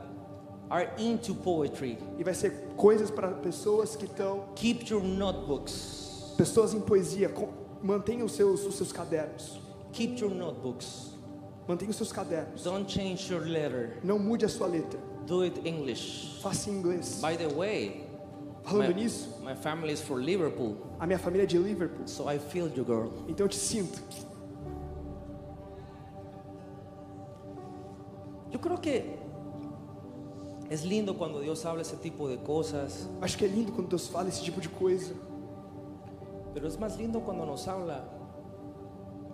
[0.70, 1.98] are into poetry.
[2.18, 6.05] e vai ser coisas para pessoas que estão, Keep your notebooks.
[6.36, 7.28] Pessoas em poesia.
[7.28, 7.48] com-
[7.82, 9.60] Mantenha os seus, os seus cadernos.
[9.92, 11.12] Keep your notebooks.
[11.68, 12.62] Mantenha os seus cadernos.
[12.64, 13.98] Don't change your letter.
[14.02, 14.98] Não mude a sua letra.
[15.26, 16.38] Do it English.
[16.42, 17.20] Faça em inglês.
[17.22, 18.04] By the way,
[18.64, 22.28] Falando my, nisso, my family is for Liverpool, a minha família é de Liverpool, so
[22.30, 23.10] I feel you, girl.
[23.28, 24.00] então eu te sinto.
[28.52, 29.18] Yo creo que
[30.70, 34.08] es lindo cuando Dios habla ese tipo de cosas, Acho que é lindo quando Deus
[34.08, 35.14] fala esse tipo de coisa.
[36.56, 38.02] Pero es más lindo cuando nos habla.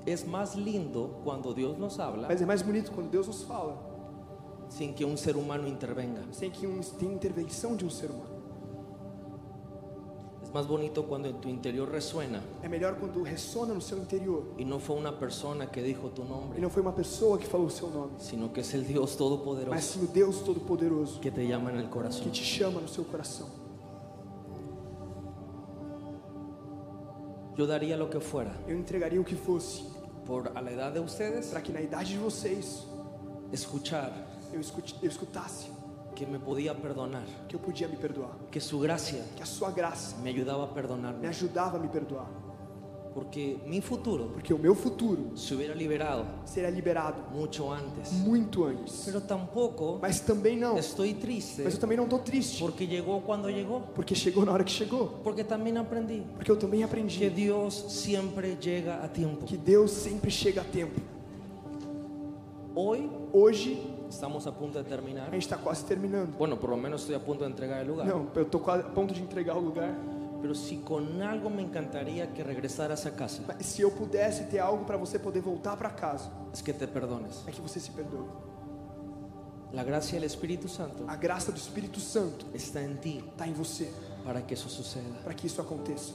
[0.05, 3.77] Es más lindo cuando Dios nos habla Mas é mais bonito quando Deus nos fala,
[4.69, 6.23] sin que un ser humano intervenga.
[6.33, 8.43] sem que um, tenha intervenção de um ser humano.
[10.43, 14.43] Es más bonito cuando en tu interior resuena É melhor quando ressona no seu interior.
[14.59, 17.47] y no fue una persona que dijo tu E nombre, não foi uma pessoa que
[17.47, 21.21] falou o seu nome, sino que es el Dios mas Todopoderoso sim o Deus Todo-Poderoso
[21.21, 22.33] que te llama en el que corazón.
[22.33, 23.62] te chama no seu coração.
[27.57, 28.53] Yo daría lo que fuera.
[28.67, 29.83] Eu entregaria o que fosse.
[30.25, 32.87] Por a la edad de ustedes para que na idade de vocês
[33.53, 34.13] escuchar
[34.53, 35.71] eu, escute, eu escutasse
[36.15, 39.71] que me podía perdonar, que eu podia me perdoar, que su gracia que a sua
[39.71, 42.29] graça me ayudaba a me perdonarme, ajudava a me perdoar,
[43.15, 48.13] porque mi futuro porque o meu futuro se hubiera liberado seria liberado mucho antes.
[48.13, 49.03] muito antes.
[49.05, 53.21] Pero tampoco Mas também não, estoy triste mas eu também não estou triste, porque llegó
[53.21, 56.85] cuando llegó, porque chegou na hora que chegou, porque también aprendí porque eu também que
[56.85, 59.47] aprendi Dios siempre llega a tiempo.
[59.47, 61.01] que Deus sempre chega a tempo.
[62.75, 65.29] Hoy Hoje estamos a punto de terminar.
[65.29, 66.37] a gente está quase terminando.
[66.37, 68.07] Bueno, por lo menos estoy a punto de entregar el lugar.
[68.07, 69.95] Não, eu estou quase a ponto de entregar o lugar.
[70.43, 74.59] Pero si con algo me encantaría que regresaras a casa, Mas se eu pudesse ter
[74.59, 77.45] algo para você poder voltar para casa, es que te perdones.
[77.47, 78.27] é que você se perdoe.
[79.73, 83.55] La gracia del Espíritu Santo A graça do Espírito Santo está en ti está em
[83.55, 83.91] você
[84.25, 85.21] para que eso suceda.
[85.23, 86.13] para que isso aconteça.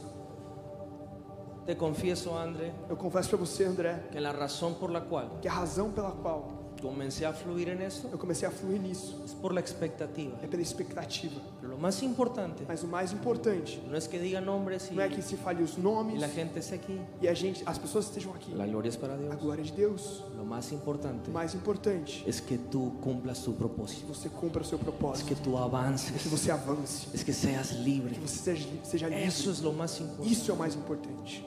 [1.66, 5.48] Te confieso, André, Eu confesso para você, André, que la razón por la cual que
[5.50, 9.34] a razão pela qual comencé a fluir en eso eu comecei a fluir nisso es
[9.34, 10.38] por la expectativa.
[10.42, 11.42] é pela expectativa.
[11.60, 15.04] Pero lo más importante Mas o mais importante no es que diga nombres y, não
[15.04, 17.00] é que se fale os y nomes la gente esté aquí.
[17.22, 18.54] e a gente, as pessoas estejam aqui.
[18.54, 19.36] La gloria es para A Dios.
[19.42, 20.24] glória de Deus.
[20.36, 24.30] Lo más importante O mais importante es que tú cumplas tu é que propósito, você
[24.30, 28.16] cumpra o seu es propósito, que tú que avances, você avance, es que seas libre.
[28.16, 29.52] que você seja, seja Eso livre.
[29.54, 30.32] es lo más importante.
[30.32, 31.44] Isso é o mais importante.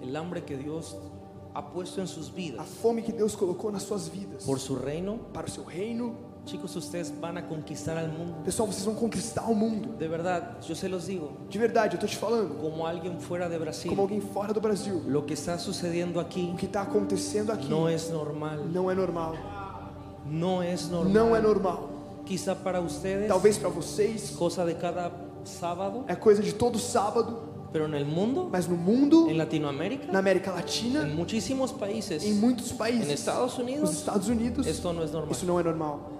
[0.00, 0.96] El hambre que Dios
[1.54, 4.74] ha puesto en sus A vidas fome que Deus colocou nas suas vidas por su
[4.76, 5.18] reino.
[5.32, 6.14] para o seu reino.
[6.44, 8.42] Chicos, ustedes van a conquistar al mundo.
[8.44, 9.90] Pessoal, vocês vão conquistar o mundo.
[9.96, 13.48] De verdad, yo se los digo, De verdade, eu tô te falando, como alguien fuera
[13.48, 15.00] de Brasil, como alguém fora do Brasil.
[15.06, 18.56] lo que está sucediendo aquí O que está acontecendo aqui no es normal.
[18.72, 19.36] não é normal.
[20.26, 21.12] No es normal.
[21.12, 21.90] Não é normal.
[22.26, 25.12] Quizá para ustedes, Talvez para vocês cosa de cada
[25.44, 27.38] sábado, é coisa de todo sábado,
[27.72, 32.22] pero en el mundo, mas no mundo, en Latinoamérica, na América Latina, en muchísimos países,
[32.22, 35.32] em muitos países, Estados nos Unidos, Estados Unidos, esto no es normal.
[35.32, 36.10] isso não é normal.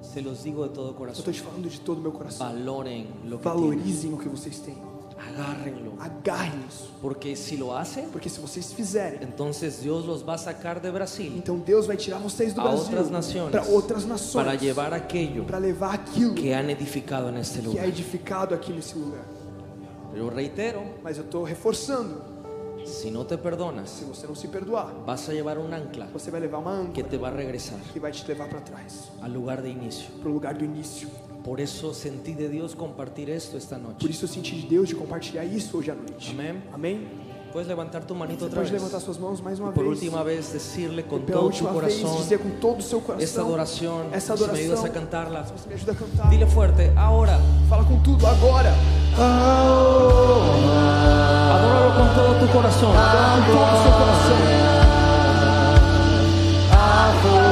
[0.00, 2.46] Se los digo de todo Eu tô te falando de todo meu coração.
[2.46, 3.60] Valoren lo que tienen.
[3.60, 4.93] Valorizem o que vocês têm.
[5.28, 5.94] Agárrenlo.
[6.00, 6.90] Agarrem isso.
[7.00, 10.90] Porque si lo hacen, Porque se vocês fizerem, entonces Dios los va a sacar de
[10.90, 14.44] Brasil então Deus vai tirar vocês do a Brasil otras naciones para outras nações.
[14.44, 17.88] para llevar aquello para levar aquilo que han edificado en este que é lugar.
[17.88, 19.24] edificado aqui nesse lugar.
[20.12, 22.22] Pero reitero, Mas eu estou reforçando:
[22.84, 26.30] si no te perdonas, se você não se perdoar, vas a llevar un ancla você
[26.30, 29.10] vai levar uma que âncora te va a regresar que vai te levar para trás,
[29.22, 30.06] al lugar de inicio.
[30.20, 31.08] para o lugar do início.
[31.44, 34.10] Por eso sentí de Dios compartir esto esta Por noche.
[34.10, 36.30] isso eu senti de Deus de compartilhar isso hoje à noite.
[36.32, 36.62] Amém.
[36.72, 37.06] Amém?
[37.52, 38.82] Puedes levantar tu manito Você otra pode vez.
[38.82, 39.98] levantar suas mãos mais uma Por vez.
[40.00, 43.22] última vez decirle con Pela todo vez corazón dizer com todo o seu coração.
[43.24, 44.06] esta adoración.
[44.12, 44.84] Essa Si me ayudas adoração.
[44.86, 45.42] a cantarla.
[45.44, 46.30] Você me ajuda a cantar.
[46.30, 47.38] Dile fuerte, ahora.
[47.68, 48.72] Fala com tudo agora.
[51.54, 52.90] Adóralo con todo tu corazón.
[52.90, 54.38] Com todo o seu coração.
[57.22, 57.43] Dile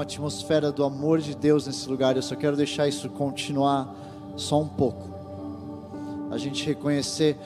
[0.00, 2.16] uma atmosfera do amor de Deus nesse lugar.
[2.16, 3.94] Eu só quero deixar isso continuar
[4.34, 5.10] só um pouco.
[6.30, 7.36] A gente reconhecer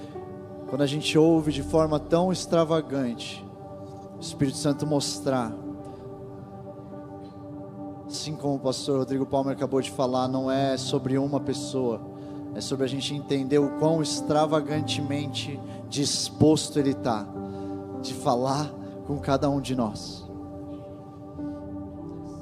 [0.69, 3.45] quando a gente ouve de forma tão extravagante,
[4.17, 5.53] o Espírito Santo mostrar.
[8.07, 12.01] Assim como o pastor Rodrigo Palmer acabou de falar, não é sobre uma pessoa,
[12.55, 15.59] é sobre a gente entender o quão extravagantemente
[15.89, 17.27] disposto Ele está
[18.01, 18.73] de falar
[19.09, 20.24] com cada um de nós.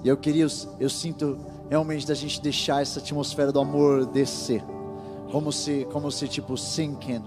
[0.05, 0.47] E eu queria,
[0.81, 1.39] eu sinto
[1.70, 4.62] realmente da gente deixar essa atmosfera do amor descer,
[5.31, 7.23] como se, como se tipo sinking,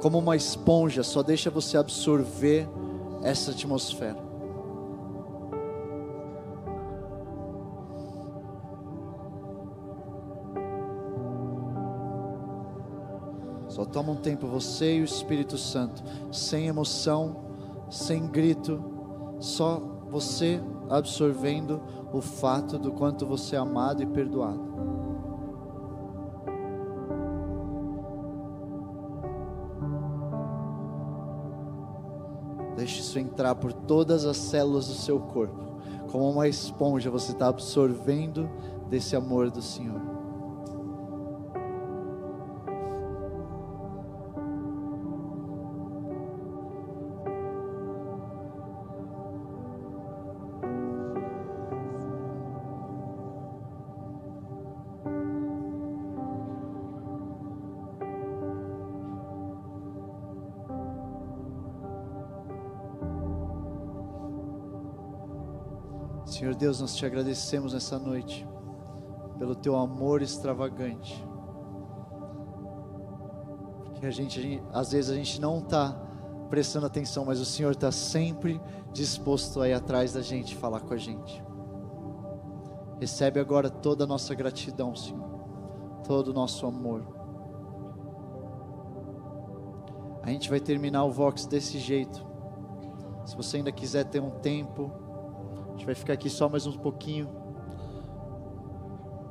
[0.00, 2.68] como uma esponja, só deixa você absorver
[3.22, 4.30] essa atmosfera.
[13.68, 16.02] Só toma um tempo você e o Espírito Santo,
[16.32, 17.36] sem emoção,
[17.88, 18.82] sem grito,
[19.38, 21.80] só você absorvendo
[22.12, 24.68] o fato do quanto você é amado e perdoado.
[32.76, 35.70] Deixe isso entrar por todas as células do seu corpo.
[36.10, 38.48] Como uma esponja, você está absorvendo
[38.88, 40.09] desse amor do Senhor.
[66.60, 68.46] Deus, nós te agradecemos nessa noite
[69.38, 71.26] pelo teu amor extravagante.
[73.84, 75.92] Porque a gente, a gente- às vezes a gente não está
[76.50, 78.60] prestando atenção, mas o Senhor está sempre
[78.92, 81.42] disposto a ir atrás da gente, falar com a gente.
[83.00, 85.30] Recebe agora toda a nossa gratidão, Senhor,
[86.06, 87.06] todo o nosso amor.
[90.22, 92.22] A gente vai terminar o Vox desse jeito.
[93.24, 94.92] Se você ainda quiser ter um tempo,
[95.80, 97.26] gente vai ficar aqui só mais um pouquinho.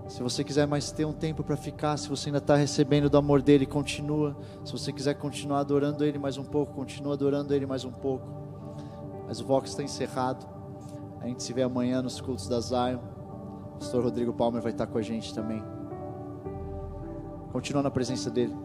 [0.07, 3.17] Se você quiser mais ter um tempo para ficar, se você ainda está recebendo do
[3.17, 4.35] amor dele, continua.
[4.65, 8.27] Se você quiser continuar adorando ele mais um pouco, continua adorando ele mais um pouco.
[9.27, 10.47] Mas o Vox está encerrado.
[11.21, 12.97] A gente se vê amanhã nos cultos da Zion.
[12.97, 15.63] O pastor Rodrigo Palmer vai estar com a gente também.
[17.51, 18.55] Continua na presença dele.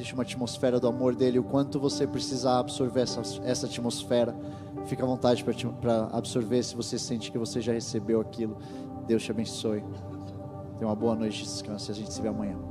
[0.00, 1.38] Existe uma atmosfera do amor dele.
[1.38, 4.34] O quanto você precisar absorver essa, essa atmosfera,
[4.86, 6.62] fica à vontade para absorver.
[6.62, 8.56] Se você sente que você já recebeu aquilo,
[9.06, 9.84] Deus te abençoe.
[10.78, 12.69] Tenha uma boa noite de descanso e a gente se vê amanhã.